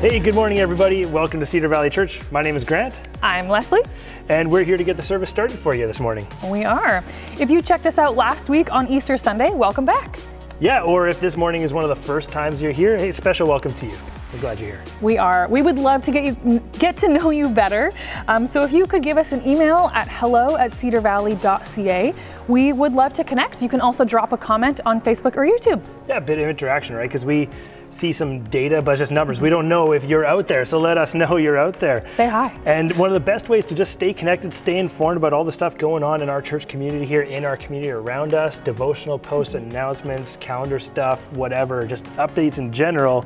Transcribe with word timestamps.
Hey, 0.00 0.18
good 0.18 0.34
morning, 0.34 0.60
everybody. 0.60 1.04
Welcome 1.04 1.40
to 1.40 1.46
Cedar 1.46 1.68
Valley 1.68 1.90
Church. 1.90 2.20
My 2.30 2.40
name 2.40 2.56
is 2.56 2.64
Grant, 2.64 2.94
I'm 3.22 3.48
Leslie. 3.48 3.82
and 4.30 4.50
we're 4.50 4.64
here 4.64 4.78
to 4.78 4.84
get 4.84 4.96
the 4.96 5.02
service 5.02 5.28
started 5.28 5.58
for 5.58 5.74
you 5.74 5.86
this 5.86 6.00
morning. 6.00 6.26
We 6.46 6.64
are. 6.64 7.04
If 7.38 7.50
you 7.50 7.60
checked 7.60 7.84
us 7.84 7.98
out 7.98 8.16
last 8.16 8.48
week 8.48 8.72
on 8.72 8.88
Easter 8.88 9.18
Sunday, 9.18 9.50
welcome 9.50 9.84
back. 9.84 10.18
Yeah, 10.58 10.80
or 10.82 11.08
if 11.08 11.20
this 11.20 11.36
morning 11.36 11.62
is 11.62 11.74
one 11.74 11.84
of 11.84 11.90
the 11.90 12.02
first 12.02 12.30
times 12.30 12.62
you're 12.62 12.72
here, 12.72 12.96
hey, 12.96 13.12
special 13.12 13.46
welcome 13.46 13.74
to 13.74 13.86
you. 13.86 13.96
We're 14.32 14.40
glad 14.40 14.58
you're 14.58 14.70
here. 14.70 14.84
We 15.02 15.18
are. 15.18 15.48
We 15.48 15.60
would 15.60 15.76
love 15.76 16.02
to 16.04 16.10
get 16.12 16.24
you 16.24 16.62
get 16.78 16.96
to 16.98 17.08
know 17.08 17.28
you 17.30 17.48
better. 17.50 17.92
Um, 18.28 18.46
so 18.46 18.62
if 18.62 18.72
you 18.72 18.86
could 18.86 19.02
give 19.02 19.18
us 19.18 19.32
an 19.32 19.46
email 19.46 19.90
at 19.92 20.08
hello 20.08 20.56
at 20.56 20.70
cedarvalley.ca, 20.70 22.14
we 22.48 22.72
would 22.72 22.92
love 22.92 23.12
to 23.14 23.24
connect. 23.24 23.60
You 23.60 23.68
can 23.68 23.80
also 23.80 24.04
drop 24.04 24.32
a 24.32 24.36
comment 24.38 24.80
on 24.86 25.00
Facebook 25.00 25.36
or 25.36 25.44
YouTube. 25.44 25.82
Yeah, 26.08 26.18
a 26.18 26.20
bit 26.20 26.38
of 26.38 26.48
interaction, 26.48 26.94
right? 26.94 27.08
Because 27.08 27.24
we 27.24 27.48
see 27.90 28.12
some 28.12 28.42
data, 28.44 28.80
but 28.80 28.96
just 28.96 29.12
numbers. 29.12 29.40
We 29.40 29.50
don't 29.50 29.68
know 29.68 29.92
if 29.92 30.04
you're 30.04 30.24
out 30.24 30.48
there, 30.48 30.64
so 30.64 30.78
let 30.78 30.96
us 30.96 31.14
know 31.14 31.36
you're 31.36 31.58
out 31.58 31.78
there. 31.78 32.06
Say 32.14 32.28
hi. 32.28 32.56
And 32.64 32.96
one 32.96 33.08
of 33.08 33.14
the 33.14 33.20
best 33.20 33.48
ways 33.48 33.64
to 33.66 33.74
just 33.74 33.92
stay 33.92 34.14
connected, 34.14 34.52
stay 34.52 34.78
informed 34.78 35.16
about 35.16 35.32
all 35.32 35.44
the 35.44 35.52
stuff 35.52 35.76
going 35.76 36.02
on 36.02 36.22
in 36.22 36.28
our 36.28 36.40
church 36.40 36.68
community 36.68 37.04
here, 37.04 37.22
in 37.22 37.44
our 37.44 37.56
community 37.56 37.90
around 37.90 38.34
us, 38.34 38.60
devotional 38.60 39.18
posts, 39.18 39.54
announcements, 39.54 40.36
calendar 40.40 40.78
stuff, 40.78 41.20
whatever, 41.32 41.86
just 41.86 42.04
updates 42.16 42.58
in 42.58 42.72
general. 42.72 43.24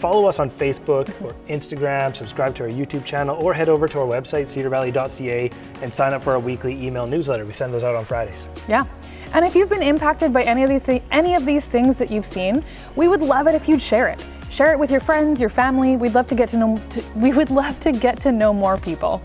Follow 0.00 0.26
us 0.26 0.38
on 0.38 0.50
Facebook 0.50 1.08
or 1.22 1.34
Instagram, 1.48 2.16
subscribe 2.16 2.54
to 2.54 2.62
our 2.62 2.70
YouTube 2.70 3.04
channel, 3.04 3.36
or 3.42 3.52
head 3.52 3.68
over 3.68 3.86
to 3.86 4.00
our 4.00 4.06
website, 4.06 4.46
cedarvalley.ca, 4.46 5.50
and 5.82 5.92
sign 5.92 6.14
up 6.14 6.24
for 6.24 6.32
our 6.32 6.38
weekly 6.38 6.72
email 6.82 7.06
newsletter. 7.06 7.44
We 7.44 7.52
send 7.52 7.74
those 7.74 7.84
out 7.84 7.94
on 7.94 8.06
Fridays. 8.06 8.48
Yeah. 8.66 8.86
And 9.32 9.44
if 9.44 9.54
you've 9.54 9.68
been 9.68 9.82
impacted 9.82 10.32
by 10.32 10.42
any 10.42 10.64
of 10.64 10.70
these 10.70 10.82
thi- 10.82 11.02
any 11.10 11.34
of 11.34 11.44
these 11.46 11.64
things 11.64 11.96
that 11.96 12.10
you've 12.10 12.26
seen, 12.26 12.64
we 12.96 13.08
would 13.08 13.22
love 13.22 13.46
it 13.46 13.54
if 13.54 13.68
you'd 13.68 13.82
share 13.82 14.08
it. 14.08 14.24
Share 14.50 14.72
it 14.72 14.78
with 14.78 14.90
your 14.90 15.00
friends, 15.00 15.40
your 15.40 15.50
family. 15.50 15.96
We'd 15.96 16.14
love 16.14 16.26
to 16.28 16.34
get 16.34 16.48
to 16.50 16.56
know. 16.56 16.76
To, 16.76 17.04
we 17.16 17.32
would 17.32 17.50
love 17.50 17.78
to 17.80 17.92
get 17.92 18.20
to 18.22 18.32
know 18.32 18.52
more 18.52 18.76
people. 18.76 19.22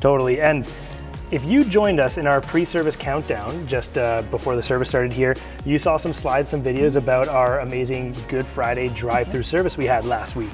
Totally. 0.00 0.40
And 0.40 0.66
if 1.30 1.44
you 1.44 1.64
joined 1.64 2.00
us 2.00 2.18
in 2.18 2.26
our 2.26 2.40
pre-service 2.40 2.96
countdown 2.96 3.66
just 3.66 3.96
uh, 3.96 4.22
before 4.30 4.56
the 4.56 4.62
service 4.62 4.88
started 4.88 5.12
here, 5.12 5.34
you 5.64 5.78
saw 5.78 5.96
some 5.96 6.12
slides, 6.12 6.50
some 6.50 6.62
videos 6.62 6.96
about 6.96 7.28
our 7.28 7.60
amazing 7.60 8.14
Good 8.28 8.44
Friday 8.44 8.88
drive-through 8.88 9.44
service 9.44 9.78
we 9.78 9.86
had 9.86 10.04
last 10.04 10.36
week. 10.36 10.50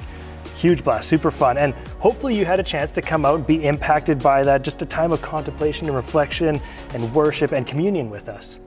Huge 0.55 0.83
blast, 0.83 1.09
super 1.09 1.31
fun, 1.31 1.57
and 1.57 1.73
hopefully 1.99 2.37
you 2.37 2.45
had 2.45 2.59
a 2.59 2.63
chance 2.63 2.91
to 2.93 3.01
come 3.01 3.25
out 3.25 3.35
and 3.35 3.47
be 3.47 3.65
impacted 3.65 4.19
by 4.19 4.43
that. 4.43 4.61
Just 4.61 4.81
a 4.81 4.85
time 4.85 5.11
of 5.11 5.21
contemplation 5.21 5.87
and 5.87 5.95
reflection 5.95 6.61
and 6.93 7.13
worship 7.13 7.51
and 7.51 7.65
communion 7.65 8.09
with 8.09 8.29
us. 8.29 8.59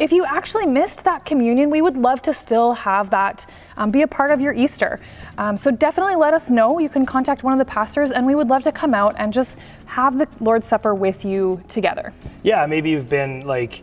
If 0.00 0.12
you 0.12 0.24
actually 0.24 0.64
missed 0.64 1.04
that 1.04 1.26
communion, 1.26 1.68
we 1.68 1.82
would 1.82 1.94
love 1.94 2.22
to 2.22 2.32
still 2.32 2.72
have 2.72 3.10
that 3.10 3.44
um, 3.76 3.90
be 3.90 4.00
a 4.00 4.08
part 4.08 4.30
of 4.30 4.40
your 4.40 4.54
Easter. 4.54 4.98
Um, 5.36 5.58
so 5.58 5.70
definitely 5.70 6.16
let 6.16 6.32
us 6.32 6.48
know. 6.48 6.78
You 6.78 6.88
can 6.88 7.04
contact 7.04 7.42
one 7.42 7.52
of 7.52 7.58
the 7.58 7.66
pastors, 7.66 8.10
and 8.10 8.26
we 8.26 8.34
would 8.34 8.48
love 8.48 8.62
to 8.62 8.72
come 8.72 8.94
out 8.94 9.14
and 9.18 9.30
just 9.30 9.58
have 9.84 10.16
the 10.16 10.26
Lord's 10.40 10.64
Supper 10.64 10.94
with 10.94 11.26
you 11.26 11.62
together. 11.68 12.14
Yeah, 12.42 12.64
maybe 12.64 12.88
you've 12.88 13.10
been 13.10 13.46
like 13.46 13.82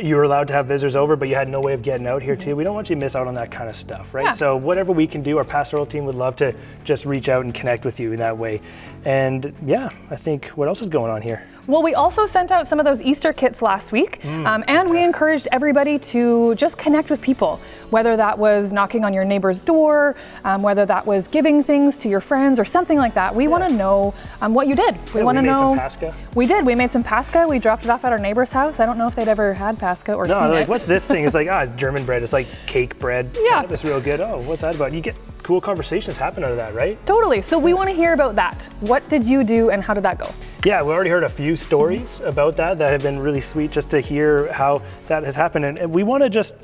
you 0.00 0.16
were 0.16 0.22
allowed 0.22 0.48
to 0.48 0.54
have 0.54 0.66
visitors 0.66 0.96
over, 0.96 1.14
but 1.14 1.28
you 1.28 1.36
had 1.36 1.48
no 1.48 1.60
way 1.60 1.74
of 1.74 1.82
getting 1.82 2.08
out 2.08 2.22
here 2.22 2.34
too. 2.34 2.56
We 2.56 2.64
don't 2.64 2.74
want 2.74 2.88
you 2.90 2.96
to 2.96 3.00
miss 3.00 3.14
out 3.14 3.28
on 3.28 3.34
that 3.34 3.52
kind 3.52 3.70
of 3.70 3.76
stuff, 3.76 4.14
right? 4.14 4.24
Yeah. 4.24 4.32
So 4.32 4.56
whatever 4.56 4.90
we 4.90 5.06
can 5.06 5.22
do, 5.22 5.38
our 5.38 5.44
pastoral 5.44 5.86
team 5.86 6.06
would 6.06 6.14
love 6.16 6.34
to 6.36 6.54
just 6.82 7.04
reach 7.04 7.28
out 7.28 7.44
and 7.44 7.54
connect 7.54 7.84
with 7.84 8.00
you 8.00 8.12
in 8.12 8.18
that 8.18 8.36
way. 8.36 8.60
And 9.04 9.54
yeah, 9.64 9.90
I 10.10 10.16
think 10.16 10.46
what 10.48 10.66
else 10.66 10.82
is 10.82 10.88
going 10.88 11.12
on 11.12 11.22
here? 11.22 11.46
Well, 11.68 11.82
we 11.82 11.94
also 11.94 12.26
sent 12.26 12.50
out 12.50 12.66
some 12.66 12.80
of 12.80 12.84
those 12.84 13.00
Easter 13.00 13.32
kits 13.32 13.62
last 13.62 13.92
week, 13.92 14.24
um, 14.24 14.64
and 14.66 14.90
we 14.90 15.02
encouraged 15.02 15.46
everybody 15.52 15.96
to 16.00 16.56
just 16.56 16.76
connect 16.76 17.08
with 17.08 17.20
people, 17.22 17.60
whether 17.90 18.16
that 18.16 18.36
was 18.36 18.72
knocking 18.72 19.04
on 19.04 19.14
your 19.14 19.24
neighbor's 19.24 19.62
door, 19.62 20.16
um, 20.44 20.62
whether 20.62 20.84
that 20.86 21.06
was 21.06 21.28
giving 21.28 21.62
things 21.62 21.98
to 22.00 22.08
your 22.08 22.20
friends 22.20 22.58
or 22.58 22.64
something 22.64 22.98
like 22.98 23.14
that. 23.14 23.32
We 23.32 23.46
want 23.46 23.68
to 23.68 23.74
know 23.76 24.12
um, 24.40 24.54
what 24.54 24.66
you 24.66 24.74
did. 24.74 24.96
We 25.14 25.20
Yeah, 25.20 25.24
want 25.24 25.38
to 25.38 25.42
know. 25.42 25.88
We 26.34 26.46
did. 26.46 26.66
We 26.66 26.74
made 26.74 26.90
some 26.90 27.04
Pascha. 27.04 27.46
We 27.48 27.60
dropped 27.60 27.84
it 27.84 27.90
off 27.90 28.04
at 28.04 28.12
our 28.12 28.18
neighbor's 28.18 28.50
house. 28.50 28.80
I 28.80 28.84
don't 28.86 28.98
know 28.98 29.06
if 29.06 29.14
they'd 29.14 29.28
ever 29.28 29.54
had 29.54 29.78
Pascha 29.78 30.14
or 30.14 30.26
No, 30.26 30.48
like, 30.50 30.62
it. 30.62 30.68
what's 30.68 30.84
this 30.84 31.06
thing? 31.06 31.24
It's 31.24 31.34
like, 31.34 31.48
ah, 31.50 31.66
German 31.76 32.04
bread. 32.04 32.24
It's 32.24 32.32
like 32.32 32.48
cake 32.66 32.98
bread. 32.98 33.30
Yeah. 33.40 33.64
That's 33.66 33.84
real 33.84 34.00
good. 34.00 34.20
Oh, 34.20 34.40
what's 34.42 34.62
that 34.62 34.74
about? 34.74 34.92
You 34.92 35.00
get 35.00 35.14
cool 35.44 35.60
conversations 35.60 36.16
happen 36.16 36.42
out 36.42 36.50
of 36.50 36.56
that, 36.56 36.74
right? 36.74 36.98
Totally. 37.06 37.40
So 37.42 37.56
we 37.56 37.72
want 37.72 37.88
to 37.88 37.94
hear 37.94 38.14
about 38.14 38.34
that. 38.34 38.60
What 38.80 39.08
did 39.08 39.22
you 39.24 39.44
do, 39.44 39.70
and 39.70 39.80
how 39.82 39.94
did 39.94 40.02
that 40.02 40.18
go? 40.18 40.28
Yeah, 40.64 40.80
we 40.82 40.92
already 40.92 41.10
heard 41.10 41.24
a 41.24 41.28
few 41.28 41.51
stories 41.56 42.20
about 42.20 42.56
that 42.56 42.78
that 42.78 42.90
have 42.90 43.02
been 43.02 43.18
really 43.18 43.40
sweet 43.40 43.70
just 43.70 43.90
to 43.90 44.00
hear 44.00 44.52
how 44.52 44.82
that 45.08 45.22
has 45.24 45.34
happened. 45.34 45.64
And, 45.64 45.78
and 45.78 45.92
we 45.92 46.02
want 46.02 46.22
to 46.22 46.28
just 46.30 46.54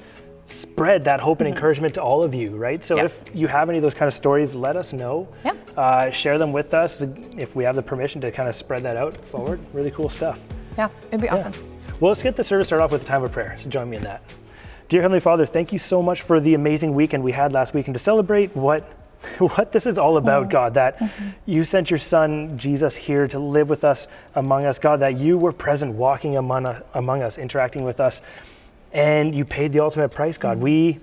spread 0.44 1.04
that 1.04 1.20
hope 1.20 1.40
and 1.40 1.48
encouragement 1.48 1.92
to 1.94 2.02
all 2.02 2.22
of 2.24 2.34
you, 2.34 2.56
right? 2.56 2.82
So 2.82 2.96
Yeah. 2.96 3.04
if 3.04 3.22
you 3.34 3.46
have 3.48 3.68
any 3.68 3.78
of 3.78 3.82
those 3.82 3.94
kind 3.94 4.08
of 4.08 4.14
stories, 4.14 4.54
let 4.54 4.76
us 4.76 4.92
know. 4.92 5.28
Yeah. 5.44 5.52
Uh, 5.76 6.10
share 6.10 6.38
them 6.38 6.52
with 6.52 6.72
us 6.74 7.02
if 7.36 7.54
we 7.54 7.64
have 7.64 7.76
the 7.76 7.82
permission 7.82 8.20
to 8.22 8.30
kind 8.30 8.48
of 8.48 8.54
spread 8.54 8.82
that 8.84 8.96
out 8.96 9.14
forward. 9.14 9.60
Really 9.74 9.90
cool 9.90 10.08
stuff. 10.08 10.40
Yeah, 10.78 10.88
it'd 11.08 11.20
be 11.20 11.28
awesome. 11.28 11.52
Well, 12.00 12.10
let's 12.10 12.22
get 12.22 12.36
the 12.36 12.44
service 12.44 12.68
started 12.68 12.84
off 12.84 12.92
with 12.92 13.02
a 13.02 13.06
time 13.06 13.22
of 13.24 13.32
prayer. 13.32 13.56
So 13.62 13.68
join 13.68 13.90
me 13.90 13.96
in 13.98 14.02
that. 14.04 14.22
Dear 14.88 15.02
Heavenly 15.02 15.20
Father, 15.20 15.44
thank 15.44 15.70
you 15.72 15.78
so 15.78 16.00
much 16.00 16.22
for 16.22 16.40
the 16.40 16.54
amazing 16.54 16.94
weekend 16.94 17.22
we 17.22 17.32
had 17.32 17.52
last 17.52 17.74
week 17.74 17.88
and 17.88 17.94
to 17.94 17.98
celebrate 18.00 18.54
what 18.56 18.90
what 19.38 19.72
this 19.72 19.86
is 19.86 19.98
all 19.98 20.16
about, 20.16 20.46
oh. 20.46 20.48
God, 20.48 20.74
that 20.74 20.98
mm-hmm. 20.98 21.28
you 21.46 21.64
sent 21.64 21.90
your 21.90 21.98
son 21.98 22.58
Jesus 22.58 22.94
here 22.94 23.26
to 23.28 23.38
live 23.38 23.68
with 23.68 23.84
us 23.84 24.08
among 24.34 24.64
us, 24.64 24.78
God, 24.78 25.00
that 25.00 25.18
you 25.18 25.38
were 25.38 25.52
present 25.52 25.94
walking 25.94 26.36
among 26.36 26.66
us, 26.66 26.82
among 26.94 27.22
us 27.22 27.38
interacting 27.38 27.84
with 27.84 28.00
us, 28.00 28.20
and 28.92 29.34
you 29.34 29.44
paid 29.44 29.72
the 29.72 29.80
ultimate 29.80 30.10
price, 30.10 30.38
God. 30.38 30.56
Mm-hmm. 30.56 30.64
We 30.64 30.98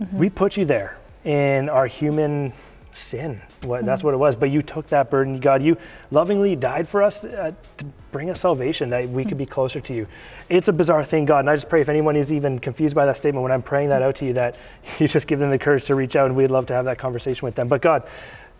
mm-hmm. 0.00 0.18
we 0.18 0.30
put 0.30 0.56
you 0.56 0.64
there 0.64 0.98
in 1.24 1.68
our 1.68 1.86
human 1.86 2.52
sin. 2.92 3.40
What, 3.62 3.84
That's 3.84 4.02
what 4.02 4.14
it 4.14 4.16
was. 4.16 4.34
But 4.36 4.50
you 4.50 4.62
took 4.62 4.86
that 4.88 5.10
burden, 5.10 5.38
God. 5.38 5.62
You 5.62 5.76
lovingly 6.10 6.56
died 6.56 6.88
for 6.88 7.02
us 7.02 7.24
uh, 7.24 7.52
to 7.76 7.84
bring 8.10 8.30
us 8.30 8.40
salvation, 8.40 8.90
that 8.90 9.08
we 9.08 9.24
could 9.24 9.38
be 9.38 9.46
closer 9.46 9.80
to 9.80 9.94
you. 9.94 10.06
It's 10.48 10.68
a 10.68 10.72
bizarre 10.72 11.04
thing, 11.04 11.26
God. 11.26 11.40
And 11.40 11.50
I 11.50 11.56
just 11.56 11.68
pray 11.68 11.80
if 11.80 11.88
anyone 11.88 12.16
is 12.16 12.32
even 12.32 12.58
confused 12.58 12.94
by 12.94 13.06
that 13.06 13.16
statement 13.16 13.42
when 13.42 13.52
I'm 13.52 13.62
praying 13.62 13.90
that 13.90 14.02
out 14.02 14.16
to 14.16 14.24
you, 14.26 14.32
that 14.34 14.56
you 14.98 15.06
just 15.06 15.26
give 15.26 15.38
them 15.38 15.50
the 15.50 15.58
courage 15.58 15.84
to 15.86 15.94
reach 15.94 16.16
out, 16.16 16.26
and 16.26 16.36
we'd 16.36 16.50
love 16.50 16.66
to 16.66 16.74
have 16.74 16.86
that 16.86 16.98
conversation 16.98 17.44
with 17.44 17.54
them. 17.54 17.68
But 17.68 17.82
God, 17.82 18.08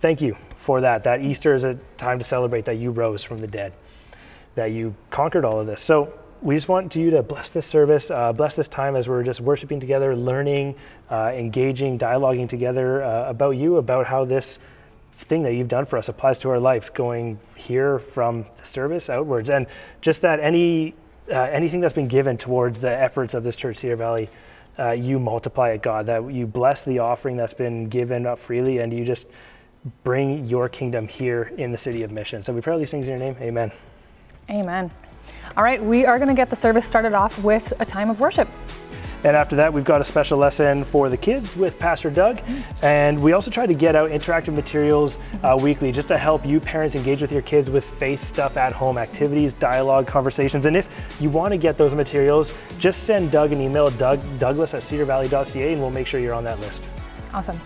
thank 0.01 0.21
you 0.21 0.37
for 0.59 0.81
that. 0.83 1.05
That 1.05 1.23
Easter 1.23 1.55
is 1.55 1.65
a 1.65 1.75
time 1.97 2.19
to 2.19 2.25
celebrate 2.25 2.67
that 2.67 2.77
you 2.77 2.91
rose 2.91 3.25
from 3.25 3.39
the 3.39 3.47
dead, 3.47 3.73
that 4.55 4.73
you 4.73 4.95
conquered 5.09 5.45
all 5.45 5.59
of 5.59 5.67
this. 5.67 5.81
So 5.81 6.13
we 6.43 6.55
just 6.55 6.69
want 6.69 6.95
you 6.95 7.11
to 7.11 7.23
bless 7.23 7.51
this 7.51 7.67
service, 7.67 8.11
uh, 8.11 8.33
bless 8.33 8.55
this 8.55 8.69
time 8.69 8.97
as 8.97 9.09
we're 9.09 9.23
just 9.23 9.41
worshiping 9.41 9.81
together, 9.81 10.17
learning, 10.17 10.75
uh, 11.11 11.33
engaging, 11.35 11.99
dialoguing 11.99 12.49
together 12.49 13.03
uh, 13.03 13.29
about 13.29 13.53
you, 13.53 13.77
about 13.77 14.07
how 14.07 14.25
this 14.25 14.59
thing 15.13 15.43
that 15.43 15.55
you've 15.55 15.69
done 15.69 15.87
for 15.87 15.99
us 15.99 16.09
applies 16.09 16.39
to 16.41 16.51
our 16.51 16.61
lives, 16.61 16.91
going 16.91 17.39
here 17.55 17.99
from 17.99 18.47
the 18.57 18.67
service 18.67 19.11
outwards, 19.11 19.51
and 19.51 19.67
just 20.01 20.23
that 20.23 20.41
any 20.41 20.95
uh, 21.31 21.35
anything 21.43 21.81
that's 21.81 21.95
been 21.95 22.09
given 22.09 22.37
towards 22.37 22.81
the 22.81 22.91
efforts 22.91 23.35
of 23.35 23.45
this 23.45 23.55
church, 23.55 23.77
Cedar 23.77 23.97
Valley, 23.97 24.29
uh, 24.79 24.91
you 24.91 25.19
multiply 25.19 25.71
it, 25.71 25.83
God. 25.83 26.07
That 26.07 26.33
you 26.33 26.47
bless 26.47 26.85
the 26.85 26.99
offering 26.99 27.37
that's 27.37 27.55
been 27.55 27.89
given 27.89 28.27
up 28.27 28.39
freely, 28.39 28.79
and 28.79 28.93
you 28.93 29.05
just 29.05 29.29
bring 30.05 30.45
your 30.45 30.69
kingdom 30.69 31.07
here 31.07 31.53
in 31.57 31.73
the 31.73 31.79
city 31.79 32.03
of 32.03 32.11
Mission. 32.11 32.43
So 32.43 32.53
we 32.53 32.61
pray 32.61 32.73
all 32.73 32.79
these 32.79 32.91
things 32.91 33.07
in 33.07 33.19
your 33.19 33.19
name. 33.19 33.37
Amen. 33.41 33.73
Amen. 34.51 34.91
All 35.57 35.65
right, 35.65 35.83
we 35.83 36.05
are 36.07 36.19
going 36.19 36.29
to 36.29 36.35
get 36.35 36.51
the 36.51 36.57
service 36.57 36.87
started 36.87 37.13
off 37.13 37.43
with 37.43 37.73
a 37.81 37.85
time 37.85 38.11
of 38.11 38.21
worship. 38.21 38.49
And 39.23 39.37
after 39.37 39.57
that, 39.57 39.73
we've 39.73 39.85
got 39.85 40.01
a 40.01 40.05
special 40.05 40.39
lesson 40.39 40.85
for 40.85 41.09
the 41.09 41.17
kids 41.17 41.57
with 41.57 41.79
Pastor 41.79 42.11
Doug. 42.11 42.41
And 42.83 43.23
we 43.23 43.33
also 43.33 43.51
try 43.51 43.67
to 43.67 43.75
get 43.75 43.95
out 43.95 44.11
interactive 44.11 44.55
materials 44.55 45.19
uh, 45.43 45.59
weekly 45.61 45.93
just 45.93 46.09
to 46.09 46.17
help 46.17 46.47
you 46.47 46.61
parents 46.61 46.95
engage 46.97 47.21
with 47.21 47.33
your 47.33 47.43
kids 47.43 47.69
with 47.69 47.85
faith 47.85 48.25
stuff 48.25 48.57
at 48.57 48.73
home, 48.73 48.97
activities, 48.99 49.53
dialogue, 49.53 50.07
conversations. 50.07 50.67
And 50.67 50.77
if 50.77 50.89
you 51.21 51.29
want 51.29 51.53
to 51.53 51.59
get 51.59 51.77
those 51.77 51.95
materials, 51.95 52.55
just 52.79 53.05
send 53.05 53.31
Doug 53.31 53.53
an 53.53 53.61
email, 53.61 53.91
Doug, 53.91 54.21
Douglas 54.39 54.75
at 54.75 54.83
cedarvalley.ca, 54.83 55.73
and 55.73 55.81
we'll 55.81 55.91
make 55.91 56.07
sure 56.07 56.21
you're 56.21 56.35
on 56.35 56.45
that 56.45 56.61
list. 56.61 56.83
Awesome. 57.35 57.61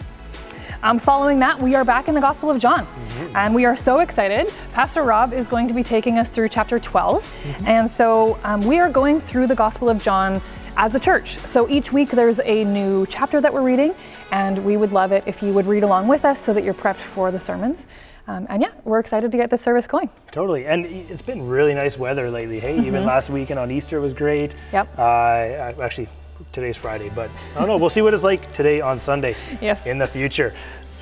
Um, 0.83 0.99
following 0.99 1.39
that, 1.39 1.59
we 1.59 1.75
are 1.75 1.85
back 1.85 2.09
in 2.09 2.15
the 2.15 2.21
Gospel 2.21 2.51
of 2.51 2.61
John, 2.61 2.87
and 3.35 3.55
we 3.55 3.65
are 3.65 3.75
so 3.75 4.01
excited. 4.01 4.53
Pastor 4.75 5.03
Rob 5.03 5.33
is 5.33 5.47
going 5.47 5.67
to 5.69 5.73
be 5.73 5.83
taking 5.83 6.19
us 6.19 6.29
through 6.29 6.51
chapter 6.51 6.79
12, 6.79 7.35
and 7.65 7.91
so 7.91 8.39
um, 8.45 8.61
we 8.61 8.79
are 8.79 8.91
going 8.91 9.19
through 9.19 9.47
the 9.47 9.55
Gospel 9.55 9.89
of 9.89 10.03
John 10.03 10.43
as 10.77 10.95
a 10.95 11.01
church. 11.01 11.37
So 11.39 11.69
each 11.69 11.93
week 11.93 12.11
there's 12.11 12.41
a 12.41 12.65
new 12.65 13.07
chapter 13.07 13.41
that 13.41 13.53
we're 13.53 13.63
reading, 13.63 13.95
and 14.33 14.65
we 14.65 14.77
would 14.77 14.93
love 14.93 15.13
it 15.13 15.25
if 15.27 15.43
you 15.43 15.53
would 15.53 15.67
read 15.67 15.83
along 15.83 16.09
with 16.09 16.25
us 16.25 16.41
so 16.41 16.53
that 16.53 16.65
you're 16.65 16.75
prepped 16.75 16.97
for 16.97 17.31
the 17.31 17.41
sermons. 17.41 17.87
Um, 18.27 18.47
and 18.49 18.63
yeah, 18.63 18.71
we're 18.85 19.01
excited 19.01 19.31
to 19.33 19.37
get 19.37 19.51
this 19.51 19.61
service 19.61 19.87
going. 19.87 20.09
Totally. 20.31 20.67
And 20.67 20.87
it's 20.87 21.21
been 21.23 21.47
really 21.47 21.75
nice 21.75 21.99
weather 21.99 22.31
lately. 22.31 22.59
Hey, 22.59 22.79
even 22.81 23.05
last 23.05 23.29
weekend 23.29 23.59
on 23.61 23.71
Easter 23.71 24.01
was 24.01 24.15
great. 24.15 24.55
Yep. 24.73 24.99
Uh, 24.99 25.03
I- 25.03 25.75
actually, 25.83 26.09
today's 26.53 26.77
Friday, 26.77 27.11
but 27.15 27.31
I 27.55 27.59
don't 27.59 27.69
know. 27.69 27.77
We'll 27.77 27.91
see 27.91 28.01
what 28.01 28.15
it's 28.15 28.23
like 28.23 28.51
today 28.55 28.81
on 28.81 28.99
Sunday 28.99 29.37
Yes. 29.61 29.85
in 29.87 29.99
the 29.99 30.07
future. 30.07 30.55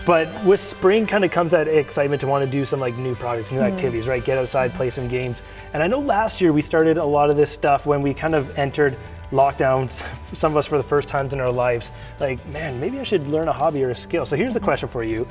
But 0.04 0.44
with 0.44 0.60
spring 0.60 1.06
kind 1.06 1.24
of 1.24 1.30
comes 1.30 1.52
that 1.52 1.68
excitement 1.68 2.20
to 2.22 2.26
want 2.26 2.44
to 2.44 2.50
do 2.50 2.64
some 2.66 2.80
like 2.80 2.96
new 2.96 3.14
projects, 3.14 3.52
new 3.52 3.60
activities, 3.60 4.08
right? 4.08 4.24
Get 4.24 4.36
outside, 4.36 4.74
play 4.74 4.90
some 4.90 5.06
games. 5.06 5.42
And 5.74 5.80
I 5.82 5.86
know 5.86 6.00
last 6.00 6.40
year 6.40 6.52
we 6.52 6.60
started 6.60 6.98
a 6.98 7.04
lot 7.04 7.30
of 7.30 7.36
this 7.36 7.52
stuff 7.52 7.86
when 7.86 8.00
we 8.00 8.12
kind 8.12 8.34
of 8.34 8.58
entered 8.58 8.96
lockdowns, 9.32 10.04
some 10.34 10.52
of 10.52 10.56
us 10.58 10.66
for 10.66 10.76
the 10.76 10.84
first 10.84 11.08
times 11.08 11.32
in 11.32 11.40
our 11.40 11.50
lives. 11.50 11.90
Like, 12.20 12.44
man, 12.46 12.78
maybe 12.78 13.00
I 13.00 13.02
should 13.02 13.26
learn 13.26 13.48
a 13.48 13.52
hobby 13.52 13.82
or 13.82 13.90
a 13.90 13.94
skill. 13.96 14.24
So 14.24 14.36
here's 14.36 14.54
the 14.54 14.60
hmm. 14.60 14.64
question 14.64 14.88
for 14.88 15.02
you. 15.02 15.26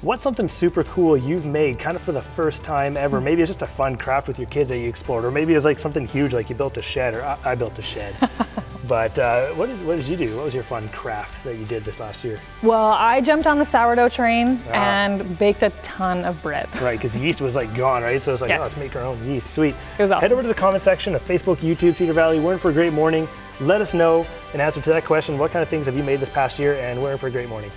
what's 0.00 0.22
something 0.22 0.48
super 0.48 0.84
cool 0.84 1.16
you've 1.16 1.46
made 1.46 1.78
kind 1.78 1.96
of 1.96 2.02
for 2.02 2.12
the 2.12 2.22
first 2.22 2.64
time 2.64 2.96
ever? 2.96 3.18
Hmm. 3.18 3.24
Maybe 3.24 3.42
it's 3.42 3.50
just 3.50 3.62
a 3.62 3.66
fun 3.66 3.96
craft 3.96 4.26
with 4.26 4.38
your 4.38 4.48
kids 4.48 4.70
that 4.70 4.78
you 4.78 4.88
explored, 4.88 5.24
or 5.24 5.30
maybe 5.30 5.54
it's 5.54 5.64
like 5.64 5.78
something 5.78 6.06
huge, 6.06 6.32
like 6.32 6.50
you 6.50 6.56
built 6.56 6.76
a 6.76 6.82
shed, 6.82 7.14
or 7.14 7.22
I, 7.22 7.38
I 7.44 7.54
built 7.54 7.78
a 7.78 7.82
shed. 7.82 8.16
but 8.88 9.18
uh, 9.18 9.48
what, 9.54 9.66
did, 9.66 9.84
what 9.86 9.96
did 9.96 10.06
you 10.06 10.16
do? 10.16 10.36
What 10.36 10.44
was 10.46 10.54
your 10.54 10.62
fun 10.62 10.88
craft 10.90 11.42
that 11.44 11.56
you 11.56 11.64
did 11.64 11.84
this 11.84 11.98
last 12.00 12.24
year? 12.24 12.38
Well, 12.62 12.90
I 12.92 13.20
jumped 13.20 13.46
on 13.46 13.58
the 13.58 13.64
sourdough 13.64 14.08
train 14.10 14.60
Ah. 14.68 14.72
and 14.72 15.38
baked 15.38 15.62
a 15.62 15.70
ton 15.82 16.24
of 16.24 16.40
bread. 16.42 16.68
Right, 16.80 16.98
because 16.98 17.16
yeast 17.16 17.40
was 17.40 17.54
like 17.54 17.74
gone, 17.74 18.02
right? 18.02 18.22
So 18.22 18.32
it's 18.32 18.40
like, 18.42 18.50
Yes. 18.50 18.60
oh, 18.60 18.62
let's 18.64 18.76
make 18.76 18.94
our 18.96 19.02
own 19.02 19.24
yeast. 19.26 19.50
Sweet. 19.54 19.74
It 19.98 20.02
was 20.02 20.10
awesome. 20.10 20.20
Head 20.22 20.32
over 20.32 20.42
to 20.42 20.48
the 20.48 20.54
comment 20.54 20.82
section 20.82 21.14
of 21.14 21.24
Facebook, 21.24 21.56
YouTube, 21.56 21.96
Cedar 21.96 22.12
Valley. 22.12 22.40
We're 22.40 22.54
in 22.54 22.58
for 22.58 22.70
a 22.70 22.74
great 22.74 22.92
morning. 22.92 23.28
Let 23.60 23.80
us 23.80 23.94
know 23.94 24.26
an 24.52 24.60
answer 24.60 24.80
to 24.80 24.90
that 24.90 25.04
question. 25.04 25.38
What 25.38 25.50
kind 25.52 25.62
of 25.62 25.68
things 25.68 25.86
have 25.86 25.96
you 25.96 26.02
made 26.02 26.20
this 26.20 26.28
past 26.30 26.58
year? 26.58 26.74
And 26.74 27.00
we're 27.02 27.12
in 27.12 27.18
for 27.18 27.28
a 27.28 27.30
great 27.30 27.48
morning. 27.48 27.70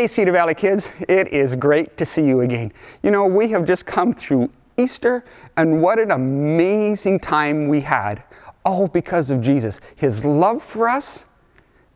Hey, 0.00 0.06
Cedar 0.06 0.32
Valley 0.32 0.54
kids, 0.54 0.94
it 1.10 1.28
is 1.28 1.54
great 1.54 1.98
to 1.98 2.06
see 2.06 2.22
you 2.22 2.40
again. 2.40 2.72
You 3.02 3.10
know, 3.10 3.26
we 3.26 3.50
have 3.50 3.66
just 3.66 3.84
come 3.84 4.14
through 4.14 4.50
Easter, 4.78 5.22
and 5.58 5.82
what 5.82 5.98
an 5.98 6.10
amazing 6.10 7.20
time 7.20 7.68
we 7.68 7.82
had, 7.82 8.24
all 8.64 8.88
because 8.88 9.30
of 9.30 9.42
Jesus. 9.42 9.78
His 9.96 10.24
love 10.24 10.62
for 10.62 10.88
us, 10.88 11.26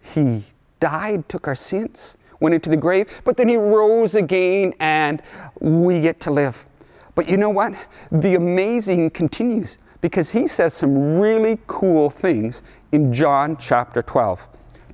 He 0.03 0.45
died, 0.81 1.31
took 1.31 1.49
our 1.49 1.55
sins, 1.55 2.19
went 2.41 2.55
into 2.55 2.69
the 2.69 2.77
grave, 2.77 3.23
but 3.25 3.39
then 3.39 3.49
He 3.49 3.57
rose 3.57 4.15
again, 4.15 4.75
and 4.79 5.23
we 5.59 6.03
get 6.03 6.21
to 6.21 6.31
live. 6.31 6.67
But 7.15 7.27
you 7.27 7.39
know 7.39 7.49
what? 7.49 7.75
The 8.13 8.35
amazing 8.35 9.13
continues 9.13 9.79
because 10.03 10.33
He 10.33 10.47
says 10.47 10.75
some 10.75 11.19
really 11.19 11.59
cool 11.67 12.11
things 12.11 12.63
in 12.93 13.15
John 13.15 13.57
chapter 13.57 14.03
12. 14.03 14.47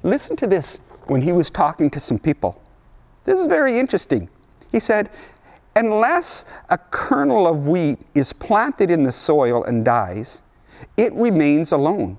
Listen 0.05 0.37
to 0.37 0.47
this 0.47 0.79
when 1.07 1.23
He 1.23 1.33
was 1.33 1.51
talking 1.51 1.91
to 1.91 1.99
some 1.99 2.21
people. 2.21 2.60
This 3.25 3.39
is 3.39 3.47
very 3.47 3.79
interesting. 3.79 4.29
He 4.73 4.81
said, 4.81 5.11
Unless 5.77 6.45
a 6.69 6.79
kernel 6.79 7.47
of 7.47 7.67
wheat 7.67 8.01
is 8.15 8.33
planted 8.33 8.91
in 8.91 9.05
the 9.05 9.13
soil 9.13 9.63
and 9.63 9.85
dies, 9.85 10.43
it 10.97 11.13
remains 11.15 11.71
alone. 11.73 12.19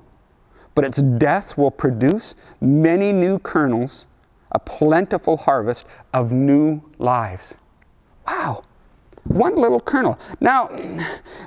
But 0.74 0.86
its 0.86 1.02
death 1.02 1.58
will 1.58 1.72
produce 1.72 2.36
many 2.62 3.12
new 3.12 3.40
kernels, 3.40 4.08
a 4.52 4.60
plentiful 4.60 5.38
harvest 5.38 5.86
of 6.14 6.32
new 6.32 6.82
lives. 6.98 7.58
Wow, 8.26 8.64
one 9.26 9.58
little 9.58 9.82
kernel. 9.82 10.18
Now, 10.40 10.70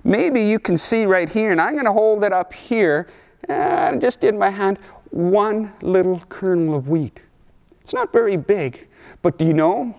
maybe 0.05 0.43
you 0.43 0.59
can 0.59 0.77
see 0.77 1.07
right 1.07 1.29
here, 1.29 1.53
and 1.53 1.61
I'm 1.61 1.73
going 1.73 1.87
to 1.87 1.93
hold 1.93 2.23
it 2.23 2.33
up 2.33 2.53
here, 2.53 3.09
and 3.49 4.01
just 4.01 4.25
in 4.25 4.39
my 4.39 4.51
hand, 4.51 4.79
one 5.11 5.73
little 5.81 6.21
kernel 6.29 6.75
of 6.75 6.89
wheat. 6.89 7.21
It's 7.81 7.95
not 7.95 8.13
very 8.13 8.37
big, 8.37 8.89
but 9.25 9.39
do 9.39 9.47
you 9.47 9.55
know 9.55 9.97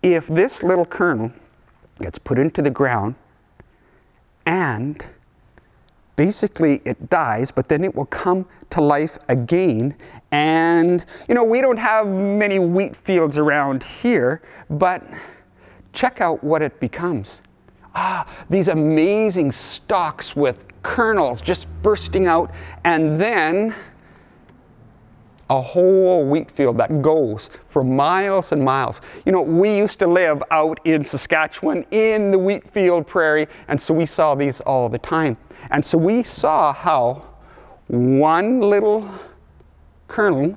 if 0.00 0.28
this 0.28 0.62
little 0.62 0.84
kernel 0.84 1.32
gets 2.00 2.18
put 2.18 2.38
into 2.38 2.62
the 2.62 2.70
ground 2.70 3.16
and 4.46 5.04
basically 6.14 6.80
it 6.84 7.10
dies, 7.10 7.50
but 7.50 7.68
then 7.68 7.82
it 7.82 7.96
will 7.96 8.06
come 8.06 8.46
to 8.70 8.80
life 8.80 9.18
again. 9.28 9.96
And, 10.30 11.04
you 11.28 11.34
know, 11.34 11.42
we 11.42 11.60
don't 11.60 11.78
have 11.80 12.06
many 12.06 12.60
wheat 12.60 12.94
fields 12.94 13.38
around 13.38 13.82
here, 13.82 14.40
but 14.70 15.02
check 15.92 16.20
out 16.20 16.44
what 16.44 16.62
it 16.62 16.78
becomes 16.78 17.42
Ah, 17.96 18.26
these 18.50 18.66
amazing 18.68 19.52
stalks 19.52 20.34
with 20.34 20.66
kernels 20.82 21.40
just 21.40 21.68
bursting 21.82 22.26
out, 22.26 22.52
and 22.82 23.20
then 23.20 23.72
a 25.50 25.60
whole 25.60 26.24
wheat 26.24 26.50
field 26.50 26.78
that 26.78 27.02
goes 27.02 27.50
for 27.68 27.84
miles 27.84 28.52
and 28.52 28.64
miles. 28.64 29.00
You 29.26 29.32
know, 29.32 29.42
we 29.42 29.76
used 29.76 29.98
to 29.98 30.06
live 30.06 30.42
out 30.50 30.80
in 30.84 31.04
Saskatchewan 31.04 31.84
in 31.90 32.30
the 32.30 32.38
wheat 32.38 32.68
field 32.68 33.06
prairie, 33.06 33.46
and 33.68 33.80
so 33.80 33.92
we 33.94 34.06
saw 34.06 34.34
these 34.34 34.60
all 34.62 34.88
the 34.88 34.98
time. 34.98 35.36
And 35.70 35.84
so 35.84 35.98
we 35.98 36.22
saw 36.22 36.72
how 36.72 37.24
one 37.88 38.60
little 38.60 39.08
kernel 40.08 40.56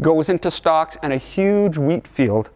goes 0.00 0.28
into 0.28 0.50
stalks 0.50 0.96
and 1.02 1.12
a 1.12 1.16
huge 1.16 1.76
wheat 1.76 2.06
field. 2.06 2.50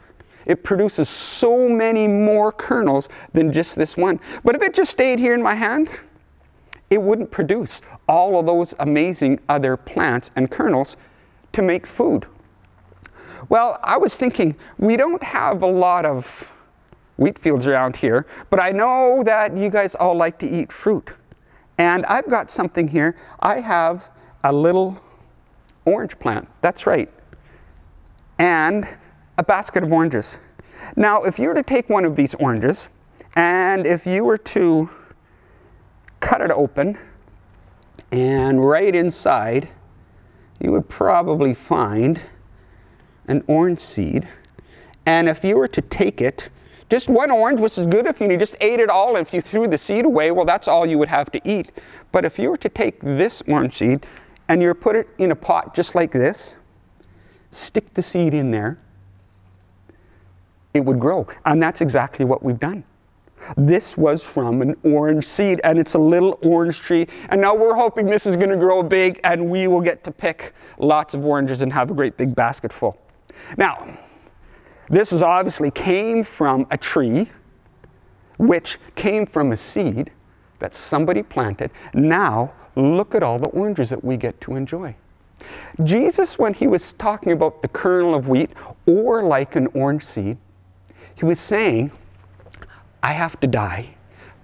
It 0.46 0.64
produces 0.64 1.08
so 1.08 1.68
many 1.68 2.08
more 2.08 2.50
kernels 2.52 3.08
than 3.32 3.52
just 3.52 3.76
this 3.76 3.96
one. 3.96 4.20
But 4.42 4.56
if 4.56 4.62
it 4.62 4.74
just 4.74 4.90
stayed 4.90 5.18
here 5.18 5.34
in 5.34 5.42
my 5.42 5.54
hand, 5.54 5.88
it 6.90 7.00
wouldn't 7.00 7.30
produce 7.30 7.80
all 8.08 8.38
of 8.38 8.46
those 8.46 8.74
amazing 8.78 9.40
other 9.48 9.76
plants 9.76 10.30
and 10.36 10.50
kernels 10.50 10.96
to 11.52 11.62
make 11.62 11.86
food. 11.86 12.26
Well, 13.48 13.78
I 13.82 13.96
was 13.96 14.16
thinking 14.16 14.56
we 14.78 14.96
don't 14.96 15.22
have 15.22 15.62
a 15.62 15.66
lot 15.66 16.06
of 16.06 16.48
wheat 17.16 17.38
fields 17.38 17.66
around 17.66 17.96
here, 17.96 18.26
but 18.50 18.60
I 18.60 18.70
know 18.70 19.22
that 19.24 19.56
you 19.56 19.68
guys 19.68 19.94
all 19.94 20.14
like 20.14 20.38
to 20.40 20.48
eat 20.48 20.72
fruit. 20.72 21.10
And 21.78 22.06
I've 22.06 22.28
got 22.28 22.50
something 22.50 22.88
here. 22.88 23.16
I 23.40 23.60
have 23.60 24.08
a 24.44 24.52
little 24.52 25.00
orange 25.84 26.18
plant. 26.18 26.48
That's 26.60 26.86
right. 26.86 27.10
And 28.38 28.86
a 29.38 29.42
basket 29.42 29.82
of 29.82 29.92
oranges. 29.92 30.40
Now, 30.96 31.22
if 31.22 31.38
you 31.38 31.48
were 31.48 31.54
to 31.54 31.62
take 31.62 31.88
one 31.88 32.04
of 32.04 32.16
these 32.16 32.34
oranges 32.36 32.88
and 33.34 33.86
if 33.86 34.06
you 34.06 34.24
were 34.24 34.38
to 34.38 34.90
cut 36.20 36.40
it 36.40 36.50
open 36.50 36.98
and 38.10 38.66
right 38.66 38.94
inside, 38.94 39.68
you 40.62 40.70
would 40.70 40.88
probably 40.88 41.54
find 41.54 42.20
an 43.26 43.42
orange 43.46 43.80
seed. 43.80 44.28
And 45.04 45.28
if 45.28 45.42
you 45.42 45.56
were 45.56 45.68
to 45.68 45.82
take 45.82 46.20
it, 46.20 46.50
just 46.88 47.08
one 47.08 47.30
orange, 47.30 47.58
which 47.58 47.78
is 47.78 47.86
good 47.86 48.06
if 48.06 48.20
you 48.20 48.36
just 48.36 48.54
ate 48.60 48.78
it 48.78 48.88
all, 48.88 49.16
and 49.16 49.26
if 49.26 49.34
you 49.34 49.40
threw 49.40 49.66
the 49.66 49.78
seed 49.78 50.04
away, 50.04 50.30
well, 50.30 50.44
that's 50.44 50.68
all 50.68 50.86
you 50.86 50.98
would 50.98 51.08
have 51.08 51.32
to 51.32 51.40
eat. 51.48 51.72
But 52.12 52.24
if 52.24 52.38
you 52.38 52.50
were 52.50 52.56
to 52.58 52.68
take 52.68 53.00
this 53.00 53.42
orange 53.48 53.74
seed 53.74 54.06
and 54.48 54.62
you 54.62 54.72
put 54.74 54.94
it 54.94 55.08
in 55.18 55.32
a 55.32 55.36
pot 55.36 55.74
just 55.74 55.94
like 55.94 56.12
this, 56.12 56.56
stick 57.50 57.94
the 57.94 58.02
seed 58.02 58.32
in 58.32 58.50
there, 58.50 58.78
it 60.74 60.84
would 60.84 61.00
grow. 61.00 61.26
And 61.44 61.60
that's 61.62 61.80
exactly 61.80 62.24
what 62.24 62.42
we've 62.42 62.60
done. 62.60 62.84
This 63.56 63.96
was 63.96 64.22
from 64.22 64.62
an 64.62 64.76
orange 64.82 65.24
seed, 65.24 65.60
and 65.64 65.78
it's 65.78 65.94
a 65.94 65.98
little 65.98 66.38
orange 66.42 66.80
tree. 66.80 67.06
And 67.28 67.40
now 67.40 67.54
we're 67.54 67.74
hoping 67.74 68.06
this 68.06 68.26
is 68.26 68.36
going 68.36 68.50
to 68.50 68.56
grow 68.56 68.82
big, 68.82 69.20
and 69.24 69.50
we 69.50 69.66
will 69.68 69.80
get 69.80 70.04
to 70.04 70.10
pick 70.10 70.52
lots 70.78 71.14
of 71.14 71.24
oranges 71.24 71.62
and 71.62 71.72
have 71.72 71.90
a 71.90 71.94
great 71.94 72.16
big 72.16 72.34
basket 72.34 72.72
full. 72.72 72.98
Now, 73.56 73.98
this 74.88 75.12
is 75.12 75.22
obviously 75.22 75.70
came 75.70 76.24
from 76.24 76.66
a 76.70 76.76
tree, 76.76 77.30
which 78.38 78.78
came 78.94 79.26
from 79.26 79.52
a 79.52 79.56
seed 79.56 80.10
that 80.58 80.74
somebody 80.74 81.22
planted. 81.22 81.70
Now, 81.94 82.52
look 82.76 83.14
at 83.14 83.22
all 83.22 83.38
the 83.38 83.48
oranges 83.48 83.90
that 83.90 84.04
we 84.04 84.16
get 84.16 84.40
to 84.42 84.56
enjoy. 84.56 84.94
Jesus, 85.82 86.38
when 86.38 86.54
he 86.54 86.66
was 86.66 86.92
talking 86.92 87.32
about 87.32 87.62
the 87.62 87.68
kernel 87.68 88.14
of 88.14 88.28
wheat 88.28 88.50
or 88.86 89.22
like 89.22 89.56
an 89.56 89.66
orange 89.74 90.04
seed, 90.04 90.38
he 91.14 91.24
was 91.24 91.40
saying, 91.40 91.90
I 93.02 93.12
have 93.12 93.38
to 93.40 93.46
die. 93.46 93.94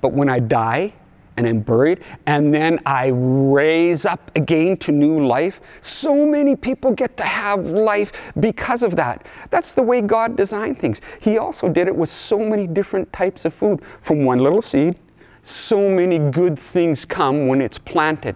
But 0.01 0.13
when 0.13 0.29
I 0.29 0.39
die 0.41 0.95
and 1.37 1.47
I'm 1.47 1.61
buried, 1.61 2.01
and 2.27 2.53
then 2.53 2.81
I 2.85 3.13
raise 3.15 4.05
up 4.05 4.33
again 4.35 4.77
to 4.79 4.91
new 4.93 5.25
life, 5.25 5.61
so 5.81 6.27
many 6.27 6.57
people 6.57 6.91
get 6.91 7.17
to 7.17 7.23
have 7.23 7.65
life 7.67 8.33
because 8.41 8.83
of 8.83 8.97
that. 8.97 9.25
That's 9.51 9.71
the 9.73 9.83
way 9.83 10.01
God 10.01 10.37
designed 10.37 10.79
things. 10.79 11.01
He 11.21 11.39
also 11.39 11.69
did 11.69 11.87
it 11.87 11.95
with 11.95 12.09
so 12.09 12.41
many 12.41 12.67
different 12.67 13.13
types 13.13 13.45
of 13.45 13.55
food. 13.55 13.81
From 14.03 14.25
one 14.25 14.41
little 14.41 14.61
seed, 14.61 14.97
so 15.43 15.89
many 15.89 16.19
good 16.19 16.59
things 16.59 17.05
come 17.05 17.47
when 17.47 17.61
it's 17.61 17.79
planted. 17.79 18.35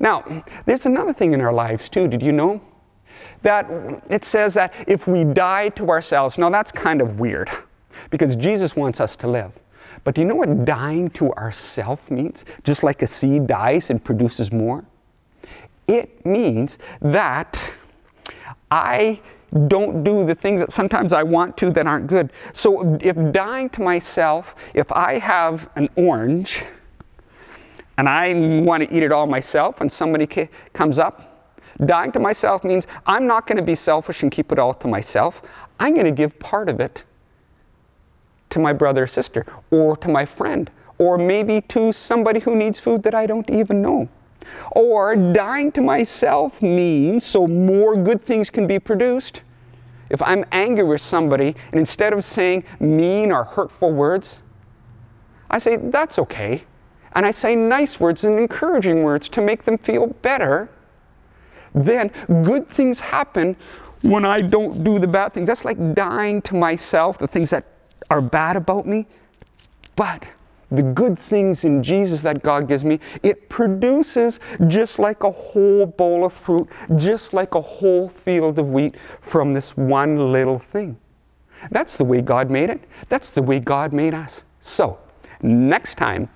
Now, 0.00 0.42
there's 0.64 0.84
another 0.84 1.12
thing 1.12 1.32
in 1.32 1.40
our 1.40 1.52
lives 1.52 1.88
too. 1.88 2.08
Did 2.08 2.22
you 2.22 2.32
know? 2.32 2.60
That 3.42 3.70
it 4.10 4.24
says 4.24 4.54
that 4.54 4.74
if 4.88 5.06
we 5.06 5.22
die 5.22 5.68
to 5.70 5.90
ourselves, 5.90 6.38
now 6.38 6.50
that's 6.50 6.72
kind 6.72 7.00
of 7.00 7.20
weird 7.20 7.50
because 8.10 8.36
Jesus 8.36 8.76
wants 8.76 9.00
us 9.00 9.16
to 9.16 9.28
live. 9.28 9.52
But 10.04 10.14
do 10.14 10.20
you 10.20 10.26
know 10.26 10.34
what 10.34 10.64
dying 10.64 11.10
to 11.10 11.32
ourself 11.34 12.10
means? 12.10 12.44
Just 12.64 12.82
like 12.82 13.02
a 13.02 13.06
seed 13.06 13.46
dies 13.46 13.90
and 13.90 14.02
produces 14.02 14.52
more? 14.52 14.84
It 15.88 16.24
means 16.26 16.78
that 17.00 17.72
I 18.70 19.20
don't 19.68 20.02
do 20.02 20.24
the 20.24 20.34
things 20.34 20.60
that 20.60 20.72
sometimes 20.72 21.12
I 21.12 21.22
want 21.22 21.56
to 21.58 21.70
that 21.70 21.86
aren't 21.86 22.08
good. 22.08 22.32
So 22.52 22.98
if 23.00 23.16
dying 23.32 23.70
to 23.70 23.82
myself, 23.82 24.54
if 24.74 24.90
I 24.92 25.18
have 25.18 25.70
an 25.76 25.88
orange 25.96 26.64
and 27.96 28.08
I 28.08 28.34
want 28.62 28.82
to 28.82 28.94
eat 28.94 29.02
it 29.02 29.12
all 29.12 29.26
myself 29.26 29.80
and 29.80 29.90
somebody 29.90 30.26
comes 30.72 30.98
up, 30.98 31.54
dying 31.84 32.12
to 32.12 32.18
myself 32.18 32.64
means 32.64 32.86
I'm 33.06 33.26
not 33.26 33.46
going 33.46 33.58
to 33.58 33.64
be 33.64 33.74
selfish 33.74 34.22
and 34.22 34.32
keep 34.32 34.50
it 34.52 34.58
all 34.58 34.74
to 34.74 34.88
myself. 34.88 35.42
I'm 35.78 35.94
going 35.94 36.06
to 36.06 36.12
give 36.12 36.38
part 36.38 36.68
of 36.68 36.80
it 36.80 37.04
to 38.50 38.58
my 38.58 38.72
brother 38.72 39.04
or 39.04 39.06
sister, 39.06 39.44
or 39.70 39.96
to 39.96 40.08
my 40.08 40.24
friend, 40.24 40.70
or 40.98 41.18
maybe 41.18 41.60
to 41.60 41.92
somebody 41.92 42.40
who 42.40 42.54
needs 42.56 42.78
food 42.78 43.02
that 43.02 43.14
I 43.14 43.26
don't 43.26 43.48
even 43.50 43.82
know. 43.82 44.08
Or 44.72 45.16
dying 45.16 45.72
to 45.72 45.80
myself 45.80 46.62
means 46.62 47.24
so 47.24 47.46
more 47.46 47.96
good 47.96 48.22
things 48.22 48.50
can 48.50 48.66
be 48.66 48.78
produced. 48.78 49.42
If 50.08 50.22
I'm 50.22 50.44
angry 50.52 50.84
with 50.84 51.00
somebody, 51.00 51.56
and 51.72 51.80
instead 51.80 52.12
of 52.12 52.24
saying 52.24 52.64
mean 52.78 53.32
or 53.32 53.44
hurtful 53.44 53.92
words, 53.92 54.40
I 55.50 55.58
say, 55.58 55.76
that's 55.76 56.18
okay. 56.18 56.64
And 57.12 57.26
I 57.26 57.30
say 57.30 57.56
nice 57.56 57.98
words 57.98 58.24
and 58.24 58.38
encouraging 58.38 59.02
words 59.02 59.28
to 59.30 59.40
make 59.40 59.64
them 59.64 59.78
feel 59.78 60.08
better. 60.08 60.68
Then 61.74 62.10
good 62.42 62.68
things 62.68 63.00
happen 63.00 63.56
when 64.02 64.24
I 64.24 64.40
don't 64.40 64.84
do 64.84 64.98
the 64.98 65.08
bad 65.08 65.32
things. 65.32 65.46
That's 65.46 65.64
like 65.64 65.94
dying 65.94 66.42
to 66.42 66.54
myself, 66.54 67.18
the 67.18 67.26
things 67.26 67.50
that 67.50 67.64
are 68.10 68.20
bad 68.20 68.56
about 68.56 68.86
me, 68.86 69.06
but 69.94 70.24
the 70.70 70.82
good 70.82 71.18
things 71.18 71.64
in 71.64 71.82
Jesus 71.82 72.22
that 72.22 72.42
God 72.42 72.66
gives 72.68 72.84
me, 72.84 72.98
it 73.22 73.48
produces 73.48 74.40
just 74.66 74.98
like 74.98 75.22
a 75.22 75.30
whole 75.30 75.86
bowl 75.86 76.24
of 76.24 76.32
fruit, 76.32 76.68
just 76.96 77.32
like 77.32 77.54
a 77.54 77.60
whole 77.60 78.08
field 78.08 78.58
of 78.58 78.68
wheat 78.68 78.96
from 79.20 79.54
this 79.54 79.76
one 79.76 80.32
little 80.32 80.58
thing. 80.58 80.98
That's 81.70 81.96
the 81.96 82.04
way 82.04 82.20
God 82.20 82.50
made 82.50 82.70
it. 82.70 82.84
That's 83.08 83.30
the 83.30 83.42
way 83.42 83.60
God 83.60 83.92
made 83.92 84.12
us. 84.12 84.44
So, 84.60 84.98
next 85.40 85.96
time, 85.96 86.28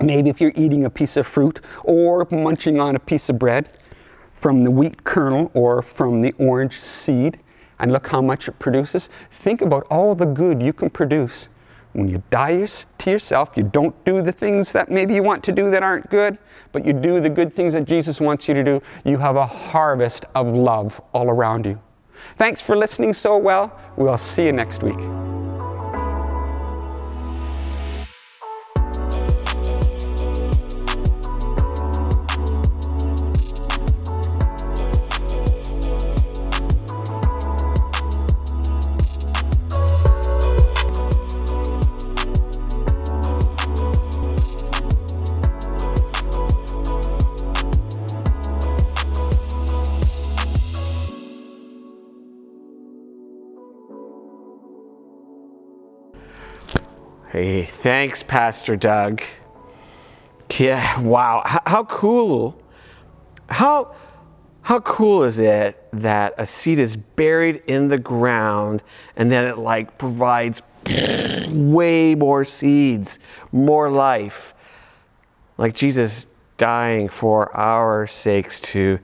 maybe 0.00 0.30
if 0.30 0.40
you're 0.40 0.52
eating 0.54 0.84
a 0.84 0.90
piece 0.90 1.16
of 1.16 1.26
fruit 1.26 1.60
or 1.84 2.26
munching 2.30 2.80
on 2.80 2.96
a 2.96 3.00
piece 3.00 3.28
of 3.28 3.38
bread 3.38 3.70
from 4.32 4.64
the 4.64 4.70
wheat 4.70 5.04
kernel 5.04 5.50
or 5.54 5.82
from 5.82 6.22
the 6.22 6.32
orange 6.38 6.78
seed, 6.78 7.38
and 7.82 7.92
look 7.92 8.06
how 8.06 8.22
much 8.22 8.48
it 8.48 8.58
produces. 8.58 9.10
Think 9.30 9.60
about 9.60 9.86
all 9.90 10.14
the 10.14 10.24
good 10.24 10.62
you 10.62 10.72
can 10.72 10.88
produce 10.88 11.48
when 11.92 12.08
you 12.08 12.22
die 12.30 12.64
to 12.98 13.10
yourself. 13.10 13.50
You 13.56 13.64
don't 13.64 13.94
do 14.04 14.22
the 14.22 14.32
things 14.32 14.72
that 14.72 14.90
maybe 14.90 15.14
you 15.14 15.22
want 15.22 15.44
to 15.44 15.52
do 15.52 15.70
that 15.70 15.82
aren't 15.82 16.08
good, 16.08 16.38
but 16.70 16.86
you 16.86 16.92
do 16.92 17.20
the 17.20 17.28
good 17.28 17.52
things 17.52 17.74
that 17.74 17.84
Jesus 17.84 18.20
wants 18.20 18.48
you 18.48 18.54
to 18.54 18.64
do. 18.64 18.80
You 19.04 19.18
have 19.18 19.36
a 19.36 19.46
harvest 19.46 20.24
of 20.34 20.54
love 20.54 21.00
all 21.12 21.28
around 21.28 21.66
you. 21.66 21.78
Thanks 22.36 22.62
for 22.62 22.76
listening 22.76 23.12
so 23.12 23.36
well. 23.36 23.78
We'll 23.96 24.16
see 24.16 24.46
you 24.46 24.52
next 24.52 24.82
week. 24.82 25.31
Hey, 57.32 57.64
thanks, 57.64 58.22
Pastor 58.22 58.76
Doug. 58.76 59.22
Yeah, 60.58 61.00
wow. 61.00 61.40
How, 61.64 61.84
cool. 61.84 62.60
How 63.48 63.94
how 64.60 64.80
cool 64.80 65.22
is 65.22 65.38
it 65.38 65.82
that 65.94 66.34
a 66.36 66.46
seed 66.46 66.78
is 66.78 66.94
buried 66.94 67.62
in 67.66 67.88
the 67.88 67.96
ground 67.96 68.82
and 69.16 69.32
then 69.32 69.46
it 69.46 69.56
like 69.56 69.96
provides 69.96 70.60
way 71.48 72.14
more 72.14 72.44
seeds, 72.44 73.18
more 73.50 73.90
life. 73.90 74.52
Like 75.56 75.74
Jesus 75.74 76.26
dying 76.58 77.08
for 77.08 77.56
our 77.56 78.06
sakes 78.06 78.60
to, 78.60 78.98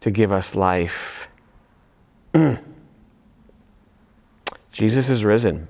to 0.00 0.10
give 0.10 0.32
us 0.32 0.56
life. 0.56 1.28
Jesus 4.72 5.08
is 5.08 5.24
risen. 5.24 5.68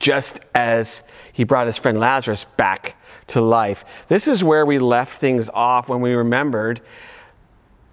Just 0.00 0.40
as 0.54 1.04
he 1.32 1.44
brought 1.44 1.66
his 1.66 1.78
friend 1.78 2.00
Lazarus 2.00 2.44
back 2.56 2.96
to 3.28 3.40
life. 3.40 3.84
This 4.08 4.26
is 4.26 4.42
where 4.42 4.66
we 4.66 4.80
left 4.80 5.20
things 5.20 5.48
off 5.48 5.88
when 5.88 6.00
we 6.00 6.14
remembered 6.14 6.80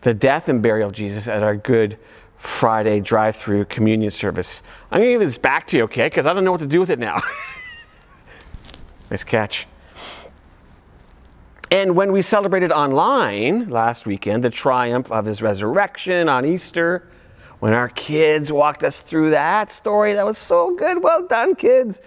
the 0.01 0.13
death 0.13 0.49
and 0.49 0.61
burial 0.61 0.87
of 0.87 0.95
Jesus 0.95 1.27
at 1.27 1.43
our 1.43 1.55
Good 1.55 1.99
Friday 2.37 2.99
drive 2.99 3.35
through 3.35 3.65
communion 3.65 4.11
service. 4.11 4.61
I'm 4.91 4.99
going 4.99 5.13
to 5.13 5.19
give 5.19 5.27
this 5.27 5.37
back 5.37 5.67
to 5.67 5.77
you, 5.77 5.83
okay? 5.83 6.07
Because 6.07 6.25
I 6.25 6.33
don't 6.33 6.43
know 6.43 6.51
what 6.51 6.61
to 6.61 6.67
do 6.67 6.79
with 6.79 6.89
it 6.89 6.99
now. 6.99 7.21
nice 9.11 9.23
catch. 9.23 9.67
And 11.69 11.95
when 11.95 12.11
we 12.11 12.21
celebrated 12.21 12.71
online 12.71 13.69
last 13.69 14.05
weekend 14.05 14.43
the 14.43 14.49
triumph 14.49 15.11
of 15.11 15.25
his 15.25 15.41
resurrection 15.41 16.29
on 16.29 16.45
Easter, 16.45 17.09
when 17.59 17.73
our 17.73 17.89
kids 17.89 18.51
walked 18.51 18.83
us 18.83 19.01
through 19.01 19.31
that 19.31 19.71
story, 19.71 20.13
that 20.13 20.25
was 20.25 20.37
so 20.37 20.75
good. 20.75 21.01
Well 21.01 21.27
done, 21.27 21.55
kids. 21.55 22.01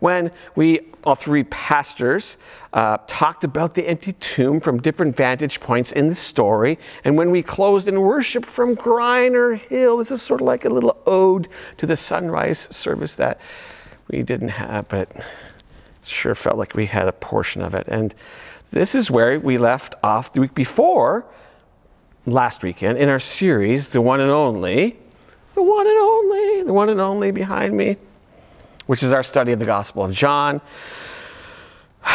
When 0.00 0.32
we, 0.56 0.80
all 1.04 1.14
three 1.14 1.44
pastors, 1.44 2.36
uh, 2.72 2.98
talked 3.06 3.44
about 3.44 3.74
the 3.74 3.86
empty 3.86 4.14
tomb 4.14 4.60
from 4.60 4.82
different 4.82 5.16
vantage 5.16 5.60
points 5.60 5.92
in 5.92 6.08
the 6.08 6.14
story. 6.14 6.78
And 7.04 7.16
when 7.16 7.30
we 7.30 7.42
closed 7.42 7.86
in 7.86 8.00
worship 8.00 8.44
from 8.44 8.74
Griner 8.74 9.56
Hill, 9.56 9.98
this 9.98 10.10
is 10.10 10.22
sort 10.22 10.40
of 10.40 10.46
like 10.46 10.64
a 10.64 10.70
little 10.70 11.00
ode 11.06 11.48
to 11.76 11.86
the 11.86 11.96
sunrise 11.96 12.66
service 12.70 13.14
that 13.16 13.40
we 14.08 14.22
didn't 14.22 14.48
have, 14.48 14.88
but 14.88 15.10
sure 16.02 16.34
felt 16.34 16.56
like 16.56 16.74
we 16.74 16.86
had 16.86 17.08
a 17.08 17.12
portion 17.12 17.62
of 17.62 17.74
it. 17.74 17.86
And 17.88 18.14
this 18.70 18.94
is 18.94 19.10
where 19.10 19.38
we 19.38 19.58
left 19.58 19.94
off 20.02 20.32
the 20.32 20.40
week 20.40 20.54
before 20.54 21.26
last 22.26 22.62
weekend 22.62 22.98
in 22.98 23.08
our 23.08 23.20
series, 23.20 23.88
The 23.88 24.00
One 24.00 24.20
and 24.20 24.30
Only, 24.30 24.98
the 25.56 25.62
one 25.62 25.86
and 25.86 25.98
only, 25.98 26.62
the 26.64 26.72
one 26.72 26.90
and 26.90 27.00
only 27.00 27.30
behind 27.30 27.74
me, 27.74 27.96
which 28.84 29.02
is 29.02 29.10
our 29.10 29.22
study 29.22 29.52
of 29.52 29.58
the 29.58 29.64
Gospel 29.64 30.04
of 30.04 30.12
John. 30.12 30.60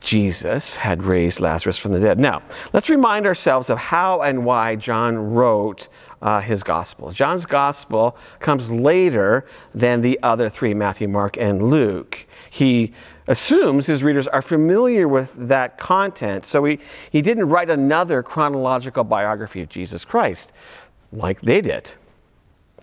Jesus 0.00 0.76
had 0.76 1.02
raised 1.02 1.40
Lazarus 1.40 1.78
from 1.78 1.92
the 1.92 2.00
dead. 2.00 2.20
Now, 2.20 2.42
let's 2.74 2.90
remind 2.90 3.26
ourselves 3.26 3.70
of 3.70 3.78
how 3.78 4.20
and 4.20 4.44
why 4.44 4.76
John 4.76 5.32
wrote 5.32 5.88
uh, 6.20 6.40
his 6.40 6.62
gospel. 6.62 7.10
John's 7.10 7.46
gospel 7.46 8.18
comes 8.38 8.70
later 8.70 9.46
than 9.74 10.02
the 10.02 10.18
other 10.22 10.50
three 10.50 10.74
Matthew, 10.74 11.08
Mark, 11.08 11.38
and 11.38 11.70
Luke. 11.70 12.26
He 12.50 12.92
assumes 13.26 13.86
his 13.86 14.02
readers 14.02 14.26
are 14.28 14.42
familiar 14.42 15.08
with 15.08 15.34
that 15.48 15.78
content, 15.78 16.44
so 16.44 16.64
he, 16.64 16.78
he 17.10 17.22
didn't 17.22 17.48
write 17.48 17.70
another 17.70 18.22
chronological 18.22 19.04
biography 19.04 19.62
of 19.62 19.68
Jesus 19.68 20.04
Christ 20.04 20.52
like 21.12 21.40
they 21.40 21.60
did. 21.60 21.94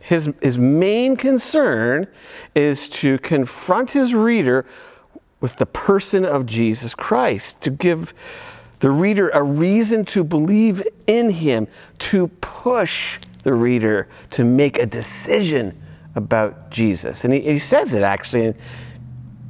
His, 0.01 0.31
his 0.41 0.57
main 0.57 1.15
concern 1.15 2.07
is 2.55 2.89
to 2.89 3.19
confront 3.19 3.91
his 3.91 4.15
reader 4.15 4.65
with 5.41 5.55
the 5.57 5.65
person 5.65 6.25
of 6.25 6.45
Jesus 6.45 6.95
Christ, 6.95 7.61
to 7.61 7.69
give 7.69 8.13
the 8.79 8.89
reader 8.89 9.29
a 9.29 9.43
reason 9.43 10.05
to 10.05 10.23
believe 10.23 10.81
in 11.05 11.29
him, 11.29 11.67
to 11.99 12.27
push 12.41 13.19
the 13.43 13.53
reader 13.53 14.07
to 14.31 14.43
make 14.43 14.79
a 14.79 14.85
decision 14.85 15.79
about 16.15 16.71
Jesus. 16.71 17.25
And 17.25 17.33
he, 17.33 17.41
he 17.41 17.59
says 17.59 17.93
it 17.93 18.03
actually 18.03 18.45
in 18.45 18.55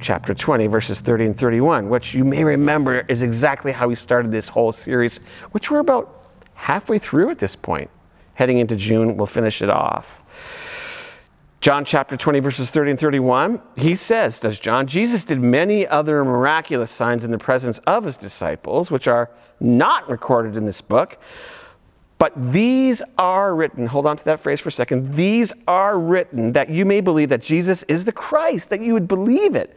chapter 0.02 0.34
20, 0.34 0.66
verses 0.66 1.00
30 1.00 1.26
and 1.26 1.38
31, 1.38 1.88
which 1.88 2.14
you 2.14 2.24
may 2.24 2.44
remember 2.44 3.00
is 3.08 3.22
exactly 3.22 3.72
how 3.72 3.88
we 3.88 3.94
started 3.94 4.30
this 4.30 4.48
whole 4.48 4.72
series, 4.72 5.18
which 5.52 5.70
we're 5.70 5.78
about 5.78 6.26
halfway 6.54 6.98
through 6.98 7.30
at 7.30 7.38
this 7.38 7.56
point. 7.56 7.90
Heading 8.34 8.58
into 8.58 8.76
June, 8.76 9.16
we'll 9.16 9.26
finish 9.26 9.62
it 9.62 9.70
off. 9.70 10.22
John 11.60 11.84
chapter 11.84 12.16
20, 12.16 12.40
verses 12.40 12.70
30 12.70 12.90
and 12.90 13.00
31, 13.00 13.62
he 13.76 13.94
says, 13.94 14.40
Does 14.40 14.58
John, 14.58 14.88
Jesus 14.88 15.22
did 15.24 15.40
many 15.40 15.86
other 15.86 16.24
miraculous 16.24 16.90
signs 16.90 17.24
in 17.24 17.30
the 17.30 17.38
presence 17.38 17.78
of 17.86 18.04
his 18.04 18.16
disciples, 18.16 18.90
which 18.90 19.06
are 19.06 19.30
not 19.60 20.10
recorded 20.10 20.56
in 20.56 20.64
this 20.64 20.80
book. 20.80 21.18
But 22.18 22.52
these 22.52 23.02
are 23.18 23.54
written, 23.54 23.86
hold 23.86 24.06
on 24.06 24.16
to 24.16 24.24
that 24.26 24.40
phrase 24.40 24.60
for 24.60 24.68
a 24.68 24.72
second. 24.72 25.14
These 25.14 25.52
are 25.66 25.98
written 25.98 26.52
that 26.52 26.68
you 26.68 26.84
may 26.84 27.00
believe 27.00 27.28
that 27.30 27.42
Jesus 27.42 27.82
is 27.84 28.04
the 28.04 28.12
Christ, 28.12 28.70
that 28.70 28.80
you 28.80 28.92
would 28.92 29.08
believe 29.08 29.56
it. 29.56 29.76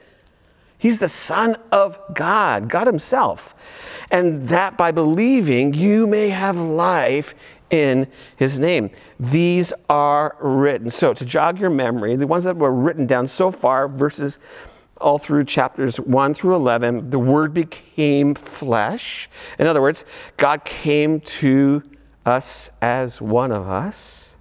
He's 0.78 1.00
the 1.00 1.10
Son 1.10 1.56
of 1.72 1.98
God, 2.14 2.70
God 2.70 2.88
Himself. 2.88 3.56
And 4.12 4.48
that 4.50 4.78
by 4.78 4.92
believing 4.92 5.74
you 5.74 6.06
may 6.06 6.30
have 6.30 6.58
life 6.58 7.34
in 7.70 8.08
his 8.38 8.60
name. 8.60 8.92
These 9.20 9.74
are 9.90 10.36
written. 10.40 10.90
So, 10.90 11.14
to 11.14 11.26
jog 11.26 11.60
your 11.60 11.70
memory, 11.70 12.16
the 12.16 12.28
ones 12.28 12.44
that 12.44 12.56
were 12.56 12.72
written 12.72 13.06
down 13.06 13.28
so 13.28 13.52
far, 13.52 13.88
verses 13.88 14.40
all 15.02 15.18
through 15.18 15.44
chapters 15.44 15.98
1 15.98 16.34
through 16.34 16.56
11, 16.56 17.10
the 17.10 17.20
Word 17.20 17.54
became 17.54 18.34
flesh. 18.34 19.30
In 19.60 19.68
other 19.68 19.82
words, 19.82 20.06
God 20.38 20.64
came 20.64 21.20
to 21.22 21.84
us 22.26 22.70
as 22.82 23.22
one 23.22 23.52
of 23.52 23.68
us. 23.68 24.36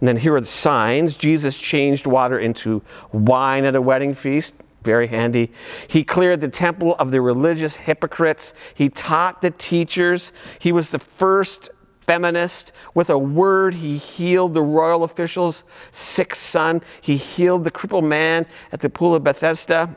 And 0.00 0.06
then 0.06 0.16
here 0.16 0.34
are 0.34 0.40
the 0.40 0.46
signs 0.46 1.16
Jesus 1.16 1.58
changed 1.58 2.06
water 2.06 2.38
into 2.38 2.82
wine 3.12 3.64
at 3.64 3.74
a 3.74 3.82
wedding 3.82 4.14
feast. 4.14 4.54
Very 4.88 5.08
handy. 5.08 5.52
He 5.86 6.02
cleared 6.02 6.40
the 6.40 6.48
temple 6.48 6.96
of 6.98 7.10
the 7.10 7.20
religious 7.20 7.76
hypocrites. 7.76 8.54
He 8.72 8.88
taught 8.88 9.42
the 9.42 9.50
teachers. 9.50 10.32
He 10.60 10.72
was 10.72 10.88
the 10.88 10.98
first 10.98 11.68
feminist. 12.00 12.72
With 12.94 13.10
a 13.10 13.18
word, 13.18 13.74
he 13.74 13.98
healed 13.98 14.54
the 14.54 14.62
royal 14.62 15.04
official's 15.04 15.64
sick 15.90 16.34
son. 16.34 16.80
He 17.02 17.18
healed 17.18 17.64
the 17.64 17.70
crippled 17.70 18.06
man 18.06 18.46
at 18.72 18.80
the 18.80 18.88
pool 18.88 19.14
of 19.14 19.22
Bethesda. 19.22 19.94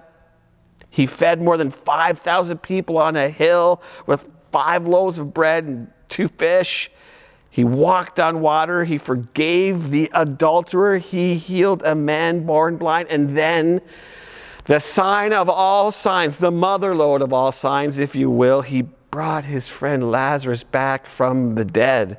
He 0.89 1.05
fed 1.05 1.41
more 1.41 1.55
than 1.55 1.69
5,000 1.69 2.57
people 2.57 2.97
on 2.97 3.15
a 3.15 3.29
hill 3.29 3.81
with 4.07 4.29
five 4.51 4.89
loaves 4.89 5.19
of 5.19 5.33
bread 5.33 5.63
and 5.63 5.87
two 6.09 6.27
fish. 6.27 6.91
He 7.49 7.63
walked 7.63 8.19
on 8.19 8.41
water. 8.41 8.83
He 8.83 8.97
forgave 8.97 9.89
the 9.89 10.11
adulterer. 10.13 10.97
He 10.97 11.35
healed 11.35 11.81
a 11.83 11.95
man 11.95 12.45
born 12.45 12.75
blind. 12.75 13.07
And 13.07 13.37
then, 13.37 13.79
the 14.65 14.79
sign 14.79 15.33
of 15.33 15.49
all 15.49 15.91
signs, 15.91 16.37
the 16.37 16.51
mother 16.51 16.95
lode 16.95 17.21
of 17.21 17.33
all 17.33 17.51
signs, 17.51 17.97
if 17.97 18.15
you 18.15 18.29
will, 18.29 18.61
he 18.61 18.83
brought 19.11 19.45
his 19.45 19.67
friend 19.67 20.09
Lazarus 20.09 20.63
back 20.63 21.05
from 21.05 21.55
the 21.55 21.65
dead. 21.65 22.17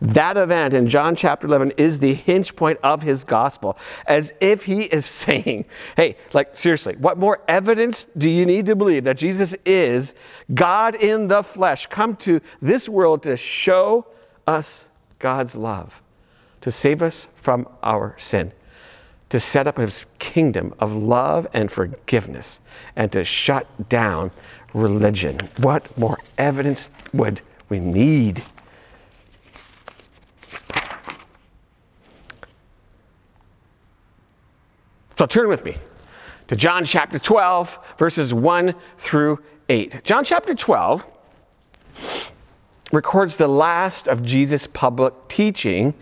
That 0.00 0.36
event 0.36 0.74
in 0.74 0.86
John 0.86 1.16
chapter 1.16 1.46
11 1.46 1.72
is 1.78 1.98
the 1.98 2.12
hinge 2.12 2.56
point 2.56 2.78
of 2.82 3.00
his 3.00 3.24
gospel, 3.24 3.78
as 4.06 4.34
if 4.40 4.64
he 4.64 4.82
is 4.82 5.06
saying, 5.06 5.64
Hey, 5.96 6.16
like 6.32 6.54
seriously, 6.54 6.96
what 6.96 7.16
more 7.16 7.40
evidence 7.48 8.06
do 8.18 8.28
you 8.28 8.44
need 8.44 8.66
to 8.66 8.76
believe 8.76 9.04
that 9.04 9.16
Jesus 9.16 9.54
is 9.64 10.14
God 10.52 10.94
in 10.96 11.28
the 11.28 11.42
flesh, 11.42 11.86
come 11.86 12.16
to 12.16 12.40
this 12.60 12.88
world 12.88 13.22
to 13.22 13.36
show 13.36 14.06
us 14.46 14.88
God's 15.20 15.56
love, 15.56 16.02
to 16.60 16.70
save 16.70 17.00
us 17.00 17.28
from 17.34 17.66
our 17.82 18.14
sin, 18.18 18.52
to 19.34 19.40
set 19.40 19.66
up 19.66 19.78
his 19.78 20.06
kingdom 20.20 20.72
of 20.78 20.92
love 20.92 21.44
and 21.52 21.68
forgiveness, 21.72 22.60
and 22.94 23.10
to 23.10 23.24
shut 23.24 23.88
down 23.88 24.30
religion. 24.72 25.36
What 25.56 25.98
more 25.98 26.20
evidence 26.38 26.88
would 27.12 27.40
we 27.68 27.80
need? 27.80 28.44
So 35.16 35.26
turn 35.26 35.48
with 35.48 35.64
me 35.64 35.78
to 36.46 36.54
John 36.54 36.84
chapter 36.84 37.18
12, 37.18 37.80
verses 37.98 38.32
1 38.32 38.72
through 38.98 39.42
8. 39.68 40.04
John 40.04 40.22
chapter 40.22 40.54
12 40.54 41.04
records 42.92 43.36
the 43.36 43.48
last 43.48 44.06
of 44.06 44.22
Jesus' 44.22 44.68
public 44.68 45.12
teaching 45.26 45.94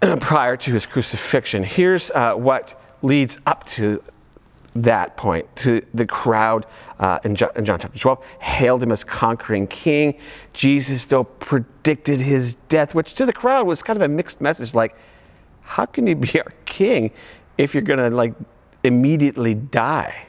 prior 0.20 0.56
to 0.56 0.72
his 0.72 0.86
crucifixion. 0.86 1.64
Here's 1.64 2.10
uh, 2.10 2.34
what 2.34 2.80
leads 3.02 3.38
up 3.46 3.64
to 3.66 4.02
that 4.74 5.16
point 5.16 5.54
to 5.56 5.84
the 5.94 6.06
crowd 6.06 6.66
uh, 6.98 7.18
in, 7.24 7.34
John, 7.34 7.50
in, 7.56 7.64
John, 7.64 7.78
chapter 7.78 7.98
12, 7.98 8.24
hailed 8.40 8.82
him 8.82 8.92
as 8.92 9.04
conquering 9.04 9.66
king. 9.66 10.18
Jesus, 10.52 11.06
though, 11.06 11.24
predicted 11.24 12.20
his 12.20 12.56
death, 12.68 12.94
which 12.94 13.14
to 13.14 13.26
the 13.26 13.32
crowd 13.32 13.66
was 13.66 13.82
kind 13.82 13.96
of 13.96 14.02
a 14.02 14.08
mixed 14.08 14.40
message 14.40 14.74
like, 14.74 14.94
how 15.62 15.86
can 15.86 16.06
you 16.06 16.14
be 16.14 16.40
our 16.40 16.52
king 16.64 17.10
if 17.58 17.74
you're 17.74 17.82
going 17.82 17.98
to 17.98 18.14
like 18.14 18.34
immediately 18.84 19.54
die? 19.54 20.26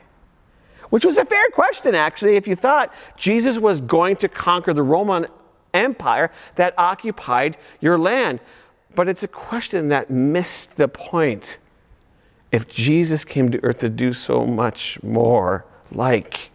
Which 0.89 1.03
was 1.03 1.17
a 1.17 1.25
fair 1.25 1.49
question, 1.49 1.93
actually, 1.95 2.37
if 2.37 2.47
you 2.47 2.55
thought 2.55 2.93
Jesus 3.17 3.57
was 3.57 3.81
going 3.81 4.15
to 4.17 4.29
conquer 4.29 4.73
the 4.73 4.83
Roman 4.83 5.27
Empire 5.73 6.31
that 6.55 6.73
occupied 6.77 7.57
your 7.81 7.97
land. 7.97 8.39
But 8.97 9.07
it's 9.07 9.21
a 9.21 9.27
question 9.27 9.89
that 9.89 10.09
missed 10.09 10.75
the 10.75 10.87
point 10.87 11.59
if 12.51 12.67
Jesus 12.67 13.23
came 13.23 13.51
to 13.51 13.63
earth 13.63 13.77
to 13.77 13.89
do 13.89 14.11
so 14.11 14.43
much 14.47 14.97
more, 15.03 15.65
like 15.91 16.49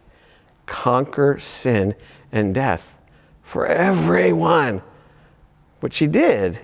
conquer 0.66 1.38
sin 1.38 1.94
and 2.32 2.52
death 2.52 2.96
for 3.44 3.64
everyone, 3.64 4.82
which 5.78 5.98
he 5.98 6.08
did. 6.08 6.58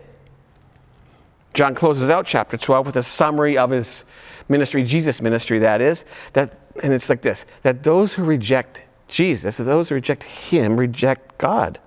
John 1.54 1.76
closes 1.76 2.10
out 2.10 2.26
chapter 2.26 2.56
12 2.56 2.86
with 2.86 2.96
a 2.96 3.02
summary 3.04 3.56
of 3.56 3.70
his 3.70 4.04
ministry, 4.48 4.82
Jesus' 4.82 5.22
ministry, 5.22 5.60
that 5.60 5.80
is, 5.80 6.04
that, 6.32 6.58
and 6.82 6.92
it's 6.92 7.08
like 7.08 7.22
this 7.22 7.46
that 7.62 7.84
those 7.84 8.14
who 8.14 8.24
reject 8.24 8.82
Jesus, 9.06 9.58
those 9.58 9.90
who 9.90 9.94
reject 9.94 10.24
him, 10.24 10.76
reject 10.76 11.38
God 11.38 11.78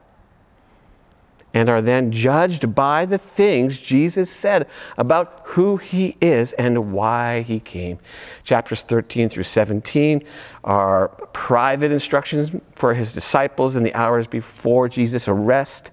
and 1.54 1.70
are 1.70 1.82
then 1.82 2.12
judged 2.12 2.74
by 2.74 3.06
the 3.06 3.18
things 3.18 3.78
Jesus 3.78 4.30
said 4.30 4.68
about 4.98 5.42
who 5.46 5.78
he 5.78 6.16
is 6.22 6.54
and 6.54 6.94
why 6.94 7.42
he 7.42 7.60
came. 7.60 8.00
Chapters 8.44 8.84
13 8.84 9.30
through 9.30 9.44
17 9.44 10.24
are 10.64 11.10
private 11.34 11.92
instructions 11.92 12.52
for 12.76 12.94
his 12.94 13.14
disciples 13.14 13.76
in 13.76 13.84
the 13.84 13.94
hours 13.94 14.28
before 14.28 14.88
Jesus' 14.88 15.28
arrest. 15.28 15.92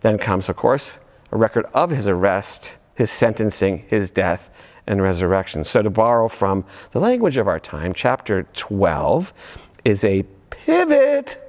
Then 0.00 0.18
comes, 0.18 0.48
of 0.48 0.56
course, 0.56 1.00
a 1.30 1.36
record 1.36 1.66
of 1.74 1.90
his 1.90 2.06
arrest, 2.06 2.76
his 2.94 3.10
sentencing, 3.10 3.84
his 3.88 4.10
death, 4.10 4.50
and 4.86 5.00
resurrection. 5.00 5.64
So, 5.64 5.82
to 5.82 5.90
borrow 5.90 6.28
from 6.28 6.64
the 6.90 7.00
language 7.00 7.36
of 7.36 7.46
our 7.48 7.60
time, 7.60 7.92
chapter 7.92 8.44
12 8.52 9.32
is 9.84 10.04
a 10.04 10.24
pivot 10.50 11.40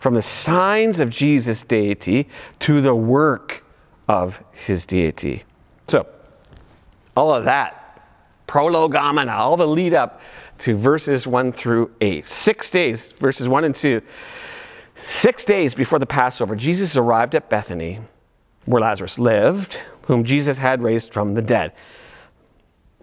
from 0.00 0.14
the 0.14 0.22
signs 0.22 1.00
of 1.00 1.10
Jesus' 1.10 1.62
deity 1.62 2.28
to 2.60 2.80
the 2.80 2.94
work 2.94 3.64
of 4.08 4.42
his 4.52 4.86
deity. 4.86 5.44
So, 5.86 6.06
all 7.16 7.34
of 7.34 7.44
that, 7.44 8.02
prolegomena, 8.46 9.32
all 9.32 9.56
the 9.56 9.66
lead 9.66 9.94
up 9.94 10.20
to 10.58 10.76
verses 10.76 11.26
1 11.26 11.52
through 11.52 11.90
8. 12.00 12.24
Six 12.24 12.70
days, 12.70 13.12
verses 13.12 13.48
1 13.48 13.64
and 13.64 13.74
2. 13.74 14.00
Six 14.96 15.44
days 15.44 15.74
before 15.74 15.98
the 15.98 16.06
Passover, 16.06 16.56
Jesus 16.56 16.96
arrived 16.96 17.34
at 17.34 17.48
Bethany, 17.48 18.00
where 18.64 18.82
Lazarus 18.82 19.18
lived, 19.18 19.80
whom 20.06 20.24
Jesus 20.24 20.58
had 20.58 20.82
raised 20.82 21.12
from 21.12 21.34
the 21.34 21.42
dead. 21.42 21.72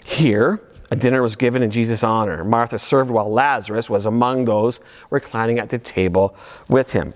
Here, 0.03 0.61
a 0.91 0.95
dinner 0.95 1.21
was 1.21 1.35
given 1.35 1.63
in 1.63 1.71
Jesus' 1.71 2.03
honor. 2.03 2.43
Martha 2.43 2.77
served 2.77 3.09
while 3.09 3.31
Lazarus 3.31 3.89
was 3.89 4.05
among 4.05 4.45
those 4.45 4.79
reclining 5.09 5.59
at 5.59 5.69
the 5.69 5.79
table 5.79 6.35
with 6.69 6.91
him. 6.91 7.13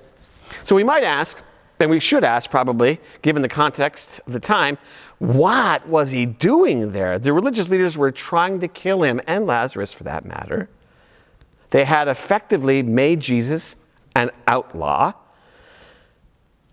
So 0.64 0.76
we 0.76 0.84
might 0.84 1.04
ask, 1.04 1.42
and 1.80 1.90
we 1.90 2.00
should 2.00 2.24
ask 2.24 2.50
probably, 2.50 3.00
given 3.22 3.42
the 3.42 3.50
context 3.50 4.20
of 4.26 4.34
the 4.34 4.40
time, 4.40 4.78
what 5.20 5.88
was 5.88 6.12
he 6.12 6.26
doing 6.26 6.92
there? 6.92 7.20
The 7.20 7.32
religious 7.32 7.70
leaders 7.70 7.98
were 7.98 8.12
trying 8.12 8.60
to 8.62 8.68
kill 8.68 9.04
him, 9.04 9.22
and 9.28 9.46
Lazarus 9.46 9.94
for 9.94 10.04
that 10.06 10.26
matter. 10.26 10.70
They 11.70 11.86
had 11.86 12.08
effectively 12.08 12.82
made 12.82 13.20
Jesus 13.20 13.76
an 14.16 14.32
outlaw. 14.48 15.14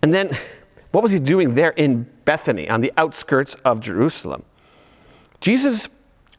And 0.03 0.15
then, 0.15 0.31
what 0.93 1.03
was 1.03 1.13
he 1.13 1.19
doing 1.19 1.55
there 1.55 1.71
in 1.71 2.05
Bethany, 2.25 2.71
on 2.71 2.81
the 2.81 2.93
outskirts 2.97 3.55
of 3.65 3.81
Jerusalem? 3.81 4.45
Jesus 5.41 5.89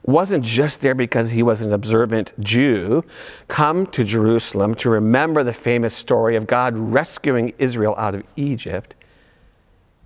wasn't 0.04 0.44
just 0.44 0.82
there 0.82 0.96
because 0.96 1.32
he 1.32 1.44
was 1.44 1.62
an 1.62 1.74
observant 1.74 2.34
Jew, 2.40 3.04
come 3.48 3.86
to 3.88 4.04
Jerusalem 4.04 4.74
to 4.76 4.90
remember 4.90 5.44
the 5.44 5.54
famous 5.54 5.96
story 5.96 6.36
of 6.36 6.48
God 6.48 6.76
rescuing 6.78 7.54
Israel 7.58 7.96
out 7.98 8.16
of 8.16 8.24
Egypt. 8.36 8.96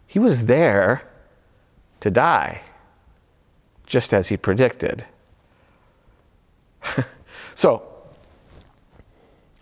He 0.07 0.19
was 0.19 0.47
there 0.47 1.03
to 1.99 2.09
die, 2.09 2.61
just 3.85 4.13
as 4.13 4.29
he 4.29 4.37
predicted. 4.37 5.05
so, 7.55 7.83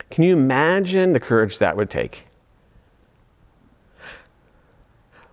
can 0.10 0.24
you 0.24 0.34
imagine 0.34 1.14
the 1.14 1.20
courage 1.20 1.60
that 1.60 1.76
would 1.76 1.90
take? 1.90 2.26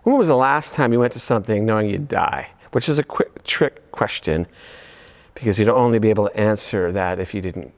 When 0.03 0.19
was 0.19 0.29
the 0.29 0.37
last 0.37 0.75
time 0.75 0.93
you 0.93 1.01
went 1.01 1.13
to 1.15 1.19
something 1.19 1.65
knowing 1.65 1.91
you'd 1.91 2.09
die? 2.09 2.49
Which 2.73 2.89
is 2.89 2.99
a 2.99 3.05
quick 3.05 3.43
trick 3.45 3.91
question 3.93 4.47
because 5.37 5.59
you'd 5.59 5.69
only 5.69 5.99
be 5.99 6.11
able 6.11 6.29
to 6.29 6.37
answer 6.37 6.91
that 6.91 7.21
if 7.21 7.35
you 7.35 7.41
didn't 7.43 7.73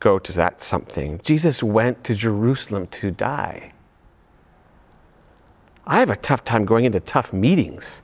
go 0.00 0.18
to 0.18 0.32
that 0.32 0.60
something. 0.60 1.20
Jesus 1.22 1.62
went 1.62 2.04
to 2.04 2.14
Jerusalem 2.14 2.88
to 2.88 3.10
die. 3.10 3.72
I 5.86 6.00
have 6.00 6.10
a 6.10 6.16
tough 6.16 6.44
time 6.44 6.64
going 6.64 6.84
into 6.84 6.98
tough 7.00 7.32
meetings. 7.32 8.02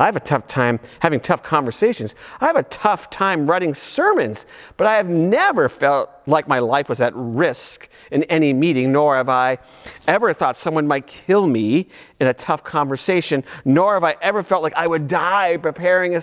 I 0.00 0.06
have 0.06 0.16
a 0.16 0.20
tough 0.20 0.46
time 0.46 0.80
having 1.00 1.20
tough 1.20 1.42
conversations. 1.42 2.14
I 2.40 2.46
have 2.46 2.56
a 2.56 2.62
tough 2.64 3.10
time 3.10 3.46
writing 3.46 3.74
sermons, 3.74 4.44
but 4.76 4.86
I 4.86 4.96
have 4.96 5.08
never 5.08 5.68
felt 5.68 6.10
like 6.26 6.48
my 6.48 6.58
life 6.58 6.88
was 6.88 7.00
at 7.00 7.12
risk 7.14 7.88
in 8.10 8.24
any 8.24 8.52
meeting, 8.52 8.92
nor 8.92 9.16
have 9.16 9.28
I 9.28 9.58
ever 10.08 10.32
thought 10.32 10.56
someone 10.56 10.88
might 10.88 11.06
kill 11.06 11.46
me 11.46 11.86
in 12.18 12.26
a 12.26 12.34
tough 12.34 12.64
conversation, 12.64 13.44
nor 13.64 13.94
have 13.94 14.04
I 14.04 14.16
ever 14.20 14.42
felt 14.42 14.62
like 14.62 14.74
I 14.74 14.86
would 14.86 15.06
die 15.06 15.58
preparing 15.58 16.16
a 16.16 16.22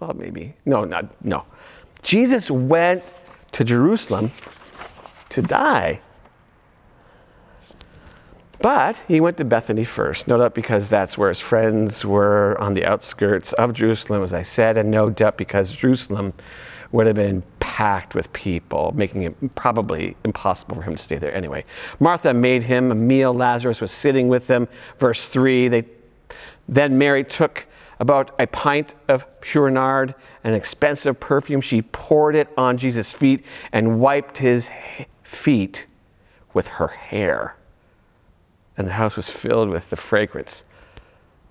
well, 0.00 0.14
maybe. 0.14 0.54
No, 0.64 0.84
not, 0.84 1.24
no. 1.24 1.44
Jesus 2.02 2.50
went 2.50 3.02
to 3.52 3.64
Jerusalem 3.64 4.32
to 5.30 5.42
die. 5.42 6.00
But 8.60 8.96
he 9.06 9.20
went 9.20 9.36
to 9.36 9.44
Bethany 9.44 9.84
first, 9.84 10.26
no 10.26 10.36
doubt 10.36 10.54
because 10.54 10.88
that's 10.88 11.16
where 11.16 11.28
his 11.28 11.38
friends 11.38 12.04
were 12.04 12.56
on 12.60 12.74
the 12.74 12.84
outskirts 12.84 13.52
of 13.52 13.72
Jerusalem, 13.72 14.24
as 14.24 14.32
I 14.32 14.42
said, 14.42 14.76
and 14.76 14.90
no 14.90 15.10
doubt 15.10 15.36
because 15.36 15.70
Jerusalem 15.72 16.32
would 16.90 17.06
have 17.06 17.14
been 17.14 17.42
packed 17.60 18.14
with 18.14 18.32
people, 18.32 18.92
making 18.96 19.22
it 19.22 19.54
probably 19.54 20.16
impossible 20.24 20.74
for 20.74 20.82
him 20.82 20.96
to 20.96 21.02
stay 21.02 21.18
there 21.18 21.32
anyway. 21.32 21.64
Martha 22.00 22.34
made 22.34 22.64
him 22.64 22.90
a 22.90 22.94
meal. 22.94 23.32
Lazarus 23.32 23.80
was 23.80 23.92
sitting 23.92 24.26
with 24.26 24.48
them. 24.48 24.66
Verse 24.98 25.28
3 25.28 25.68
they, 25.68 25.84
Then 26.68 26.98
Mary 26.98 27.22
took 27.22 27.66
about 28.00 28.30
a 28.38 28.46
pint 28.46 28.94
of 29.08 29.26
pure 29.40 29.70
nard, 29.70 30.14
an 30.44 30.54
expensive 30.54 31.18
perfume. 31.18 31.60
She 31.60 31.82
poured 31.82 32.34
it 32.34 32.48
on 32.56 32.78
Jesus' 32.78 33.12
feet 33.12 33.44
and 33.72 34.00
wiped 34.00 34.38
his 34.38 34.70
feet 35.22 35.86
with 36.54 36.68
her 36.68 36.88
hair. 36.88 37.56
And 38.76 38.86
the 38.86 38.92
house 38.92 39.16
was 39.16 39.28
filled 39.28 39.68
with 39.68 39.90
the 39.90 39.96
fragrance 39.96 40.64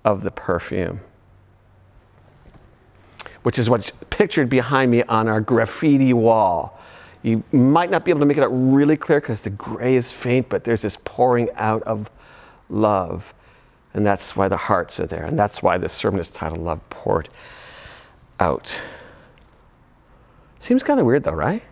of 0.04 0.22
the 0.22 0.30
perfume. 0.30 1.00
Which 3.42 3.58
is 3.58 3.68
what's 3.68 3.92
pictured 4.10 4.48
behind 4.48 4.90
me 4.90 5.02
on 5.04 5.28
our 5.28 5.40
graffiti 5.40 6.12
wall. 6.12 6.80
You 7.22 7.42
might 7.52 7.90
not 7.90 8.04
be 8.04 8.10
able 8.10 8.20
to 8.20 8.26
make 8.26 8.38
it 8.38 8.42
out 8.42 8.48
really 8.48 8.96
clear 8.96 9.20
because 9.20 9.42
the 9.42 9.50
gray 9.50 9.96
is 9.96 10.12
faint, 10.12 10.48
but 10.48 10.64
there's 10.64 10.82
this 10.82 10.96
pouring 11.04 11.48
out 11.56 11.82
of 11.82 12.10
love 12.70 13.34
and 13.98 14.06
that's 14.06 14.36
why 14.36 14.46
the 14.46 14.56
hearts 14.56 15.00
are 15.00 15.08
there. 15.08 15.24
And 15.24 15.36
that's 15.36 15.60
why 15.60 15.76
this 15.76 15.92
sermon 15.92 16.20
is 16.20 16.30
titled 16.30 16.60
Love 16.60 16.88
Poured 16.88 17.28
Out. 18.38 18.80
Seems 20.60 20.84
kind 20.84 21.00
of 21.00 21.06
weird 21.06 21.24
though, 21.24 21.32
right? 21.32 21.64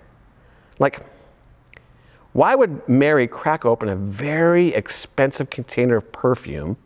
Like, 0.81 1.07
why 2.33 2.57
would 2.57 2.87
Mary 2.89 3.29
crack 3.29 3.65
open 3.65 3.89
a 3.89 3.95
very 3.95 4.75
expensive 4.75 5.51
container 5.51 5.95
of 5.95 6.11
perfume 6.11 6.77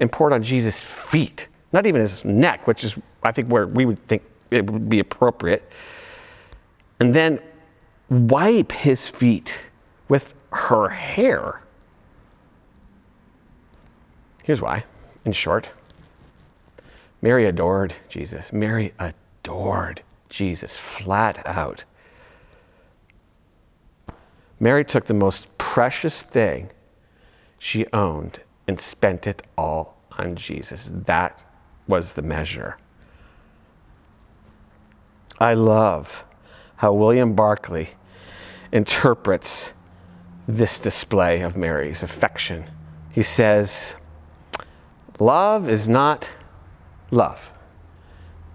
and 0.00 0.10
pour 0.10 0.30
it 0.30 0.34
on 0.34 0.42
Jesus' 0.42 0.80
feet? 0.80 1.48
Not 1.74 1.84
even 1.84 2.00
his 2.00 2.24
neck, 2.24 2.66
which 2.66 2.82
is, 2.82 2.96
I 3.22 3.30
think, 3.30 3.48
where 3.52 3.66
we 3.66 3.84
would 3.84 4.02
think 4.08 4.22
it 4.50 4.70
would 4.70 4.88
be 4.88 5.00
appropriate. 5.00 5.70
And 6.98 7.12
then 7.12 7.40
wipe 8.08 8.72
his 8.72 9.10
feet 9.10 9.60
with 10.08 10.34
her 10.50 10.88
hair. 10.88 11.60
Here's 14.44 14.60
why, 14.60 14.84
in 15.24 15.32
short. 15.32 15.70
Mary 17.20 17.46
adored 17.46 17.94
Jesus. 18.08 18.52
Mary 18.52 18.92
adored 18.98 20.02
Jesus, 20.28 20.76
flat 20.76 21.46
out. 21.46 21.84
Mary 24.58 24.84
took 24.84 25.06
the 25.06 25.14
most 25.14 25.56
precious 25.58 26.22
thing 26.22 26.70
she 27.58 27.86
owned 27.92 28.40
and 28.66 28.78
spent 28.78 29.26
it 29.26 29.42
all 29.56 29.96
on 30.18 30.36
Jesus. 30.36 30.90
That 30.92 31.44
was 31.86 32.14
the 32.14 32.22
measure. 32.22 32.76
I 35.38 35.54
love 35.54 36.24
how 36.76 36.92
William 36.92 37.34
Barclay 37.34 37.90
interprets 38.72 39.72
this 40.48 40.78
display 40.78 41.42
of 41.42 41.56
Mary's 41.56 42.02
affection. 42.02 42.70
He 43.10 43.22
says, 43.22 43.94
Love 45.22 45.68
is 45.68 45.88
not 45.88 46.28
love 47.12 47.52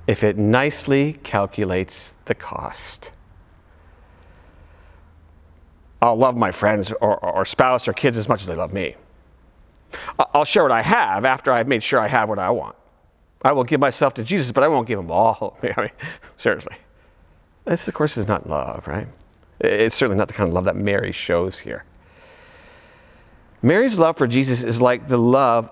if 0.06 0.22
it 0.22 0.38
nicely 0.38 1.14
calculates 1.24 2.18
the 2.26 2.36
cost. 2.36 3.14
I'll 6.02 6.18
love 6.18 6.36
my 6.36 6.52
friends 6.52 6.92
or, 6.92 7.24
or, 7.24 7.46
spouse 7.46 7.88
or 7.88 7.94
kids 7.94 8.18
as 8.18 8.28
much 8.28 8.42
as 8.42 8.48
they 8.48 8.56
love 8.56 8.74
me. 8.74 8.98
I'll 10.34 10.44
share 10.44 10.64
what 10.64 10.74
I 10.74 10.82
have 10.82 11.24
after 11.24 11.54
I've 11.54 11.70
made 11.70 11.84
sure 11.84 12.02
I 12.02 12.08
have 12.10 12.28
what 12.28 12.38
I 12.38 12.50
want. 12.50 12.76
I 13.44 13.54
will 13.54 13.64
give 13.64 13.80
myself 13.80 14.14
to 14.16 14.24
Jesus, 14.24 14.52
but 14.52 14.62
I 14.62 14.68
won't 14.68 14.90
give 14.90 15.00
him 15.00 15.10
all. 15.10 15.58
I 15.64 15.82
mean, 15.82 15.92
seriously. 16.36 16.76
This, 17.64 17.88
of 17.88 17.94
course, 17.94 18.18
is 18.18 18.28
not 18.28 18.50
love, 18.50 18.86
right? 18.90 19.08
It's 19.62 19.96
certainly 19.96 20.18
not 20.18 20.28
the 20.28 20.34
kind 20.34 20.50
of 20.50 20.54
love 20.54 20.66
that 20.66 20.76
Mary 20.76 21.14
shows 21.14 21.60
here. 21.60 21.86
Mary's 23.62 23.98
love 23.98 24.18
for 24.18 24.28
Jesus 24.28 24.64
is 24.64 24.82
like 24.82 25.08
the 25.08 25.18
love 25.18 25.72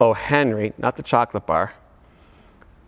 O. 0.00 0.12
Henry, 0.12 0.72
not 0.78 0.96
the 0.96 1.02
chocolate 1.02 1.46
bar, 1.46 1.72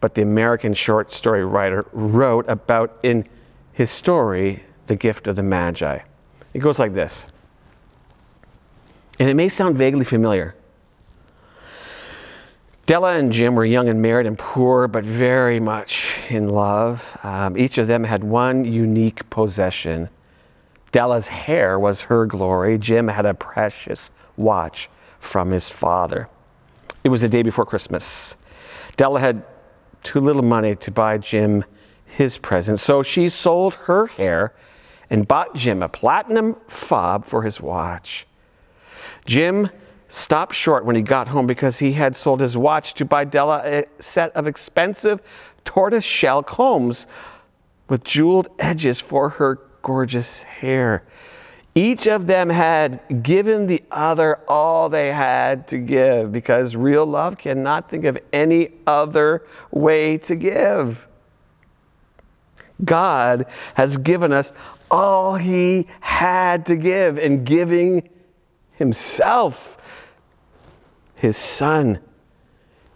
but 0.01 0.15
the 0.15 0.23
American 0.23 0.75
short 0.75 1.11
story 1.11 1.45
writer 1.45 1.87
wrote 1.93 2.49
about 2.49 2.99
in 3.03 3.27
his 3.73 3.91
story, 3.91 4.65
The 4.87 4.97
Gift 4.97 5.29
of 5.29 5.37
the 5.37 5.43
Magi. 5.43 5.99
It 6.55 6.59
goes 6.61 6.79
like 6.79 6.95
this. 6.95 7.27
And 9.19 9.29
it 9.29 9.35
may 9.35 9.49
sound 9.49 9.77
vaguely 9.77 10.05
familiar. 10.05 10.55
Della 12.87 13.17
and 13.17 13.33
Jim 13.33 13.57
were 13.57 13.65
young 13.65 13.89
and 13.89 14.01
married 14.01 14.27
and 14.27 14.39
poor, 14.39 14.87
but 14.87 15.05
very 15.05 15.59
much 15.59 16.21
in 16.31 16.49
love. 16.49 17.19
Um, 17.25 17.59
each 17.59 17.79
of 17.79 17.89
them 17.89 18.05
had 18.05 18.23
one 18.23 18.65
unique 18.65 19.29
possession. 19.29 20.09
Della's 20.93 21.29
hair 21.29 21.79
was 21.79 22.03
her 22.03 22.27
glory. 22.27 22.79
Jim 22.79 23.09
had 23.09 23.27
a 23.27 23.35
precious 23.35 24.11
watch 24.37 24.89
from 25.19 25.51
his 25.51 25.69
father. 25.69 26.29
It 27.07 27.09
was 27.09 27.21
the 27.21 27.29
day 27.29 27.43
before 27.43 27.65
Christmas. 27.65 28.35
Della 28.97 29.21
had 29.21 29.45
too 30.03 30.19
little 30.19 30.43
money 30.43 30.75
to 30.75 30.91
buy 30.91 31.19
Jim 31.19 31.65
his 32.05 32.37
present, 32.37 32.81
so 32.81 33.05
she 33.05 33.29
sold 33.29 33.77
her 33.87 34.09
hair 34.09 34.53
and 35.09 35.29
bought 35.29 35.55
Jim 35.55 35.85
a 35.85 35.89
platinum 35.89 36.57
fob 36.67 37.25
for 37.25 37.45
his 37.45 37.61
watch. 37.61 38.27
Jim 39.25 39.71
stopped 40.09 40.57
short 40.57 40.85
when 40.85 40.97
he 40.97 41.03
got 41.03 41.29
home 41.29 41.47
because 41.47 41.79
he 41.79 41.93
had 41.93 42.17
sold 42.17 42.41
his 42.41 42.59
watch 42.59 42.93
to 42.95 43.05
buy 43.05 43.23
Della 43.23 43.63
a 43.65 43.85
set 44.01 44.35
of 44.35 44.49
expensive 44.49 45.23
tortoise 45.63 46.03
shell 46.03 46.43
combs 46.43 47.07
with 47.89 48.03
jeweled 48.03 48.49
edges 48.59 48.99
for 48.99 49.29
her 49.29 49.61
gorgeous 49.83 50.43
hair. 50.43 51.05
Each 51.77 52.07
of 52.07 52.27
them 52.27 52.49
had 52.49 53.23
given 53.23 53.67
the 53.67 53.85
other 53.91 54.41
all 54.49 54.89
they 54.89 55.13
had 55.13 55.69
to 55.69 55.77
give 55.77 56.33
because 56.33 56.75
real 56.75 57.05
love 57.05 57.37
cannot 57.37 57.91
think 57.91 58.07
of 58.07 58.19
any 58.33 58.71
other 58.87 59.45
way 59.71 60.17
to 60.17 60.37
give. 60.37 61.07
God 62.83 63.45
has 63.75 63.99
given 63.99 64.33
us 64.33 64.55
all 64.91 65.35
He 65.35 65.87
had 66.01 66.65
to 66.65 66.77
give 66.77 67.19
in 67.19 67.45
giving 67.45 68.09
Himself, 68.73 69.77
His 71.15 71.37
Son, 71.37 71.99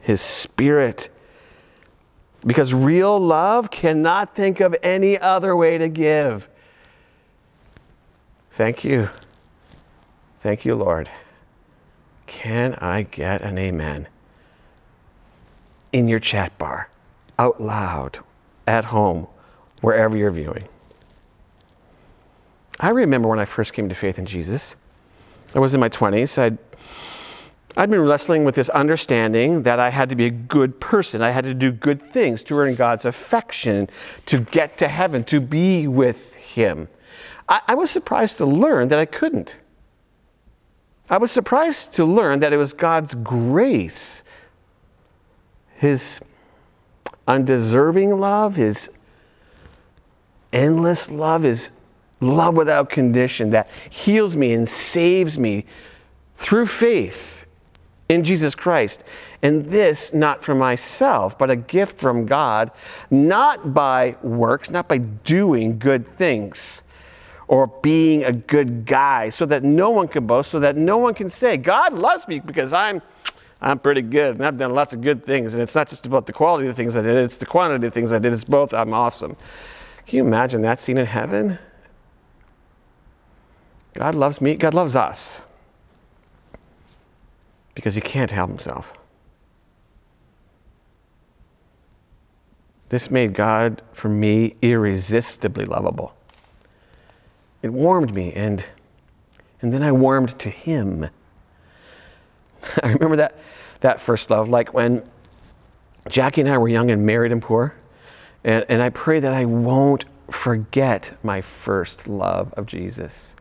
His 0.00 0.22
Spirit. 0.22 1.10
Because 2.46 2.72
real 2.72 3.20
love 3.20 3.70
cannot 3.70 4.34
think 4.34 4.60
of 4.60 4.74
any 4.82 5.18
other 5.18 5.54
way 5.54 5.76
to 5.76 5.90
give. 5.90 6.48
Thank 8.60 8.84
you. 8.84 9.08
Thank 10.40 10.66
you, 10.66 10.74
Lord. 10.74 11.08
Can 12.26 12.74
I 12.74 13.04
get 13.04 13.40
an 13.40 13.56
amen? 13.56 14.06
In 15.94 16.08
your 16.08 16.18
chat 16.18 16.58
bar, 16.58 16.90
out 17.38 17.62
loud, 17.62 18.18
at 18.66 18.84
home, 18.84 19.28
wherever 19.80 20.14
you're 20.14 20.30
viewing. 20.30 20.68
I 22.78 22.90
remember 22.90 23.28
when 23.28 23.38
I 23.38 23.46
first 23.46 23.72
came 23.72 23.88
to 23.88 23.94
faith 23.94 24.18
in 24.18 24.26
Jesus. 24.26 24.76
I 25.54 25.58
was 25.58 25.72
in 25.72 25.80
my 25.80 25.88
20s. 25.88 26.36
I'd, 26.36 26.58
I'd 27.78 27.88
been 27.88 28.02
wrestling 28.02 28.44
with 28.44 28.56
this 28.56 28.68
understanding 28.68 29.62
that 29.62 29.80
I 29.80 29.88
had 29.88 30.10
to 30.10 30.14
be 30.14 30.26
a 30.26 30.30
good 30.30 30.80
person. 30.80 31.22
I 31.22 31.30
had 31.30 31.44
to 31.44 31.54
do 31.54 31.72
good 31.72 32.02
things 32.02 32.42
to 32.42 32.58
earn 32.58 32.74
God's 32.74 33.06
affection, 33.06 33.88
to 34.26 34.40
get 34.40 34.76
to 34.76 34.88
heaven, 34.88 35.24
to 35.24 35.40
be 35.40 35.88
with 35.88 36.34
Him. 36.34 36.88
I, 37.50 37.60
I 37.68 37.74
was 37.74 37.90
surprised 37.90 38.38
to 38.38 38.46
learn 38.46 38.88
that 38.88 38.98
I 38.98 39.04
couldn't. 39.04 39.56
I 41.10 41.18
was 41.18 41.32
surprised 41.32 41.94
to 41.94 42.04
learn 42.04 42.38
that 42.40 42.52
it 42.52 42.56
was 42.56 42.72
God's 42.72 43.14
grace, 43.14 44.22
His 45.74 46.20
undeserving 47.26 48.18
love, 48.20 48.54
His 48.54 48.88
endless 50.52 51.10
love, 51.10 51.42
His 51.42 51.72
love 52.20 52.56
without 52.56 52.88
condition 52.88 53.50
that 53.50 53.68
heals 53.90 54.36
me 54.36 54.52
and 54.52 54.68
saves 54.68 55.36
me 55.36 55.64
through 56.36 56.66
faith 56.66 57.44
in 58.08 58.22
Jesus 58.22 58.54
Christ. 58.54 59.02
And 59.42 59.66
this 59.66 60.12
not 60.12 60.44
from 60.44 60.58
myself, 60.58 61.36
but 61.36 61.50
a 61.50 61.56
gift 61.56 61.98
from 61.98 62.26
God, 62.26 62.70
not 63.10 63.74
by 63.74 64.16
works, 64.22 64.70
not 64.70 64.86
by 64.86 64.98
doing 64.98 65.78
good 65.78 66.06
things 66.06 66.82
or 67.50 67.66
being 67.66 68.22
a 68.22 68.30
good 68.32 68.86
guy, 68.86 69.28
so 69.28 69.44
that 69.44 69.64
no 69.64 69.90
one 69.90 70.06
can 70.06 70.24
boast, 70.24 70.52
so 70.52 70.60
that 70.60 70.76
no 70.76 70.98
one 70.98 71.12
can 71.14 71.28
say, 71.28 71.56
God 71.56 71.92
loves 71.92 72.26
me 72.28 72.38
because 72.38 72.72
I'm. 72.72 73.02
I'm 73.62 73.78
pretty 73.78 74.00
good 74.00 74.36
and 74.36 74.46
I've 74.46 74.56
done 74.56 74.74
lots 74.74 74.94
of 74.94 75.02
good 75.02 75.26
things. 75.26 75.52
And 75.52 75.62
it's 75.62 75.74
not 75.74 75.86
just 75.86 76.06
about 76.06 76.24
the 76.24 76.32
quality 76.32 76.66
of 76.66 76.74
the 76.74 76.82
things 76.82 76.96
I 76.96 77.02
did, 77.02 77.14
it's 77.14 77.36
the 77.36 77.44
quantity 77.44 77.86
of 77.88 77.92
things 77.92 78.10
I 78.10 78.18
did. 78.18 78.32
It's 78.32 78.42
both. 78.42 78.72
I'm 78.72 78.94
awesome. 78.94 79.36
Can 80.06 80.16
you 80.16 80.24
imagine 80.24 80.62
that 80.62 80.80
scene 80.80 80.96
in 80.96 81.04
heaven? 81.04 81.58
God 83.92 84.14
loves 84.14 84.40
me, 84.40 84.54
God 84.54 84.72
loves 84.72 84.96
us 84.96 85.42
because 87.74 87.96
he 87.96 88.00
can't 88.00 88.30
help 88.30 88.48
himself. 88.48 88.94
This 92.88 93.10
made 93.10 93.34
God, 93.34 93.82
for 93.92 94.08
me, 94.08 94.56
irresistibly 94.62 95.66
lovable. 95.66 96.14
It 97.62 97.72
warmed 97.72 98.14
me, 98.14 98.32
and, 98.32 98.64
and 99.60 99.72
then 99.72 99.82
I 99.82 99.92
warmed 99.92 100.38
to 100.40 100.50
him. 100.50 101.08
I 102.82 102.88
remember 102.88 103.16
that, 103.16 103.38
that 103.80 104.00
first 104.00 104.30
love, 104.30 104.48
like 104.48 104.72
when 104.72 105.02
Jackie 106.08 106.40
and 106.40 106.50
I 106.50 106.58
were 106.58 106.68
young 106.68 106.90
and 106.90 107.04
married 107.04 107.32
and 107.32 107.42
poor. 107.42 107.74
And, 108.42 108.64
and 108.68 108.80
I 108.80 108.88
pray 108.88 109.20
that 109.20 109.32
I 109.32 109.44
won't 109.44 110.06
forget 110.30 111.16
my 111.22 111.40
first 111.40 112.08
love 112.08 112.54
of 112.54 112.66
Jesus 112.66 113.34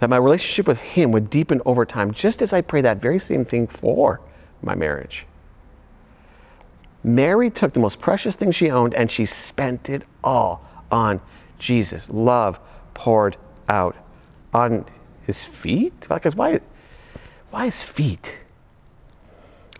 that 0.00 0.08
my 0.08 0.16
relationship 0.16 0.66
with 0.66 0.80
Him 0.80 1.12
would 1.12 1.30
deepen 1.30 1.60
over 1.64 1.84
time, 1.84 2.12
just 2.12 2.42
as 2.42 2.52
I 2.52 2.62
pray 2.62 2.80
that 2.80 3.00
very 3.00 3.18
same 3.18 3.44
thing 3.44 3.66
for 3.66 4.20
my 4.62 4.74
marriage. 4.74 5.26
Mary 7.04 7.50
took 7.50 7.72
the 7.74 7.80
most 7.80 8.00
precious 8.00 8.34
thing 8.34 8.50
she 8.50 8.70
owned 8.70 8.94
and 8.94 9.10
she 9.10 9.24
spent 9.24 9.88
it 9.88 10.02
all 10.24 10.66
on 10.90 11.20
Jesus. 11.60 12.10
Love 12.10 12.58
poured 12.94 13.36
out 13.68 13.94
on 14.52 14.84
his 15.22 15.46
feet. 15.46 16.08
Because 16.08 16.34
why, 16.34 16.58
why 17.50 17.66
his 17.66 17.84
feet? 17.84 18.36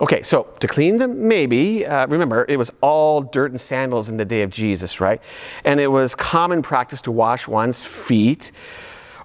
Okay, 0.01 0.23
so 0.23 0.45
to 0.61 0.67
clean 0.67 0.97
them, 0.97 1.29
maybe, 1.29 1.85
uh, 1.85 2.07
remember, 2.07 2.47
it 2.49 2.57
was 2.57 2.73
all 2.81 3.21
dirt 3.21 3.51
and 3.51 3.61
sandals 3.61 4.09
in 4.09 4.17
the 4.17 4.25
day 4.25 4.41
of 4.43 4.49
Jesus, 4.49 4.99
right? 4.99 5.21
And 5.65 5.79
it 5.79 5.89
was 5.89 6.15
common 6.15 6.63
practice 6.63 7.03
to 7.03 7.11
wash 7.11 7.47
one's 7.47 7.83
feet 7.83 8.53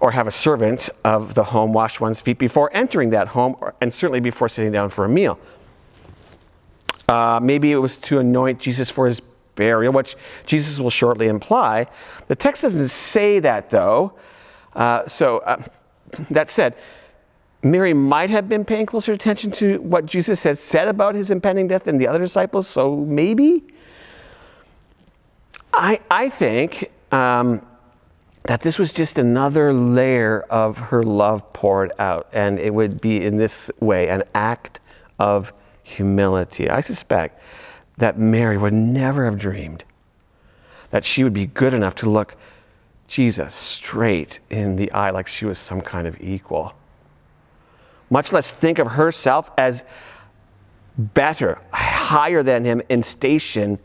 or 0.02 0.12
have 0.12 0.28
a 0.28 0.32
servant 0.32 0.90
of 1.06 1.34
the 1.34 1.46
home 1.46 1.72
wash 1.72 2.02
one's 2.02 2.20
feet 2.20 2.38
before 2.38 2.70
entering 2.74 3.12
that 3.12 3.30
home, 3.30 3.56
or, 3.62 3.74
and 3.80 3.94
certainly 3.94 4.20
before 4.20 4.50
sitting 4.50 4.74
down 4.74 4.90
for 4.90 5.06
a 5.06 5.10
meal. 5.10 5.40
Uh, 7.08 7.40
maybe 7.42 7.72
it 7.72 7.78
was 7.78 7.98
to 7.98 8.20
anoint 8.20 8.60
Jesus 8.60 8.92
for 8.92 9.08
his 9.08 9.22
burial, 9.56 9.94
which 9.94 10.16
Jesus 10.46 10.80
will 10.80 10.90
shortly 10.90 11.28
imply. 11.28 11.88
The 12.28 12.36
text 12.36 12.62
doesn't 12.62 12.90
say 12.90 13.40
that, 13.40 13.70
though. 13.70 14.14
Uh, 14.74 15.08
so, 15.08 15.40
uh, 15.40 15.64
that 16.30 16.50
said, 16.50 16.76
Mary 17.64 17.94
might 17.94 18.30
have 18.30 18.48
been 18.48 18.64
paying 18.64 18.86
closer 18.86 19.12
attention 19.12 19.52
to 19.52 19.82
what 19.82 20.06
Jesus 20.06 20.44
has 20.44 20.60
said 20.60 20.88
about 20.88 21.16
his 21.16 21.32
impending 21.32 21.68
death 21.68 21.86
than 21.86 21.98
the 21.98 22.08
other 22.08 22.20
disciples, 22.20 22.68
so 22.68 22.96
maybe. 22.96 23.64
I, 25.74 26.00
I 26.12 26.30
think 26.30 26.92
um, 27.12 27.66
that 28.44 28.62
this 28.62 28.78
was 28.78 28.94
just 28.94 29.18
another 29.18 29.74
layer 29.74 30.42
of 30.42 30.78
her 30.78 31.04
love 31.04 31.52
poured 31.54 31.92
out, 31.98 32.28
and 32.32 32.60
it 32.60 32.74
would 32.74 33.02
be 33.02 33.26
in 33.26 33.38
this 33.38 33.72
way 33.80 34.10
an 34.10 34.24
act 34.36 34.80
of 35.18 35.52
humility. 35.82 36.70
I 36.70 36.82
suspect 36.82 37.42
that 37.98 38.18
Mary 38.18 38.58
would 38.58 38.74
never 38.74 39.26
have 39.26 39.38
dreamed 39.38 39.84
that 40.90 41.04
she 41.04 41.24
would 41.24 41.34
be 41.34 41.48
good 41.48 41.74
enough 41.74 41.96
to 41.96 42.10
look 42.10 42.36
Jesus 43.08 43.54
straight 43.54 44.40
in 44.50 44.76
the 44.76 44.92
eye 44.92 45.10
like 45.10 45.28
she 45.28 45.46
was 45.46 45.60
some 45.60 45.82
kind 45.82 46.08
of 46.08 46.20
equal. 46.22 46.74
Much 48.10 48.32
less 48.32 48.52
think 48.52 48.80
of 48.80 48.88
herself 48.88 49.52
as 49.58 49.84
better, 50.98 51.60
higher 51.72 52.42
than 52.44 52.64
him 52.64 52.82
in 52.90 53.04
station 53.04 53.80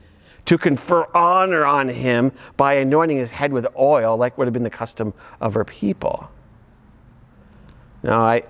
to 0.44 0.56
confer 0.56 1.06
honor 1.14 1.64
on 1.64 1.88
him 1.88 2.32
by 2.56 2.74
anointing 2.74 3.16
his 3.16 3.32
head 3.32 3.52
with 3.52 3.66
oil, 3.76 4.16
like 4.16 4.38
would 4.38 4.46
have 4.46 4.54
been 4.54 4.62
the 4.62 4.70
custom 4.70 5.12
of 5.40 5.54
her 5.54 5.64
people. 5.64 6.30
Now, 8.02 8.20
I, 8.22 8.42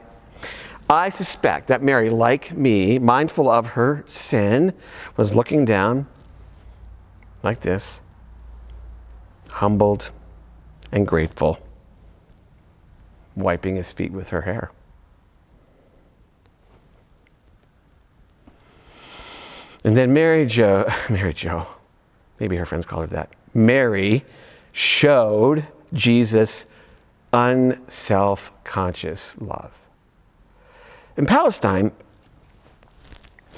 I 0.90 1.08
suspect 1.08 1.68
that 1.68 1.84
Mary, 1.84 2.10
like 2.10 2.52
me, 2.52 2.98
mindful 2.98 3.48
of 3.48 3.68
her 3.68 4.02
sin, 4.08 4.74
was 5.16 5.36
looking 5.36 5.64
down 5.64 6.08
like 7.44 7.60
this, 7.60 8.00
humbled 9.50 10.10
and 10.90 11.06
grateful, 11.06 11.60
wiping 13.36 13.76
his 13.76 13.92
feet 13.92 14.10
with 14.10 14.30
her 14.30 14.40
hair. 14.40 14.72
And 19.84 19.96
then 19.96 20.12
Mary 20.12 20.44
Jo, 20.44 20.90
Mary 21.08 21.32
Jo, 21.32 21.68
maybe 22.40 22.56
her 22.56 22.66
friends 22.66 22.84
call 22.84 23.02
her 23.02 23.06
that. 23.06 23.30
Mary 23.54 24.24
showed 24.72 25.68
Jesus 25.92 26.66
unself 27.32 28.50
conscious 28.64 29.40
love. 29.40 29.79
In 31.20 31.26
Palestine, 31.26 31.92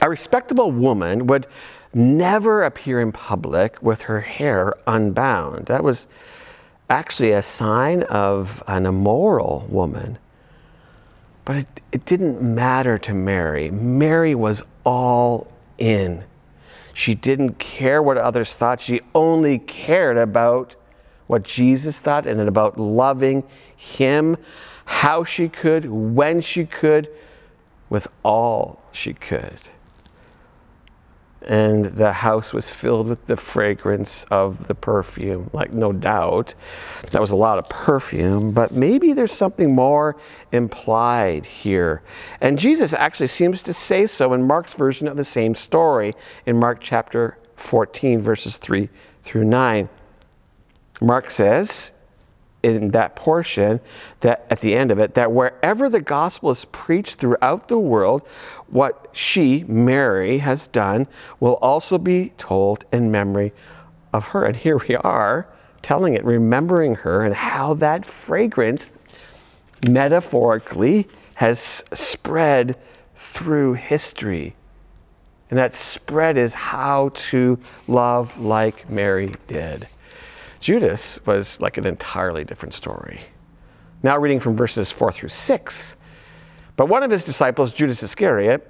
a 0.00 0.10
respectable 0.10 0.72
woman 0.72 1.28
would 1.28 1.46
never 1.94 2.64
appear 2.64 3.00
in 3.00 3.12
public 3.12 3.80
with 3.80 4.02
her 4.02 4.20
hair 4.20 4.74
unbound. 4.88 5.66
That 5.66 5.84
was 5.84 6.08
actually 6.90 7.30
a 7.30 7.40
sign 7.40 8.02
of 8.02 8.64
an 8.66 8.84
immoral 8.84 9.64
woman. 9.68 10.18
But 11.44 11.54
it, 11.54 11.80
it 11.92 12.04
didn't 12.04 12.42
matter 12.42 12.98
to 12.98 13.14
Mary. 13.14 13.70
Mary 13.70 14.34
was 14.34 14.64
all 14.84 15.46
in. 15.78 16.24
She 16.92 17.14
didn't 17.14 17.60
care 17.60 18.02
what 18.02 18.16
others 18.16 18.56
thought. 18.56 18.80
She 18.80 19.02
only 19.14 19.60
cared 19.60 20.16
about 20.16 20.74
what 21.28 21.44
Jesus 21.44 22.00
thought 22.00 22.26
and 22.26 22.40
about 22.40 22.80
loving 22.80 23.44
Him, 23.76 24.36
how 24.84 25.22
she 25.22 25.48
could, 25.48 25.84
when 25.84 26.40
she 26.40 26.66
could, 26.66 27.08
with 27.92 28.08
all 28.22 28.80
she 28.90 29.12
could 29.12 29.68
and 31.46 31.84
the 31.84 32.12
house 32.12 32.52
was 32.52 32.70
filled 32.70 33.08
with 33.08 33.26
the 33.26 33.36
fragrance 33.36 34.24
of 34.30 34.68
the 34.68 34.74
perfume. 34.74 35.50
Like, 35.52 35.72
no 35.72 35.92
doubt, 35.92 36.54
that 37.10 37.20
was 37.20 37.30
a 37.30 37.36
lot 37.36 37.58
of 37.58 37.68
perfume, 37.68 38.52
but 38.52 38.72
maybe 38.72 39.12
there's 39.12 39.32
something 39.32 39.74
more 39.74 40.16
implied 40.52 41.44
here. 41.46 42.02
And 42.40 42.58
Jesus 42.58 42.92
actually 42.92 43.26
seems 43.26 43.62
to 43.64 43.74
say 43.74 44.06
so 44.06 44.32
in 44.32 44.46
Mark's 44.46 44.74
version 44.74 45.08
of 45.08 45.16
the 45.16 45.24
same 45.24 45.54
story 45.54 46.14
in 46.46 46.58
Mark 46.58 46.78
chapter 46.80 47.38
14, 47.56 48.20
verses 48.20 48.56
3 48.56 48.88
through 49.22 49.44
9. 49.44 49.88
Mark 51.00 51.30
says, 51.30 51.92
in 52.62 52.90
that 52.92 53.16
portion 53.16 53.80
that 54.20 54.46
at 54.50 54.60
the 54.60 54.74
end 54.74 54.90
of 54.92 54.98
it 54.98 55.14
that 55.14 55.32
wherever 55.32 55.88
the 55.88 56.00
gospel 56.00 56.50
is 56.50 56.64
preached 56.66 57.18
throughout 57.18 57.68
the 57.68 57.78
world 57.78 58.22
what 58.68 59.08
she 59.12 59.64
mary 59.64 60.38
has 60.38 60.66
done 60.68 61.06
will 61.40 61.54
also 61.54 61.98
be 61.98 62.32
told 62.38 62.84
in 62.92 63.10
memory 63.10 63.52
of 64.12 64.28
her. 64.28 64.44
And 64.44 64.56
here 64.56 64.78
we 64.78 64.96
are 64.96 65.48
telling 65.80 66.14
it 66.14 66.24
remembering 66.24 66.94
her 66.96 67.24
and 67.24 67.34
how 67.34 67.74
that 67.74 68.06
fragrance 68.06 68.92
metaphorically 69.88 71.08
has 71.34 71.82
spread 71.92 72.76
through 73.16 73.74
history. 73.74 74.54
And 75.50 75.58
that 75.58 75.74
spread 75.74 76.38
is 76.38 76.54
how 76.54 77.10
to 77.14 77.58
love 77.88 78.38
like 78.38 78.88
mary 78.88 79.34
did 79.48 79.88
Judas 80.62 81.18
was 81.26 81.60
like 81.60 81.76
an 81.76 81.84
entirely 81.84 82.44
different 82.44 82.72
story. 82.72 83.20
Now, 84.04 84.16
reading 84.16 84.38
from 84.38 84.56
verses 84.56 84.92
4 84.92 85.10
through 85.10 85.30
6. 85.30 85.96
But 86.76 86.86
one 86.86 87.02
of 87.02 87.10
his 87.10 87.24
disciples, 87.24 87.74
Judas 87.74 88.00
Iscariot, 88.00 88.64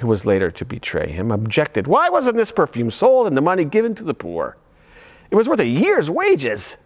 who 0.00 0.08
was 0.08 0.26
later 0.26 0.50
to 0.50 0.64
betray 0.64 1.12
him, 1.12 1.30
objected, 1.30 1.86
Why 1.86 2.08
wasn't 2.08 2.36
this 2.36 2.50
perfume 2.50 2.90
sold 2.90 3.28
and 3.28 3.36
the 3.36 3.40
money 3.40 3.64
given 3.64 3.94
to 3.94 4.04
the 4.04 4.14
poor? 4.14 4.56
It 5.30 5.36
was 5.36 5.48
worth 5.48 5.60
a 5.60 5.66
year's 5.66 6.10
wages. 6.10 6.76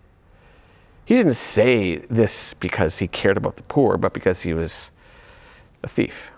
He 1.07 1.17
didn't 1.17 1.33
say 1.33 1.97
this 1.97 2.53
because 2.53 2.99
he 2.99 3.09
cared 3.09 3.39
about 3.39 3.57
the 3.57 3.63
poor, 3.63 3.97
but 3.97 4.13
because 4.13 4.43
he 4.43 4.53
was 4.53 4.93
a 5.83 5.89
thief. 5.89 6.31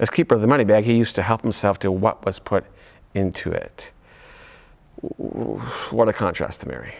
As 0.00 0.10
keeper 0.10 0.34
of 0.34 0.40
the 0.40 0.48
money 0.48 0.64
bag, 0.64 0.84
he 0.84 0.96
used 0.96 1.14
to 1.14 1.22
help 1.22 1.42
himself 1.42 1.78
to 1.80 1.92
what 1.92 2.24
was 2.24 2.40
put 2.40 2.64
into 3.14 3.52
it 3.52 3.92
what 5.00 6.08
a 6.08 6.12
contrast 6.12 6.60
to 6.60 6.68
Mary. 6.68 6.94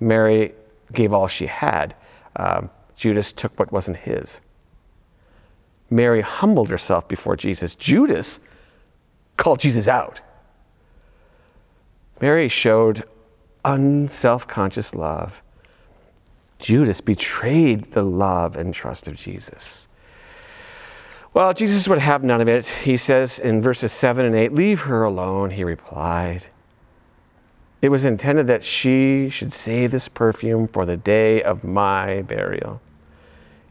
Mary 0.00 0.52
gave 0.92 1.12
all 1.12 1.28
she 1.28 1.46
had. 1.46 1.94
Um, 2.36 2.70
Judas 2.96 3.32
took 3.32 3.58
what 3.58 3.72
wasn't 3.72 3.98
his. 3.98 4.40
Mary 5.90 6.20
humbled 6.20 6.70
herself 6.70 7.08
before 7.08 7.36
Jesus. 7.36 7.74
Judas 7.74 8.40
called 9.36 9.60
Jesus 9.60 9.88
out. 9.88 10.20
Mary 12.20 12.48
showed 12.48 13.04
unself 13.64 14.46
conscious 14.46 14.94
love. 14.94 15.42
Judas 16.58 17.00
betrayed 17.00 17.92
the 17.92 18.02
love 18.02 18.56
and 18.56 18.72
trust 18.72 19.08
of 19.08 19.16
Jesus. 19.16 19.88
Well, 21.32 21.52
Jesus 21.52 21.88
would 21.88 21.98
have 21.98 22.22
none 22.22 22.40
of 22.40 22.48
it. 22.48 22.66
He 22.66 22.96
says 22.96 23.38
in 23.38 23.60
verses 23.60 23.92
7 23.92 24.24
and 24.24 24.36
8, 24.36 24.52
Leave 24.52 24.82
her 24.82 25.02
alone, 25.02 25.50
he 25.50 25.64
replied. 25.64 26.46
It 27.84 27.90
was 27.90 28.06
intended 28.06 28.46
that 28.46 28.64
she 28.64 29.28
should 29.28 29.52
save 29.52 29.90
this 29.90 30.08
perfume 30.08 30.68
for 30.68 30.86
the 30.86 30.96
day 30.96 31.42
of 31.42 31.64
my 31.64 32.22
burial. 32.22 32.80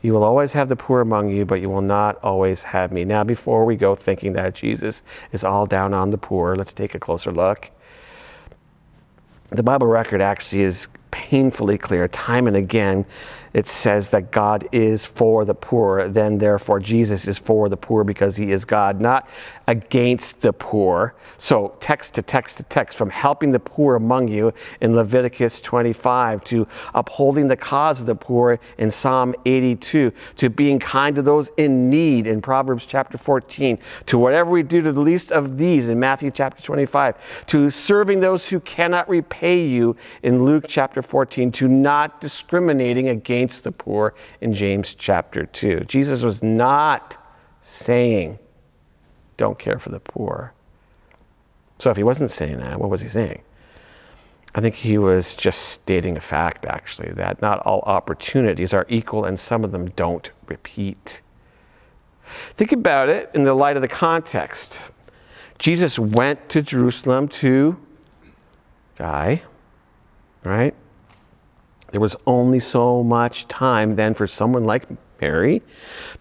You 0.03 0.13
will 0.13 0.23
always 0.23 0.53
have 0.53 0.69
the 0.69 0.75
poor 0.75 1.01
among 1.01 1.29
you, 1.29 1.45
but 1.45 1.61
you 1.61 1.69
will 1.71 1.81
not 1.81 2.19
always 2.21 2.61
have 2.61 2.91
me. 2.91 3.05
Now, 3.05 3.23
before 3.23 3.65
we 3.65 3.75
go 3.75 3.95
thinking 3.95 4.33
that 4.33 4.53
Jesus 4.53 5.01
is 5.31 5.43
all 5.43 5.65
down 5.65 5.95
on 5.95 6.11
the 6.11 6.19
poor, 6.19 6.55
let's 6.55 6.73
take 6.73 6.93
a 6.93 6.99
closer 6.99 7.31
look. 7.31 7.71
The 9.49 9.63
Bible 9.63 9.87
record 9.87 10.21
actually 10.21 10.61
is 10.61 10.89
painfully 11.09 11.79
clear, 11.79 12.07
time 12.07 12.45
and 12.45 12.55
again, 12.55 13.07
it 13.53 13.67
says 13.67 14.09
that 14.09 14.31
God 14.31 14.67
is 14.71 15.05
for 15.05 15.45
the 15.45 15.53
poor, 15.53 16.07
then 16.07 16.39
therefore 16.39 16.79
Jesus 16.79 17.27
is 17.27 17.37
for 17.37 17.69
the 17.69 17.77
poor 17.77 18.03
because 18.03 18.35
he 18.35 18.51
is 18.51 18.65
God, 18.65 18.99
not 18.99 19.29
against 19.67 20.41
the 20.41 20.51
poor. 20.51 21.13
So, 21.37 21.75
text 21.79 22.15
to 22.15 22.21
text 22.21 22.57
to 22.57 22.63
text, 22.63 22.97
from 22.97 23.09
helping 23.09 23.51
the 23.51 23.59
poor 23.59 23.95
among 23.95 24.27
you 24.27 24.53
in 24.81 24.95
Leviticus 24.95 25.61
25 25.61 26.43
to 26.45 26.67
upholding 26.95 27.47
the 27.47 27.55
cause 27.55 28.01
of 28.01 28.07
the 28.07 28.15
poor 28.15 28.59
in 28.77 28.89
Psalm 28.89 29.35
82 29.45 30.11
to 30.37 30.49
being 30.49 30.79
kind 30.79 31.15
to 31.15 31.21
those 31.21 31.51
in 31.57 31.89
need 31.89 32.25
in 32.25 32.41
Proverbs 32.41 32.85
chapter 32.85 33.17
14 33.17 33.77
to 34.07 34.17
whatever 34.17 34.49
we 34.49 34.63
do 34.63 34.81
to 34.81 34.91
the 34.91 35.01
least 35.01 35.31
of 35.31 35.57
these 35.57 35.89
in 35.89 35.99
Matthew 35.99 36.31
chapter 36.31 36.61
25 36.61 37.15
to 37.47 37.69
serving 37.69 38.19
those 38.19 38.49
who 38.49 38.59
cannot 38.61 39.07
repay 39.07 39.63
you 39.65 39.95
in 40.23 40.43
Luke 40.43 40.65
chapter 40.67 41.01
14 41.01 41.51
to 41.51 41.67
not 41.67 42.19
discriminating 42.19 43.09
against 43.09 43.42
the 43.47 43.71
poor 43.71 44.13
in 44.41 44.53
James 44.53 44.95
chapter 44.95 45.45
2. 45.45 45.81
Jesus 45.81 46.23
was 46.23 46.43
not 46.43 47.17
saying, 47.61 48.39
don't 49.37 49.57
care 49.57 49.79
for 49.79 49.89
the 49.89 49.99
poor. 49.99 50.53
So 51.79 51.89
if 51.89 51.97
he 51.97 52.03
wasn't 52.03 52.31
saying 52.31 52.57
that, 52.57 52.79
what 52.79 52.89
was 52.89 53.01
he 53.01 53.09
saying? 53.09 53.41
I 54.55 54.61
think 54.61 54.75
he 54.75 54.97
was 54.97 55.33
just 55.33 55.69
stating 55.69 56.15
a 56.15 56.21
fact, 56.21 56.65
actually, 56.65 57.11
that 57.13 57.41
not 57.41 57.59
all 57.59 57.81
opportunities 57.81 58.73
are 58.73 58.85
equal 58.87 59.25
and 59.25 59.39
some 59.39 59.63
of 59.63 59.71
them 59.71 59.89
don't 59.91 60.29
repeat. 60.47 61.21
Think 62.55 62.71
about 62.71 63.09
it 63.09 63.31
in 63.33 63.43
the 63.43 63.53
light 63.53 63.75
of 63.75 63.81
the 63.81 63.87
context. 63.87 64.79
Jesus 65.57 65.97
went 65.97 66.49
to 66.49 66.61
Jerusalem 66.61 67.27
to 67.29 67.77
die, 68.95 69.41
right? 70.43 70.75
There 71.93 72.01
was 72.01 72.15
only 72.25 72.59
so 72.59 73.03
much 73.03 73.47
time 73.47 73.91
then 73.91 74.15
for 74.15 74.25
someone 74.25 74.65
like 74.65 74.87
Mary 75.21 75.61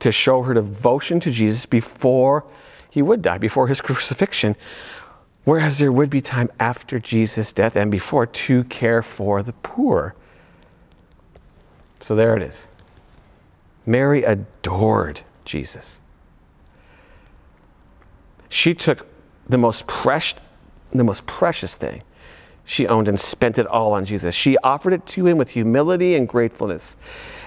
to 0.00 0.12
show 0.12 0.42
her 0.42 0.52
devotion 0.52 1.18
to 1.20 1.30
Jesus 1.30 1.64
before 1.64 2.44
he 2.90 3.00
would 3.00 3.22
die, 3.22 3.38
before 3.38 3.68
his 3.68 3.80
crucifixion. 3.80 4.54
Whereas 5.44 5.78
there 5.78 5.90
would 5.90 6.10
be 6.10 6.20
time 6.20 6.50
after 6.60 6.98
Jesus' 6.98 7.54
death 7.54 7.74
and 7.74 7.90
before 7.90 8.26
to 8.26 8.64
care 8.64 9.02
for 9.02 9.42
the 9.42 9.54
poor. 9.54 10.14
So 12.00 12.14
there 12.14 12.36
it 12.36 12.42
is. 12.42 12.66
Mary 13.86 14.24
adored 14.24 15.22
Jesus. 15.46 16.00
She 18.50 18.74
took 18.74 19.06
the 19.48 19.56
most 19.56 19.86
precious, 19.86 20.38
the 20.90 21.02
most 21.02 21.24
precious 21.24 21.76
thing 21.76 22.02
she 22.64 22.86
owned 22.86 23.08
and 23.08 23.18
spent 23.18 23.58
it 23.58 23.66
all 23.66 23.92
on 23.92 24.04
Jesus. 24.04 24.34
She 24.34 24.56
offered 24.58 24.92
it 24.92 25.04
to 25.06 25.26
him 25.26 25.36
with 25.36 25.50
humility 25.50 26.14
and 26.14 26.28
gratefulness, 26.28 26.96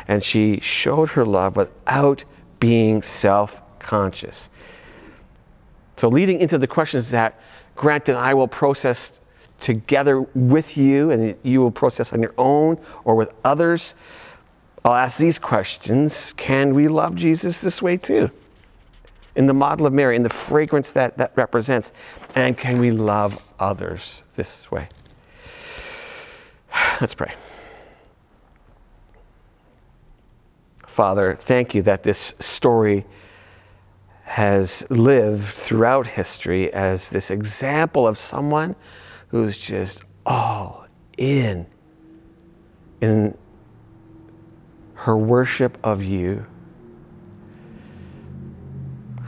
and 0.07 0.23
she 0.23 0.59
showed 0.59 1.09
her 1.09 1.25
love 1.25 1.55
without 1.55 2.23
being 2.59 3.01
self 3.01 3.61
conscious. 3.79 4.49
So, 5.97 6.09
leading 6.09 6.41
into 6.41 6.57
the 6.57 6.67
questions 6.67 7.11
that 7.11 7.39
Grant 7.75 8.09
and 8.09 8.17
I 8.17 8.33
will 8.33 8.47
process 8.47 9.19
together 9.59 10.21
with 10.21 10.77
you, 10.77 11.11
and 11.11 11.35
you 11.43 11.61
will 11.61 11.71
process 11.71 12.13
on 12.13 12.21
your 12.21 12.33
own 12.37 12.77
or 13.03 13.15
with 13.15 13.31
others. 13.43 13.95
I'll 14.83 14.93
ask 14.93 15.17
these 15.17 15.39
questions 15.39 16.33
Can 16.33 16.73
we 16.73 16.87
love 16.87 17.15
Jesus 17.15 17.61
this 17.61 17.81
way 17.81 17.97
too? 17.97 18.29
In 19.35 19.47
the 19.47 19.53
model 19.53 19.85
of 19.85 19.93
Mary, 19.93 20.15
in 20.15 20.23
the 20.23 20.29
fragrance 20.29 20.91
that 20.91 21.17
that 21.17 21.31
represents, 21.35 21.93
and 22.35 22.57
can 22.57 22.79
we 22.79 22.91
love 22.91 23.43
others 23.59 24.23
this 24.35 24.69
way? 24.71 24.89
Let's 27.01 27.15
pray. 27.15 27.33
Father, 30.85 31.35
thank 31.35 31.75
you 31.75 31.81
that 31.83 32.03
this 32.03 32.33
story 32.39 33.05
has 34.23 34.85
lived 34.89 35.43
throughout 35.43 36.07
history 36.07 36.71
as 36.73 37.09
this 37.09 37.31
example 37.31 38.07
of 38.07 38.17
someone 38.17 38.75
who's 39.27 39.57
just 39.57 40.03
all 40.25 40.87
in 41.17 41.65
in 43.01 43.37
her 44.93 45.17
worship 45.17 45.77
of 45.83 46.03
you. 46.03 46.45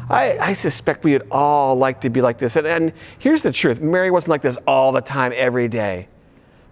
I, 0.10 0.38
I 0.39 0.54
suspect 0.54 1.04
we 1.04 1.14
would 1.14 1.28
all 1.30 1.76
like 1.76 2.02
to 2.02 2.10
be 2.10 2.22
like 2.22 2.38
this. 2.38 2.56
And, 2.56 2.66
and 2.66 2.93
here's 3.20 3.43
the 3.43 3.52
truth 3.52 3.82
Mary 3.82 4.10
wasn't 4.10 4.30
like 4.30 4.41
this 4.41 4.58
all 4.66 4.91
the 4.91 5.02
time, 5.02 5.34
every 5.36 5.68
day. 5.68 6.08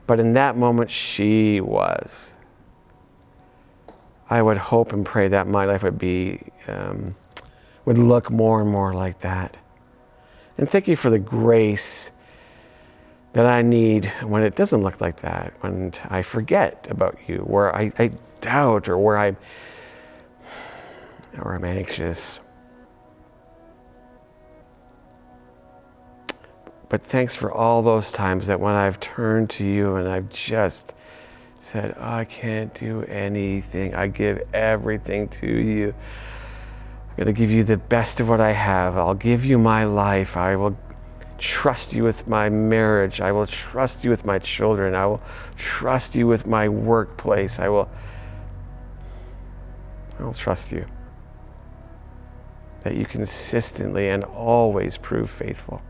But 0.07 0.19
in 0.19 0.33
that 0.33 0.55
moment, 0.57 0.91
she 0.91 1.61
was. 1.61 2.33
I 4.29 4.41
would 4.41 4.57
hope 4.57 4.93
and 4.93 5.05
pray 5.05 5.27
that 5.27 5.47
my 5.47 5.65
life 5.65 5.83
would 5.83 5.97
be, 5.97 6.41
um, 6.67 7.15
would 7.85 7.97
look 7.97 8.31
more 8.31 8.61
and 8.61 8.69
more 8.69 8.93
like 8.93 9.19
that. 9.19 9.57
And 10.57 10.69
thank 10.69 10.87
you 10.87 10.95
for 10.95 11.09
the 11.09 11.19
grace 11.19 12.11
that 13.33 13.45
I 13.45 13.61
need 13.61 14.05
when 14.23 14.43
it 14.43 14.55
doesn't 14.55 14.81
look 14.81 15.01
like 15.01 15.21
that, 15.21 15.53
when 15.59 15.91
I 16.09 16.21
forget 16.21 16.87
about 16.89 17.17
you, 17.27 17.39
where 17.39 17.75
I, 17.75 17.91
I 17.99 18.11
doubt 18.41 18.87
or 18.87 18.97
where 18.97 19.17
I 19.17 19.35
or 21.41 21.53
I'm 21.53 21.65
anxious. 21.65 22.39
But 26.89 27.01
thanks 27.01 27.35
for 27.35 27.51
all 27.51 27.81
those 27.81 28.11
times 28.11 28.47
that 28.47 28.59
when 28.59 28.75
I've 28.75 28.99
turned 28.99 29.49
to 29.51 29.65
you 29.65 29.95
and 29.95 30.07
I've 30.07 30.29
just 30.29 30.95
said, 31.59 31.95
oh, 31.97 32.03
I 32.03 32.25
can't 32.25 32.73
do 32.73 33.01
anything. 33.03 33.95
I 33.95 34.07
give 34.07 34.47
everything 34.53 35.27
to 35.29 35.47
you. 35.47 35.95
I'm 37.09 37.15
going 37.15 37.27
to 37.27 37.33
give 37.33 37.49
you 37.49 37.63
the 37.63 37.77
best 37.77 38.19
of 38.19 38.29
what 38.29 38.39
I 38.39 38.51
have. 38.51 38.97
I'll 38.97 39.15
give 39.15 39.43
you 39.43 39.57
my 39.57 39.85
life. 39.85 40.37
I 40.37 40.55
will 40.55 40.77
trust 41.37 41.93
you 41.93 42.03
with 42.03 42.27
my 42.27 42.49
marriage. 42.49 43.19
I 43.19 43.31
will 43.31 43.47
trust 43.47 44.03
you 44.03 44.09
with 44.09 44.25
my 44.25 44.37
children. 44.37 44.93
I 44.93 45.07
will 45.07 45.21
trust 45.57 46.13
you 46.13 46.27
with 46.27 46.45
my 46.45 46.69
workplace. 46.69 47.59
I 47.59 47.67
will 47.67 47.89
I 50.19 50.23
will 50.23 50.33
trust 50.33 50.71
you. 50.71 50.85
That 52.83 52.95
you 52.95 53.05
consistently 53.05 54.09
and 54.09 54.23
always 54.23 54.97
prove 54.97 55.29
faithful. 55.29 55.81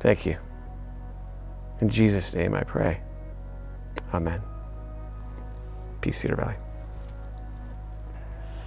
Thank 0.00 0.26
you. 0.26 0.36
In 1.80 1.88
Jesus' 1.88 2.34
name 2.34 2.54
I 2.54 2.62
pray. 2.62 3.00
Amen. 4.14 4.40
Peace, 6.00 6.18
Cedar 6.18 6.36
Valley. 6.36 6.54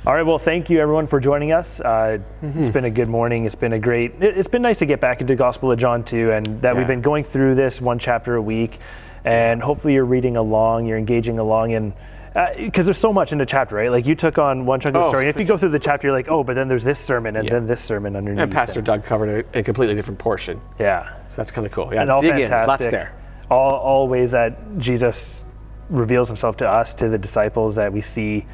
All 0.06 0.16
right. 0.16 0.24
Well, 0.26 0.40
thank 0.40 0.70
you 0.70 0.80
everyone 0.80 1.06
for 1.08 1.20
joining 1.20 1.52
us. 1.52 1.80
Uh, 1.80 2.18
Mm-hmm. 2.42 2.60
It's 2.62 2.72
been 2.72 2.86
a 2.86 2.90
good 2.90 3.08
morning. 3.08 3.46
It's 3.46 3.56
been 3.56 3.74
a 3.74 3.80
great. 3.80 4.14
it- 4.20 4.38
It's 4.38 4.48
been 4.48 4.64
nice 4.64 4.80
to 4.80 4.86
get 4.86 5.00
back 5.00 5.22
into 5.22 5.34
the 5.34 5.38
Gospel 5.38 5.72
of 5.72 5.78
John 5.78 6.04
too, 6.04 6.32
and 6.32 6.46
that 6.62 6.74
Yeah. 6.74 6.78
we've 6.80 6.88
been 6.88 7.02
going 7.02 7.24
through 7.24 7.56
this 7.56 7.80
one 7.80 8.00
chapter 8.00 8.36
a 8.36 8.42
week, 8.42 8.80
and 9.26 9.62
hopefully 9.62 9.94
you're 9.94 10.06
reading 10.06 10.38
along, 10.38 10.88
you're 10.88 10.98
engaging 10.98 11.38
along, 11.38 11.74
and 11.74 11.94
Uh, 12.36 12.48
because 12.56 12.86
there's 12.86 12.98
so 12.98 13.12
much 13.12 13.34
in 13.34 13.38
the 13.38 13.46
chapter, 13.46 13.76
right? 13.76 13.92
Like 13.92 14.06
you 14.06 14.16
took 14.16 14.38
on 14.38 14.66
one 14.66 14.80
chunk 14.80 14.96
of 14.96 15.02
the 15.02 15.06
Oh, 15.08 15.10
story. 15.10 15.28
And 15.28 15.30
if 15.36 15.40
you 15.40 15.46
go 15.46 15.58
through 15.58 15.70
the 15.70 15.80
chapter, 15.80 16.08
you're 16.08 16.16
like, 16.16 16.30
oh, 16.30 16.44
but 16.46 16.56
then 16.56 16.70
there's 16.70 16.84
this 16.84 16.98
sermon, 17.00 17.36
and 17.36 17.46
Yeah. 17.48 17.56
then 17.56 17.68
this 17.68 17.82
sermon 17.82 18.16
underneath. 18.16 18.42
And 18.42 18.52
Pastor 18.52 18.82
Doug 18.82 19.04
covered 19.04 19.46
a, 19.54 19.60
a 19.60 19.64
completely 19.64 19.96
different 19.96 20.18
portion. 20.18 20.62
Yeah. 20.80 21.10
So 21.28 21.36
that's 21.38 21.52
kind 21.52 21.68
of 21.68 21.74
cool. 21.74 21.90
Yeah, 21.94 22.04
and 22.04 22.10
all 22.12 22.22
dig 22.22 22.32
in. 22.32 22.48
fantastic. 22.48 22.68
Lots 22.68 22.88
there. 22.88 23.14
All, 23.50 23.74
all 23.76 24.08
ways 24.08 24.32
that 24.32 24.78
Jesus 24.78 25.44
reveals 25.90 26.30
himself 26.30 26.56
to 26.58 26.68
us, 26.70 26.94
to 26.96 27.10
the 27.10 27.18
disciples, 27.18 27.76
that 27.76 27.92
we 27.92 28.00
see 28.00 28.46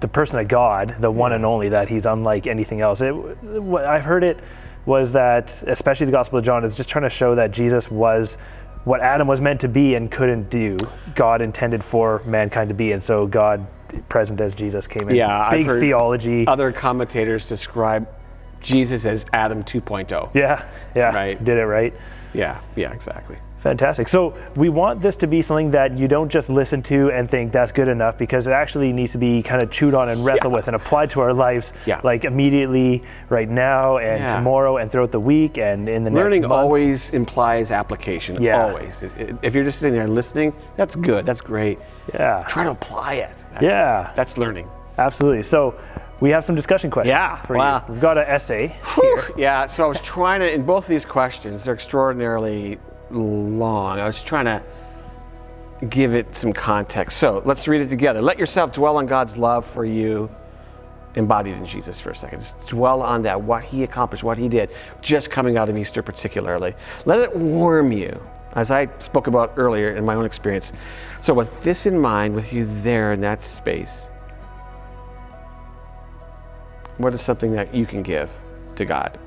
the 0.00 0.08
person 0.08 0.38
of 0.38 0.46
God, 0.48 0.96
the 1.00 1.10
one 1.10 1.32
and 1.32 1.46
only, 1.46 1.70
that 1.70 1.88
he's 1.88 2.04
unlike 2.04 2.46
anything 2.46 2.82
else. 2.82 3.00
It, 3.00 3.12
what 3.12 3.86
I've 3.86 4.04
heard 4.04 4.24
it 4.24 4.40
was 4.84 5.12
that, 5.12 5.62
especially 5.66 6.04
the 6.06 6.12
Gospel 6.12 6.38
of 6.38 6.44
John, 6.44 6.64
is 6.64 6.74
just 6.74 6.88
trying 6.90 7.04
to 7.04 7.10
show 7.10 7.34
that 7.34 7.50
Jesus 7.50 7.90
was 7.90 8.36
what 8.88 9.00
Adam 9.02 9.28
was 9.28 9.40
meant 9.40 9.60
to 9.60 9.68
be 9.68 9.94
and 9.96 10.10
couldn't 10.10 10.48
do. 10.48 10.78
God 11.14 11.42
intended 11.42 11.84
for 11.84 12.22
mankind 12.24 12.68
to 12.70 12.74
be, 12.74 12.92
and 12.92 13.02
so 13.02 13.26
God, 13.26 13.66
present 14.08 14.40
as 14.40 14.54
Jesus, 14.54 14.86
came 14.86 15.08
in. 15.10 15.14
Yeah, 15.14 15.50
big 15.50 15.66
theology. 15.66 16.46
Other 16.46 16.72
commentators 16.72 17.46
describe 17.46 18.08
Jesus 18.62 19.04
as 19.04 19.26
Adam 19.34 19.62
2.0. 19.62 20.30
yeah, 20.34 20.64
yeah, 20.94 21.14
Right. 21.14 21.42
did 21.44 21.58
it 21.58 21.66
right. 21.66 21.92
Yeah, 22.32 22.60
yeah, 22.76 22.92
exactly. 22.92 23.36
Fantastic. 23.68 24.08
So 24.08 24.32
we 24.56 24.70
want 24.70 25.02
this 25.02 25.14
to 25.16 25.26
be 25.26 25.42
something 25.42 25.70
that 25.72 25.98
you 25.98 26.08
don't 26.08 26.30
just 26.30 26.48
listen 26.48 26.82
to 26.84 27.10
and 27.10 27.30
think 27.30 27.52
that's 27.52 27.70
good 27.70 27.88
enough 27.88 28.16
because 28.16 28.46
it 28.46 28.52
actually 28.52 28.94
needs 28.94 29.12
to 29.12 29.18
be 29.18 29.42
kind 29.42 29.62
of 29.62 29.70
chewed 29.70 29.92
on 29.92 30.08
and 30.08 30.24
wrestled 30.24 30.52
Yeah. 30.52 30.56
with 30.56 30.68
and 30.68 30.74
applied 30.76 31.10
to 31.10 31.20
our 31.20 31.34
lives 31.34 31.74
Yeah. 31.84 32.00
like 32.02 32.24
immediately 32.24 33.02
right 33.28 33.46
now 33.48 33.98
and 33.98 34.20
Yeah. 34.20 34.32
tomorrow 34.36 34.78
and 34.78 34.90
throughout 34.90 35.12
the 35.12 35.20
week 35.20 35.58
and 35.58 35.86
in 35.86 36.02
the 36.02 36.10
Learning 36.10 36.40
next. 36.40 36.50
Learning 36.50 36.64
always 36.64 37.10
implies 37.10 37.70
application. 37.70 38.42
Yeah. 38.42 38.62
Always. 38.68 39.04
If 39.42 39.54
you're 39.54 39.64
just 39.64 39.80
sitting 39.80 39.92
there 39.92 40.04
and 40.04 40.14
listening, 40.14 40.54
that's 40.78 40.96
good. 40.96 41.26
That's 41.26 41.42
great. 41.42 41.78
Yeah. 42.14 42.44
Try 42.48 42.64
to 42.64 42.70
apply 42.70 43.14
it. 43.14 43.44
That's, 43.52 43.62
Yeah. 43.64 44.12
That's 44.14 44.38
learning. 44.38 44.66
Absolutely. 44.96 45.42
So 45.42 45.74
we 46.20 46.30
have 46.30 46.42
some 46.44 46.54
discussion 46.56 46.90
questions 46.90 47.10
Yeah, 47.12 47.36
for 47.42 47.56
wow. 47.56 47.84
you. 47.86 47.92
We've 47.92 48.00
got 48.00 48.16
an 48.16 48.24
essay. 48.26 48.74
Whew. 48.94 49.20
Yeah, 49.36 49.66
so 49.66 49.84
I 49.84 49.86
was 49.88 50.00
trying 50.00 50.40
to, 50.40 50.50
in 50.52 50.62
both 50.62 50.84
of 50.84 50.88
these 50.88 51.04
questions, 51.04 51.64
they're 51.64 51.74
extraordinarily 51.74 52.78
long. 53.10 54.00
I 54.00 54.06
was 54.06 54.22
trying 54.22 54.46
to 54.46 54.62
give 55.86 56.14
it 56.14 56.34
some 56.34 56.52
context. 56.52 57.18
So 57.18 57.42
let's 57.44 57.68
read 57.68 57.80
it 57.80 57.88
together. 57.88 58.20
Let 58.20 58.38
yourself 58.38 58.72
dwell 58.72 58.96
on 58.96 59.06
God's 59.06 59.36
love 59.36 59.64
for 59.64 59.84
you, 59.84 60.30
embodied 61.14 61.56
in 61.56 61.66
Jesus 61.66 62.00
for 62.00 62.10
a 62.10 62.14
second. 62.14 62.40
Just 62.40 62.68
dwell 62.68 63.02
on 63.02 63.22
that, 63.22 63.40
what 63.40 63.64
He 63.64 63.84
accomplished, 63.84 64.24
what 64.24 64.38
He 64.38 64.48
did, 64.48 64.70
just 65.00 65.30
coming 65.30 65.56
out 65.56 65.68
of 65.68 65.76
Easter 65.76 66.02
particularly. 66.02 66.74
Let 67.04 67.20
it 67.20 67.34
warm 67.34 67.92
you, 67.92 68.20
as 68.54 68.70
I 68.70 68.88
spoke 68.98 69.26
about 69.26 69.54
earlier 69.56 69.96
in 69.96 70.04
my 70.04 70.14
own 70.14 70.24
experience. 70.24 70.72
So, 71.20 71.32
with 71.32 71.62
this 71.62 71.86
in 71.86 71.98
mind, 71.98 72.34
with 72.34 72.52
you 72.52 72.64
there 72.82 73.12
in 73.12 73.20
that 73.20 73.40
space, 73.40 74.08
what 76.96 77.14
is 77.14 77.20
something 77.20 77.52
that 77.52 77.72
you 77.72 77.86
can 77.86 78.02
give 78.02 78.32
to 78.74 78.84
God? 78.84 79.18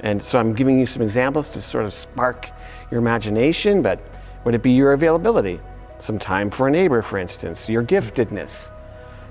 And 0.00 0.22
so 0.22 0.38
I'm 0.38 0.54
giving 0.54 0.78
you 0.78 0.86
some 0.86 1.02
examples 1.02 1.50
to 1.50 1.62
sort 1.62 1.84
of 1.84 1.92
spark 1.92 2.50
your 2.90 3.00
imagination, 3.00 3.82
but 3.82 4.00
would 4.44 4.54
it 4.54 4.62
be 4.62 4.72
your 4.72 4.92
availability? 4.92 5.60
Some 5.98 6.18
time 6.18 6.50
for 6.50 6.68
a 6.68 6.70
neighbor, 6.70 7.02
for 7.02 7.18
instance, 7.18 7.68
your 7.68 7.82
giftedness, 7.82 8.70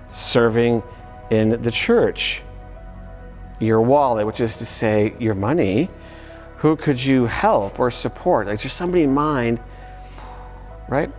serving 0.09 0.83
in 1.29 1.61
the 1.61 1.71
church, 1.71 2.41
your 3.59 3.81
wallet, 3.81 4.25
which 4.25 4.39
is 4.39 4.57
to 4.57 4.65
say, 4.65 5.13
your 5.19 5.35
money. 5.35 5.89
Who 6.57 6.75
could 6.75 7.03
you 7.03 7.25
help 7.25 7.79
or 7.79 7.91
support? 7.91 8.47
Like, 8.47 8.55
is 8.55 8.63
there 8.63 8.69
somebody 8.69 9.03
in 9.03 9.13
mind, 9.13 9.59
right? 10.87 11.11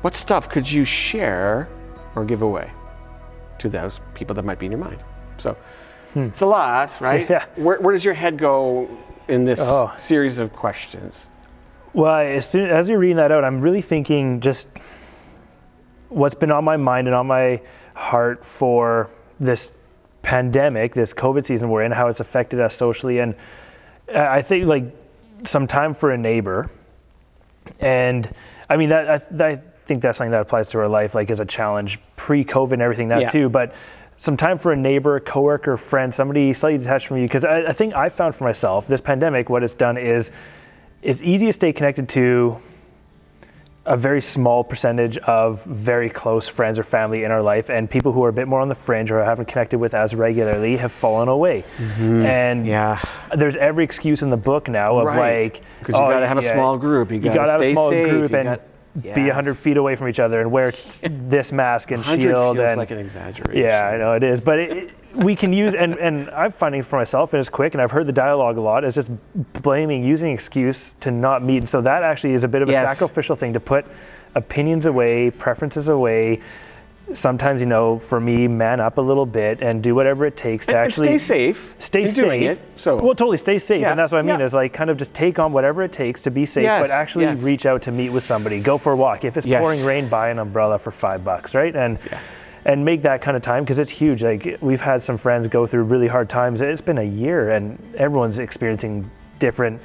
What 0.00 0.14
stuff 0.14 0.48
could 0.48 0.70
you 0.70 0.84
share 0.84 1.68
or 2.14 2.24
give 2.24 2.42
away 2.42 2.70
to 3.58 3.68
those 3.68 4.00
people 4.14 4.34
that 4.34 4.44
might 4.44 4.58
be 4.58 4.66
in 4.66 4.72
your 4.72 4.80
mind? 4.80 5.04
So 5.38 5.56
hmm. 6.14 6.20
it's 6.20 6.40
a 6.40 6.46
lot, 6.46 6.98
right? 7.00 7.28
Yeah. 7.30 7.44
Where, 7.56 7.78
where 7.80 7.94
does 7.94 8.04
your 8.04 8.14
head 8.14 8.38
go 8.38 8.88
in 9.30 9.44
this 9.44 9.60
Oh. 9.62 9.92
series 9.96 10.38
of 10.38 10.52
questions? 10.52 11.28
Well, 11.92 12.16
as, 12.16 12.54
as 12.54 12.88
you're 12.88 12.98
reading 12.98 13.16
that 13.16 13.32
out, 13.32 13.44
I'm 13.44 13.60
really 13.60 13.82
thinking 13.82 14.40
just 14.40 14.68
what's 16.08 16.34
been 16.34 16.50
on 16.50 16.64
my 16.64 16.76
mind 16.76 17.06
and 17.08 17.14
on 17.16 17.26
my 17.26 17.60
heart 17.96 18.44
for 18.44 19.08
this 19.38 19.72
pandemic, 20.22 20.94
this 20.94 21.12
COVID 21.14 21.44
season 21.44 21.70
we're 21.70 21.82
in, 21.82 21.92
how 21.92 22.08
it's 22.08 22.20
affected 22.20 22.60
us 22.60 22.74
socially. 22.74 23.18
And 23.20 23.34
I 24.14 24.38
I 24.38 24.42
think 24.42 24.66
like 24.66 24.84
some 25.44 25.66
time 25.66 25.94
for 25.94 26.10
a 26.10 26.18
neighbor. 26.18 26.68
And 27.80 28.28
I 28.68 28.76
mean, 28.76 28.90
that 28.90 29.08
I, 29.40 29.44
I 29.52 29.60
think 29.86 30.02
that's 30.02 30.18
something 30.18 30.32
that 30.32 30.40
applies 30.40 30.68
to 30.70 30.78
our 30.78 30.88
life, 30.88 31.14
like 31.14 31.30
as 31.30 31.40
a 31.40 31.44
challenge 31.44 31.98
pre 32.16 32.44
COVID 32.44 32.72
and 32.72 32.82
everything 32.82 33.08
that 33.08 33.20
Yeah. 33.22 33.30
too. 33.30 33.48
But 33.48 33.72
some 34.20 34.36
time 34.36 34.58
for 34.58 34.70
a 34.72 34.76
neighbor, 34.76 35.18
coworker, 35.18 35.78
friend, 35.78 36.14
somebody 36.14 36.52
slightly 36.52 36.76
detached 36.76 37.06
from 37.06 37.16
you. 37.16 37.22
Because 37.22 37.42
I, 37.42 37.62
I 37.68 37.72
think 37.72 37.94
I 37.94 38.10
found 38.10 38.34
for 38.34 38.44
myself 38.44 38.86
this 38.86 39.00
pandemic, 39.00 39.48
what 39.48 39.62
it's 39.64 39.72
done 39.72 39.96
is 39.96 40.30
it's 41.00 41.22
easy 41.22 41.46
to 41.46 41.52
stay 41.54 41.72
connected 41.72 42.06
to 42.10 42.58
a 43.86 43.96
very 43.96 44.20
small 44.20 44.62
percentage 44.62 45.16
of 45.16 45.64
very 45.64 46.10
close 46.10 46.46
friends 46.46 46.78
or 46.78 46.82
family 46.84 47.24
in 47.24 47.30
our 47.30 47.40
life, 47.40 47.70
and 47.70 47.88
people 47.90 48.12
who 48.12 48.22
are 48.22 48.28
a 48.28 48.32
bit 48.32 48.46
more 48.46 48.60
on 48.60 48.68
the 48.68 48.74
fringe 48.74 49.10
or 49.10 49.24
haven't 49.24 49.46
connected 49.48 49.78
with 49.78 49.94
as 49.94 50.14
regularly 50.14 50.76
have 50.76 50.92
fallen 50.92 51.28
away. 51.28 51.64
Mm-hmm. 51.78 52.26
And 52.26 52.66
Yeah. 52.66 53.00
there's 53.34 53.56
every 53.56 53.84
excuse 53.84 54.20
in 54.20 54.28
the 54.28 54.36
book 54.36 54.68
now 54.68 54.98
of 54.98 55.06
Right. 55.06 55.44
like 55.44 55.62
'Cause 55.82 55.94
you 55.94 56.04
oh, 56.04 56.10
gotta 56.10 56.28
have 56.28 56.36
a 56.36 56.42
small 56.42 56.76
group, 56.76 57.10
you 57.10 57.20
gotta 57.20 57.34
gotta 57.38 57.52
have 57.52 57.62
a 57.62 57.72
small 57.72 57.88
safe, 57.88 58.06
group, 58.10 58.32
and 58.34 58.44
got- 58.50 58.60
be 59.00 59.10
100 59.26 59.54
feet 59.56 59.76
away 59.76 59.94
from 59.96 60.08
each 60.08 60.18
other 60.20 60.40
and 60.40 60.50
wear 60.50 60.72
this 61.02 61.52
mask 61.52 61.90
and 61.92 62.04
shield 62.04 62.56
feels 62.56 62.58
and 62.58 62.76
like 62.76 62.90
an 62.90 62.98
exaggeration. 62.98 63.56
yeah, 63.62 63.86
I 63.88 63.96
know 63.96 64.14
it 64.14 64.22
is, 64.22 64.40
but 64.40 64.58
it, 64.58 64.76
it- 64.76 64.90
we 65.12 65.34
can 65.34 65.52
use 65.52 65.74
and 65.74 65.94
and 65.98 66.30
I'm 66.30 66.52
finding 66.52 66.82
for 66.84 66.96
myself, 66.96 67.32
and 67.32 67.40
it's 67.40 67.48
quick, 67.48 67.74
and 67.74 67.82
I've 67.82 67.90
heard 67.90 68.06
the 68.06 68.12
dialogue 68.12 68.58
a 68.58 68.60
lot. 68.60 68.84
Is 68.84 68.94
just 68.94 69.10
blaming, 69.60 70.04
using 70.04 70.30
excuse 70.30 70.92
to 71.00 71.10
not 71.10 71.42
meet, 71.42 71.56
and 71.58 71.68
so 71.68 71.80
that 71.80 72.04
actually 72.04 72.34
is 72.34 72.44
a 72.44 72.48
bit 72.48 72.62
of 72.62 72.68
a 72.68 72.72
Yes. 72.72 72.96
sacrificial 72.96 73.34
thing 73.34 73.52
to 73.54 73.58
put 73.58 73.86
opinions 74.36 74.86
away, 74.86 75.30
preferences 75.32 75.88
away. 75.88 76.40
Sometimes, 77.14 77.60
you 77.60 77.66
know, 77.66 77.98
for 77.98 78.20
me, 78.20 78.46
man 78.48 78.80
up 78.80 78.98
a 78.98 79.00
little 79.00 79.26
bit 79.26 79.60
and 79.62 79.82
do 79.82 79.94
whatever 79.94 80.24
it 80.26 80.36
takes 80.36 80.66
to 80.66 80.72
And- 80.72 80.78
and 80.78 80.86
actually 80.86 81.06
stay 81.18 81.18
safe 81.18 81.74
Stay 81.78 82.06
safe. 82.06 82.24
doing 82.24 82.42
it, 82.44 82.58
so- 82.76 82.96
well, 82.96 83.14
totally 83.14 83.36
stay 83.38 83.58
safe, 83.58 83.80
Yeah, 83.80 83.90
and 83.90 83.98
that's 83.98 84.12
what 84.12 84.18
I 84.18 84.22
mean. 84.22 84.38
yeah. 84.38 84.44
Is 84.44 84.54
like 84.54 84.72
kind 84.72 84.90
of 84.90 84.96
just 84.96 85.12
take 85.14 85.38
on 85.38 85.52
whatever 85.52 85.82
it 85.82 85.92
takes 85.92 86.20
to 86.22 86.30
be 86.30 86.46
safe, 86.46 86.62
Yes, 86.64 86.82
but 86.88 86.90
actually 86.94 87.24
yes. 87.24 87.42
reach 87.42 87.66
out 87.66 87.82
to 87.82 87.92
meet 87.92 88.10
with 88.10 88.24
somebody. 88.24 88.60
Go 88.60 88.78
for 88.78 88.92
a 88.92 88.96
walk. 88.96 89.24
If 89.24 89.36
it's 89.36 89.46
Yes. 89.46 89.60
pouring 89.60 89.84
rain, 89.84 90.08
buy 90.08 90.28
an 90.30 90.38
umbrella 90.38 90.78
for 90.78 90.90
five 90.90 91.24
bucks, 91.24 91.54
right? 91.54 91.74
And 91.74 91.98
and 92.66 92.84
make 92.84 93.00
that 93.02 93.22
kind 93.22 93.38
of 93.38 93.42
time 93.42 93.64
because 93.64 93.78
it's 93.78 93.88
huge. 93.90 94.22
Like 94.22 94.58
we've 94.60 94.82
had 94.82 95.02
some 95.02 95.16
friends 95.16 95.46
go 95.46 95.66
through 95.66 95.84
really 95.84 96.08
hard 96.08 96.28
times. 96.28 96.60
It's 96.60 96.82
been 96.82 96.98
a 96.98 97.02
year, 97.02 97.48
and 97.48 97.78
everyone's 97.96 98.38
experiencing 98.38 99.10
different 99.38 99.80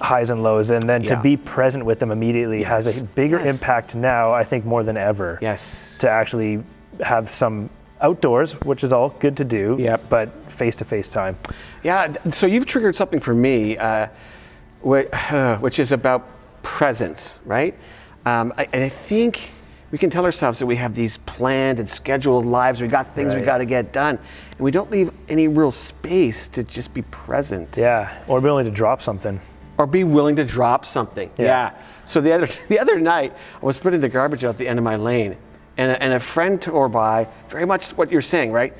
highs 0.00 0.30
and 0.30 0.42
lows. 0.42 0.70
And 0.70 0.82
then 0.82 1.02
to 1.04 1.16
be 1.16 1.36
present 1.36 1.84
with 1.84 1.98
them 1.98 2.10
immediately 2.10 2.62
has 2.62 3.00
a 3.00 3.04
bigger 3.04 3.38
Yes. 3.38 3.48
impact 3.48 3.94
now, 3.94 4.32
I 4.32 4.44
think, 4.44 4.64
more 4.64 4.82
than 4.82 4.96
ever. 4.96 5.38
Yes. 5.42 5.96
To 6.00 6.08
actually 6.10 6.62
have 7.00 7.30
some 7.30 7.70
outdoors, 8.00 8.52
which 8.62 8.84
is 8.84 8.92
all 8.92 9.10
good 9.18 9.36
to 9.38 9.44
do. 9.44 9.76
Yep. 9.78 10.02
But 10.08 10.28
face 10.52 10.76
to 10.76 10.84
face 10.84 11.08
time. 11.08 11.36
Yeah, 11.82 12.12
so 12.28 12.46
you've 12.46 12.66
triggered 12.66 12.94
something 12.96 13.20
for 13.20 13.34
me, 13.34 13.76
uh, 13.76 14.06
whi- 14.82 15.56
which 15.60 15.78
is 15.78 15.92
about 15.92 16.26
presence, 16.62 17.38
right? 17.44 17.74
Um, 18.26 18.52
I, 18.58 18.68
and 18.72 18.82
I 18.84 18.88
think 18.88 19.50
we 19.90 19.96
can 19.98 20.10
tell 20.10 20.24
ourselves 20.24 20.58
that 20.58 20.66
we 20.66 20.76
have 20.76 20.94
these 20.94 21.16
planned 21.18 21.78
and 21.78 21.88
scheduled 21.88 22.44
lives. 22.44 22.80
We 22.82 22.88
got 22.88 23.14
things 23.14 23.32
we 23.32 23.40
Right. 23.40 23.46
got 23.46 23.58
to 23.58 23.64
get 23.64 23.90
done, 23.92 24.18
and 24.50 24.60
we 24.60 24.70
don't 24.70 24.90
leave 24.90 25.10
any 25.28 25.48
real 25.48 25.70
space 25.72 26.46
to 26.50 26.62
just 26.62 26.92
be 26.94 27.02
present 27.02 27.76
Yeah. 27.76 28.10
Or 28.28 28.40
be 28.40 28.44
willing 28.44 28.66
to 28.66 28.70
drop 28.70 29.00
something. 29.02 29.40
Or 29.78 29.86
be 29.86 30.04
willing 30.04 30.36
to 30.36 30.44
drop 30.44 30.84
something. 30.84 31.30
Yeah. 31.38 31.72
So 32.04 32.20
the 32.20 32.32
other 32.32 32.48
the 32.68 32.78
other 32.80 33.00
night, 33.00 33.32
I 33.62 33.64
was 33.64 33.78
putting 33.78 34.00
the 34.00 34.08
garbage 34.08 34.44
out 34.44 34.50
at 34.50 34.58
the 34.58 34.68
end 34.68 34.78
of 34.78 34.84
my 34.84 34.96
lane, 34.96 35.36
and 35.76 35.92
a, 35.92 36.02
and 36.02 36.12
a 36.12 36.20
friend 36.20 36.60
tore 36.60 36.88
by. 36.88 37.28
Very 37.48 37.64
much 37.64 37.90
what 37.92 38.10
you're 38.10 38.20
saying, 38.20 38.52
right? 38.52 38.74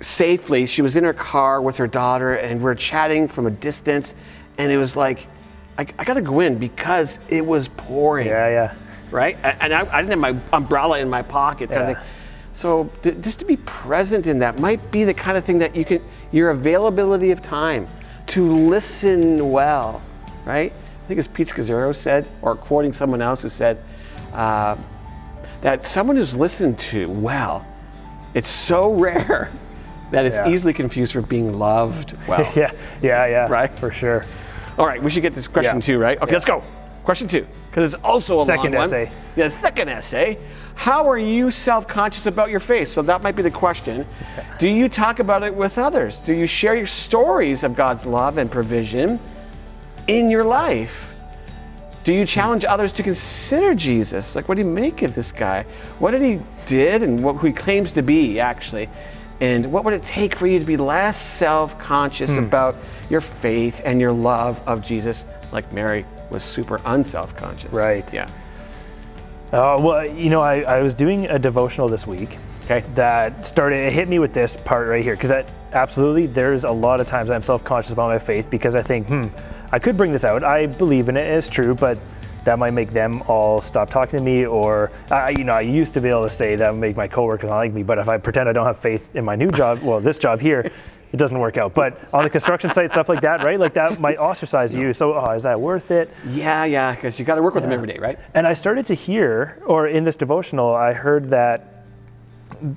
Safely, 0.00 0.66
she 0.66 0.82
was 0.82 0.96
in 0.96 1.04
her 1.04 1.12
car 1.12 1.62
with 1.62 1.76
her 1.76 1.86
daughter, 1.86 2.34
and 2.34 2.60
we're 2.60 2.74
chatting 2.74 3.28
from 3.28 3.46
a 3.46 3.50
distance, 3.50 4.14
and 4.58 4.70
it 4.70 4.76
was 4.76 4.96
like, 4.96 5.28
I, 5.78 5.86
I 5.98 6.04
got 6.04 6.14
to 6.14 6.22
go 6.22 6.40
in 6.40 6.58
because 6.58 7.20
it 7.28 7.44
was 7.46 7.68
pouring 7.68 8.26
Yeah, 8.26 8.48
yeah. 8.48 8.74
right? 9.12 9.38
And 9.44 9.72
I, 9.72 9.80
I 9.96 10.02
didn't 10.02 10.10
have 10.10 10.18
my 10.18 10.36
umbrella 10.52 10.98
in 10.98 11.08
my 11.08 11.22
pocket, 11.22 11.70
kind 11.70 11.82
Yeah. 11.82 11.90
of 11.90 11.96
thing. 11.98 12.06
So 12.50 12.90
th- 13.02 13.20
just 13.20 13.38
to 13.38 13.44
be 13.44 13.56
present 13.58 14.26
in 14.26 14.40
that 14.40 14.58
might 14.58 14.90
be 14.90 15.04
the 15.04 15.14
kind 15.14 15.38
of 15.38 15.44
thing 15.44 15.58
that 15.58 15.76
you 15.76 15.84
can, 15.84 16.02
your 16.32 16.50
availability 16.50 17.30
of 17.30 17.40
time 17.40 17.86
to 18.28 18.68
listen 18.68 19.50
well, 19.50 20.00
right? 20.44 20.72
I 20.72 21.06
think 21.08 21.18
as 21.18 21.28
Pete 21.28 21.48
Scazzero 21.48 21.94
said, 21.94 22.28
or 22.42 22.54
quoting 22.56 22.92
someone 22.92 23.20
else 23.20 23.42
who 23.42 23.48
said, 23.48 23.82
uh, 24.32 24.76
that 25.60 25.84
someone 25.86 26.16
who's 26.16 26.34
listened 26.34 26.78
to 26.78 27.08
well, 27.08 27.66
it's 28.34 28.48
so 28.48 28.92
rare 28.94 29.50
that 30.10 30.24
it's 30.26 30.36
Yeah. 30.36 30.48
easily 30.48 30.72
confused 30.72 31.12
for 31.12 31.22
being 31.22 31.58
loved 31.58 32.16
well. 32.28 32.40
Yeah, 32.54 32.72
yeah, 33.02 33.26
yeah. 33.26 33.48
Right. 33.48 33.76
For 33.78 33.90
sure. 33.92 34.24
All 34.78 34.86
right, 34.86 35.02
we 35.02 35.10
should 35.10 35.22
get 35.22 35.34
this 35.34 35.48
question 35.48 35.76
Yeah. 35.76 35.80
two, 35.86 35.98
right? 35.98 36.20
Okay, 36.20 36.32
let's 36.32 36.44
go. 36.44 36.62
Question 37.04 37.26
two, 37.28 37.46
because 37.70 37.92
it's 37.94 38.02
also 38.04 38.40
a 38.40 38.44
Second 38.44 38.72
long 38.72 38.74
one. 38.74 38.86
essay. 38.86 39.10
Yeah, 39.36 39.48
second 39.48 39.88
essay. 39.88 40.38
How 40.74 41.08
are 41.08 41.18
you 41.18 41.50
self-conscious 41.50 42.26
about 42.26 42.50
your 42.50 42.60
faith? 42.60 42.88
So 42.88 43.02
that 43.02 43.22
might 43.22 43.36
be 43.36 43.42
the 43.42 43.50
question. 43.50 44.06
Do 44.58 44.68
you 44.68 44.88
talk 44.88 45.18
about 45.20 45.42
it 45.42 45.54
with 45.54 45.78
others? 45.78 46.20
Do 46.20 46.34
you 46.34 46.46
share 46.46 46.74
your 46.74 46.86
stories 46.86 47.62
of 47.62 47.76
God's 47.76 48.04
love 48.06 48.38
and 48.38 48.50
provision 48.50 49.20
in 50.08 50.30
your 50.30 50.44
life? 50.44 51.14
Do 52.04 52.12
you 52.12 52.26
challenge 52.26 52.64
others 52.64 52.92
to 52.94 53.02
consider 53.04 53.74
Jesus? 53.74 54.34
Like, 54.34 54.48
what 54.48 54.56
do 54.56 54.62
you 54.62 54.68
make 54.68 55.02
of 55.02 55.14
this 55.14 55.30
guy? 55.30 55.64
What 56.00 56.10
did 56.10 56.22
he 56.22 56.40
did 56.66 57.04
and 57.04 57.22
what 57.22 57.36
who 57.36 57.46
he 57.46 57.52
claims 57.52 57.92
to 57.92 58.02
be, 58.02 58.40
actually? 58.40 58.88
And 59.40 59.70
what 59.72 59.84
would 59.84 59.94
it 59.94 60.04
take 60.04 60.34
for 60.34 60.46
you 60.48 60.58
to 60.58 60.64
be 60.64 60.76
less 60.76 61.20
self-conscious 61.20 62.36
Hmm. 62.36 62.44
about 62.44 62.76
your 63.08 63.20
faith 63.20 63.80
and 63.84 64.00
your 64.00 64.12
love 64.12 64.60
of 64.66 64.84
Jesus, 64.84 65.26
like 65.52 65.72
Mary 65.72 66.04
was 66.30 66.42
super 66.42 66.80
unself-conscious? 66.84 67.72
Right. 67.72 68.12
Yeah. 68.12 68.26
Uh, 69.52 69.76
well, 69.78 70.06
you 70.06 70.30
know, 70.30 70.40
I, 70.40 70.60
I 70.62 70.80
was 70.80 70.94
doing 70.94 71.26
a 71.26 71.38
devotional 71.38 71.86
this 71.86 72.06
week. 72.06 72.38
Okay. 72.64 72.84
That 72.94 73.44
started, 73.44 73.86
it 73.86 73.92
hit 73.92 74.08
me 74.08 74.18
with 74.18 74.32
this 74.32 74.56
part 74.56 74.88
right 74.88 75.04
here, 75.04 75.14
because 75.14 75.28
that 75.28 75.50
absolutely, 75.72 76.26
there's 76.26 76.64
a 76.64 76.70
lot 76.70 77.00
of 77.00 77.06
times 77.06 77.28
I'm 77.28 77.42
self 77.42 77.62
conscious 77.62 77.92
about 77.92 78.08
my 78.08 78.18
faith 78.18 78.48
because 78.48 78.74
I 78.74 78.82
think, 78.82 79.08
hmm, 79.08 79.26
I 79.70 79.78
could 79.78 79.96
bring 79.96 80.10
this 80.10 80.24
out. 80.24 80.42
I 80.42 80.66
believe 80.66 81.10
in 81.10 81.18
it, 81.18 81.26
it's 81.26 81.48
true, 81.48 81.74
but 81.74 81.98
that 82.44 82.58
might 82.58 82.72
make 82.72 82.92
them 82.92 83.22
all 83.28 83.60
stop 83.60 83.90
talking 83.90 84.18
to 84.18 84.24
me. 84.24 84.46
Or, 84.46 84.90
I, 85.10 85.30
you 85.30 85.44
know, 85.44 85.52
I 85.52 85.60
used 85.60 85.92
to 85.94 86.00
be 86.00 86.08
able 86.08 86.24
to 86.24 86.30
say 86.30 86.56
that 86.56 86.70
would 86.70 86.80
make 86.80 86.96
my 86.96 87.06
coworkers 87.06 87.50
not 87.50 87.56
like 87.56 87.74
me, 87.74 87.82
but 87.82 87.98
if 87.98 88.08
I 88.08 88.16
pretend 88.16 88.48
I 88.48 88.52
don't 88.52 88.66
have 88.66 88.78
faith 88.78 89.14
in 89.14 89.24
my 89.24 89.36
new 89.36 89.50
job, 89.50 89.82
well, 89.82 90.00
this 90.00 90.16
job 90.16 90.40
here, 90.40 90.72
it 91.12 91.18
doesn't 91.18 91.38
work 91.38 91.58
out. 91.58 91.74
But 91.74 91.98
on 92.14 92.24
the 92.24 92.30
construction 92.30 92.72
site, 92.72 92.90
stuff 92.90 93.08
like 93.08 93.20
that, 93.20 93.44
right? 93.44 93.60
Like 93.60 93.74
that 93.74 94.00
might 94.00 94.18
ostracize 94.18 94.74
you. 94.74 94.92
So, 94.92 95.14
oh, 95.14 95.30
is 95.32 95.42
that 95.42 95.60
worth 95.60 95.90
it? 95.90 96.10
Yeah, 96.26 96.64
yeah, 96.64 96.94
because 96.94 97.18
you 97.18 97.24
got 97.24 97.34
to 97.34 97.42
work 97.42 97.54
with 97.54 97.62
them 97.62 97.72
every 97.72 97.86
day, 97.86 97.98
right? 97.98 98.18
And 98.34 98.46
I 98.46 98.54
started 98.54 98.86
to 98.86 98.94
hear, 98.94 99.62
or 99.66 99.88
in 99.88 100.04
this 100.04 100.16
devotional, 100.16 100.74
I 100.74 100.92
heard 100.92 101.30
that 101.30 101.68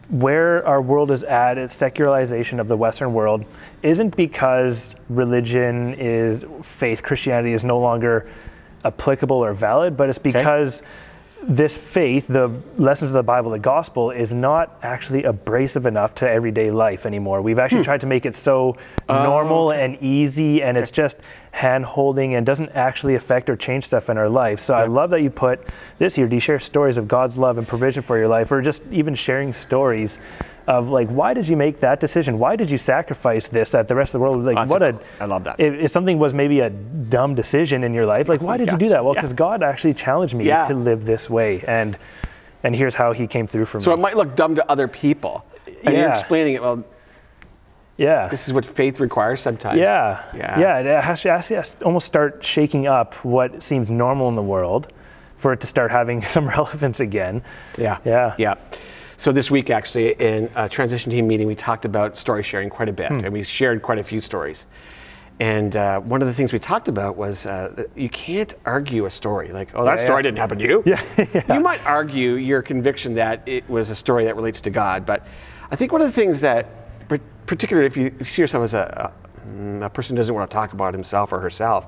where 0.09 0.65
our 0.65 0.81
world 0.81 1.11
is 1.11 1.23
at, 1.23 1.57
its 1.57 1.73
secularization 1.73 2.59
of 2.59 2.67
the 2.67 2.75
Western 2.75 3.13
world, 3.13 3.45
isn't 3.83 4.15
because 4.15 4.95
religion 5.09 5.93
is 5.95 6.43
faith, 6.63 7.03
Christianity 7.03 7.53
is 7.53 7.63
no 7.63 7.79
longer 7.79 8.29
applicable 8.83 9.37
or 9.37 9.53
valid, 9.53 9.95
but 9.95 10.09
it's 10.09 10.17
because 10.17 10.81
this 11.47 11.77
faith, 11.77 12.25
the 12.27 12.51
lessons 12.77 13.11
of 13.11 13.15
the 13.15 13.23
Bible, 13.23 13.51
the 13.51 13.59
gospel, 13.59 14.09
is 14.09 14.33
not 14.33 14.77
actually 14.81 15.23
abrasive 15.23 15.85
enough 15.85 16.15
to 16.15 16.29
everyday 16.29 16.71
life 16.71 17.05
anymore. 17.05 17.41
We've 17.41 17.59
actually 17.59 17.79
hmm. 17.79 17.85
tried 17.85 18.01
to 18.01 18.07
make 18.07 18.25
it 18.25 18.35
so 18.35 18.77
oh, 19.07 19.23
normal 19.23 19.71
and 19.71 20.01
easy, 20.01 20.63
and 20.63 20.77
it's 20.77 20.91
just 20.91 21.17
hand 21.51 21.85
holding 21.85 22.35
and 22.35 22.45
doesn't 22.45 22.69
actually 22.69 23.15
affect 23.15 23.49
or 23.49 23.55
change 23.55 23.85
stuff 23.85 24.09
in 24.09 24.17
our 24.17 24.29
life. 24.29 24.59
So 24.59 24.73
I 24.73 24.87
love 24.87 25.11
that 25.11 25.21
you 25.21 25.29
put 25.29 25.65
this 25.99 26.15
here. 26.15 26.27
Do 26.27 26.35
you 26.35 26.39
share 26.39 26.59
stories 26.59 26.97
of 26.97 27.07
God's 27.07 27.37
love 27.37 27.57
and 27.57 27.67
provision 27.67 28.01
for 28.01 28.17
your 28.17 28.27
life, 28.27 28.51
or 28.51 28.61
just 28.61 28.83
even 28.91 29.13
sharing 29.13 29.53
stories? 29.53 30.17
Of 30.67 30.89
like, 30.89 31.09
why 31.09 31.35
did 31.35 31.47
you 31.47 31.55
make 31.55 31.79
that 31.81 31.99
decision? 31.99 32.39
Why 32.39 32.55
did 32.55 32.71
you 32.71 32.79
sacrifice 32.79 33.47
this 33.47 33.69
that 33.69 33.87
the 33.87 33.93
rest 33.93 34.15
of 34.15 34.19
the 34.19 34.23
world 34.23 34.43
like? 34.43 34.55
That's 34.55 34.69
what 34.69 34.81
a- 34.81 34.99
I 35.19 35.25
love 35.25 35.43
that. 35.43 35.59
If, 35.59 35.73
if 35.75 35.91
something 35.91 36.17
was 36.17 36.33
maybe 36.33 36.61
a 36.61 36.71
dumb 36.71 37.35
decision 37.35 37.83
in 37.83 37.93
your 37.93 38.07
life, 38.07 38.27
like 38.27 38.41
why 38.41 38.57
did 38.57 38.67
Yeah. 38.67 38.73
you 38.73 38.79
do 38.79 38.89
that? 38.89 39.05
Well, 39.05 39.13
Yeah. 39.13 39.21
because 39.21 39.33
God 39.33 39.61
actually 39.61 39.93
challenged 39.93 40.33
me 40.33 40.45
Yeah. 40.45 40.67
to 40.67 40.73
live 40.73 41.05
this 41.05 41.29
way, 41.29 41.63
and 41.67 41.97
and 42.63 42.75
here's 42.75 42.95
how 42.95 43.11
He 43.13 43.27
came 43.27 43.45
through 43.45 43.65
for 43.65 43.79
So 43.79 43.91
me. 43.91 43.95
So 43.95 43.99
it 43.99 44.01
might 44.01 44.17
look 44.17 44.35
dumb 44.35 44.55
to 44.55 44.67
other 44.71 44.87
people. 44.87 45.45
And 45.83 45.95
you're 45.95 46.09
explaining 46.09 46.55
it, 46.55 46.63
well, 46.63 46.83
yeah, 47.97 48.27
this 48.27 48.47
is 48.47 48.53
what 48.53 48.65
faith 48.65 48.99
requires 48.99 49.41
sometimes. 49.41 49.79
yeah, 49.79 50.23
Yeah. 50.35 50.59
yeah. 50.59 50.79
It 50.79 51.03
has 51.03 51.21
to, 51.21 51.31
has 51.31 51.47
to 51.49 51.55
has 51.57 51.75
to 51.75 51.85
almost 51.85 52.07
start 52.07 52.43
shaking 52.43 52.87
up 52.87 53.13
what 53.23 53.61
seems 53.63 53.91
normal 53.91 54.29
in 54.29 54.35
the 54.35 54.41
world, 54.41 54.91
for 55.37 55.53
it 55.53 55.59
to 55.61 55.67
start 55.67 55.91
having 55.91 56.21
some 56.27 56.47
relevance 56.47 56.99
again. 56.99 57.43
Yeah. 57.77 57.99
Yeah. 58.03 58.33
Yeah. 58.39 58.55
So 59.17 59.31
this 59.31 59.49
week, 59.49 59.69
actually, 59.69 60.13
in 60.13 60.49
a 60.55 60.67
transition 60.67 61.11
team 61.11 61.27
meeting, 61.27 61.47
we 61.47 61.55
talked 61.55 61.85
about 61.85 62.17
story 62.17 62.43
sharing 62.43 62.69
quite 62.69 62.89
a 62.89 62.93
bit, 62.93 63.09
Hmm. 63.09 63.19
and 63.25 63.33
we 63.33 63.43
shared 63.43 63.81
quite 63.81 63.97
a 63.97 64.03
few 64.03 64.19
stories. 64.19 64.67
And 65.39 65.75
uh, 65.75 65.99
one 65.99 66.21
of 66.21 66.27
the 66.29 66.33
things 66.33 66.53
we 66.53 66.59
talked 66.59 66.87
about 66.87 67.17
was 67.17 67.45
uh, 67.45 67.71
that 67.75 67.89
you 67.97 68.07
can't 68.09 68.53
argue 68.65 69.05
a 69.05 69.09
story. 69.09 69.51
Like, 69.51 69.69
oh, 69.75 69.83
that 69.83 69.99
Yeah, 69.99 70.05
story 70.05 70.19
yeah. 70.19 70.21
didn't 70.23 70.37
happen 70.37 70.57
to 70.59 70.63
you. 70.65 70.83
Yeah, 70.85 71.53
You 71.53 71.59
might 71.59 71.85
argue 71.85 72.33
your 72.35 72.61
conviction 72.61 73.15
that 73.15 73.41
it 73.45 73.69
was 73.69 73.89
a 73.89 73.95
story 73.95 74.23
that 74.25 74.35
relates 74.35 74.61
to 74.61 74.69
God, 74.69 75.05
but 75.05 75.25
I 75.71 75.75
think 75.75 75.91
one 75.91 76.01
of 76.01 76.07
the 76.07 76.13
things 76.13 76.39
that, 76.41 76.67
particularly 77.47 77.85
if 77.87 77.97
you, 77.97 78.05
if 78.07 78.19
you 78.19 78.25
see 78.25 78.41
yourself 78.43 78.63
as 78.63 78.73
a, 78.73 79.11
a, 79.45 79.49
mm, 79.49 79.85
a 79.85 79.89
person 79.89 80.15
who 80.15 80.19
doesn't 80.19 80.33
want 80.33 80.49
to 80.49 80.53
talk 80.53 80.71
about 80.73 80.93
himself 80.93 81.33
or 81.33 81.39
herself, 81.41 81.85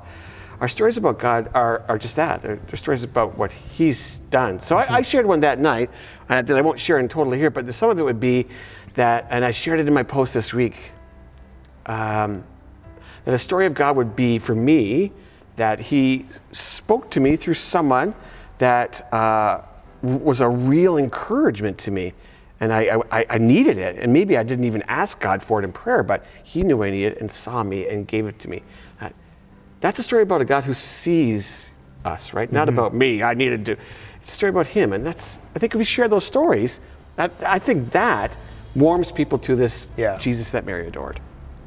our 0.59 0.67
stories 0.67 0.97
about 0.97 1.19
God 1.19 1.49
are, 1.53 1.83
are 1.87 1.97
just 1.97 2.15
that. 2.15 2.41
They're, 2.41 2.55
they're 2.55 2.77
stories 2.77 3.03
about 3.03 3.37
what 3.37 3.51
He's 3.51 4.19
done. 4.31 4.59
So 4.59 4.77
I, 4.77 4.97
I 4.97 5.01
shared 5.01 5.25
one 5.25 5.41
that 5.41 5.59
night 5.59 5.89
uh, 6.29 6.41
that 6.41 6.57
I 6.57 6.61
won't 6.61 6.79
share 6.79 6.99
in 6.99 7.07
totally 7.07 7.37
here, 7.37 7.49
but 7.49 7.71
some 7.73 7.89
of 7.89 7.99
it 7.99 8.03
would 8.03 8.19
be 8.19 8.47
that, 8.95 9.27
and 9.29 9.45
I 9.45 9.51
shared 9.51 9.79
it 9.79 9.87
in 9.87 9.93
my 9.93 10.03
post 10.03 10.33
this 10.33 10.53
week, 10.53 10.91
um, 11.85 12.43
that 13.25 13.33
a 13.33 13.37
story 13.37 13.65
of 13.65 13.73
God 13.73 13.95
would 13.95 14.15
be 14.15 14.39
for 14.39 14.55
me 14.55 15.11
that 15.57 15.79
He 15.79 16.25
spoke 16.51 17.11
to 17.11 17.19
me 17.19 17.35
through 17.35 17.55
someone 17.55 18.15
that 18.57 19.13
uh, 19.13 19.61
was 20.01 20.39
a 20.39 20.49
real 20.49 20.97
encouragement 20.97 21.77
to 21.79 21.91
me. 21.91 22.13
And 22.59 22.73
I, 22.73 22.99
I, 23.11 23.25
I 23.29 23.37
needed 23.37 23.77
it. 23.77 23.99
And 23.99 24.11
maybe 24.11 24.35
I 24.35 24.41
didn't 24.41 24.65
even 24.65 24.81
ask 24.83 25.19
God 25.19 25.43
for 25.43 25.59
it 25.59 25.63
in 25.63 25.71
prayer, 25.71 26.01
but 26.01 26.25
He 26.43 26.63
knew 26.63 26.83
I 26.83 26.89
needed 26.89 27.13
it 27.13 27.21
and 27.21 27.31
saw 27.31 27.61
me 27.61 27.87
and 27.87 28.07
gave 28.07 28.25
it 28.25 28.39
to 28.39 28.49
me. 28.49 28.63
That's 29.79 29.99
a 29.99 30.03
story 30.03 30.23
about 30.23 30.41
a 30.41 30.45
God 30.45 30.63
who 30.63 30.73
sees 30.73 31.69
us, 32.03 32.33
right? 32.33 32.51
Not 32.51 32.69
about 32.69 32.93
me. 32.93 33.21
I 33.21 33.33
needed 33.33 33.65
to. 33.65 33.77
it's 34.21 34.31
a 34.31 34.35
story 34.35 34.49
about 34.49 34.67
him. 34.67 34.93
And 34.93 35.05
that's, 35.05 35.39
I 35.55 35.59
think 35.59 35.73
if 35.73 35.77
we 35.77 35.83
share 35.83 36.07
those 36.07 36.25
stories, 36.25 36.79
that, 37.15 37.31
I 37.45 37.59
think 37.59 37.91
that 37.91 38.35
warms 38.75 39.11
people 39.11 39.37
to 39.39 39.55
this 39.55 39.89
Yeah. 39.97 40.15
Jesus 40.17 40.51
that 40.51 40.65
Mary 40.65 40.87
adored. 40.87 41.19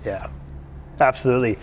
Yeah, 0.04 0.28
absolutely. 1.00 1.58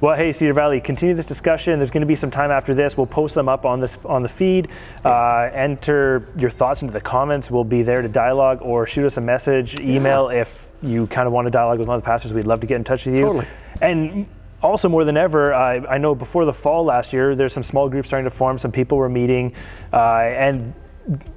Well, 0.00 0.14
hey, 0.14 0.32
Cedar 0.32 0.52
Valley, 0.52 0.80
continue 0.80 1.14
this 1.14 1.24
discussion. 1.24 1.78
There's 1.78 1.90
going 1.90 2.02
to 2.02 2.06
be 2.06 2.16
some 2.16 2.30
time 2.30 2.50
after 2.50 2.74
this. 2.74 2.96
We'll 2.98 3.06
post 3.06 3.34
them 3.34 3.48
up 3.48 3.64
on 3.64 3.80
this 3.80 3.96
on 4.04 4.22
the 4.22 4.28
feed. 4.28 4.68
Uh, 5.04 5.48
enter 5.54 6.28
your 6.36 6.50
thoughts 6.50 6.82
into 6.82 6.92
the 6.92 7.00
comments. 7.00 7.50
We'll 7.50 7.64
be 7.64 7.82
there 7.82 8.02
to 8.02 8.08
dialogue 8.08 8.58
or 8.60 8.86
shoot 8.86 9.06
us 9.06 9.16
a 9.16 9.22
message, 9.22 9.80
email 9.80 10.28
if 10.28 10.68
you 10.82 11.06
kind 11.06 11.26
of 11.26 11.32
want 11.32 11.46
to 11.46 11.50
dialogue 11.50 11.78
with 11.78 11.88
one 11.88 11.96
of 11.96 12.02
the 12.02 12.06
pastors. 12.06 12.34
We'd 12.34 12.46
love 12.46 12.60
to 12.60 12.66
get 12.66 12.76
in 12.76 12.84
touch 12.84 13.06
with 13.06 13.14
you. 13.14 13.24
Totally. 13.24 13.46
And 13.80 14.26
also, 14.62 14.88
more 14.88 15.04
than 15.04 15.16
ever, 15.16 15.52
I, 15.54 15.76
I 15.76 15.98
know 15.98 16.14
before 16.14 16.44
the 16.44 16.52
fall 16.52 16.84
last 16.84 17.12
year, 17.12 17.34
there's 17.34 17.52
some 17.52 17.62
small 17.62 17.88
groups 17.88 18.08
starting 18.08 18.28
to 18.28 18.34
form. 18.36 18.58
Some 18.58 18.72
people 18.72 18.98
were 18.98 19.08
meeting, 19.08 19.54
uh, 19.92 19.96
and 20.20 20.72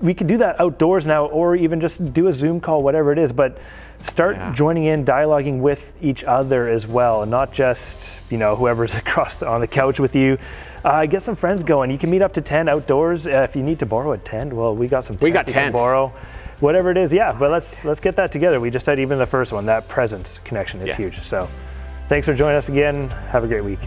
we 0.01 0.13
could 0.13 0.27
do 0.27 0.37
that 0.37 0.59
outdoors 0.59 1.05
now, 1.05 1.25
or 1.27 1.55
even 1.55 1.79
just 1.81 2.13
do 2.13 2.27
a 2.27 2.33
Zoom 2.33 2.59
call, 2.59 2.81
whatever 2.81 3.11
it 3.11 3.19
is. 3.19 3.31
But 3.31 3.57
start 4.03 4.37
Yeah. 4.37 4.53
joining 4.53 4.85
in, 4.85 5.05
dialoguing 5.05 5.59
with 5.59 5.81
each 6.01 6.23
other 6.23 6.67
as 6.69 6.87
well, 6.87 7.21
and 7.21 7.29
not 7.29 7.51
just 7.53 8.19
you 8.31 8.37
know 8.37 8.55
whoever's 8.55 8.95
across 9.03 9.35
the, 9.35 9.47
on 9.47 9.61
the 9.61 9.67
couch 9.67 9.99
with 9.99 10.15
you. 10.15 10.37
Uh, 10.83 11.05
get 11.05 11.21
some 11.21 11.35
friends 11.35 11.61
going. 11.61 11.91
You 11.91 11.97
can 11.97 12.09
meet 12.09 12.21
up 12.21 12.33
to 12.35 12.41
ten 12.41 12.69
outdoors. 12.69 13.27
Uh, 13.27 13.45
if 13.49 13.55
you 13.55 13.61
need 13.63 13.79
to 13.79 13.85
borrow 13.85 14.13
a 14.13 14.17
tent, 14.17 14.53
well, 14.53 14.73
we 14.75 14.87
got 14.87 15.03
some. 15.05 15.17
We 15.21 15.29
got 15.29 15.39
tents 15.39 15.47
you 15.49 15.53
can 15.53 15.63
tents. 15.63 15.73
borrow. 15.75 16.13
Whatever 16.61 16.89
it 16.91 16.97
is, 16.97 17.11
yeah. 17.13 17.31
But 17.33 17.51
let's 17.51 17.83
let's 17.85 17.99
get 17.99 18.15
that 18.15 18.31
together. 18.31 18.59
We 18.59 18.69
just 18.71 18.85
said 18.85 18.97
even 18.99 19.19
the 19.19 19.25
first 19.25 19.51
one, 19.51 19.65
that 19.67 19.87
presence 19.89 20.39
connection 20.45 20.81
is 20.81 20.87
Yeah. 20.89 20.95
huge. 20.95 21.21
So, 21.21 21.47
thanks 22.09 22.25
for 22.25 22.33
joining 22.33 22.57
us 22.57 22.67
again. 22.67 23.09
Have 23.31 23.43
a 23.43 23.47
great 23.47 23.63
week. 23.63 23.79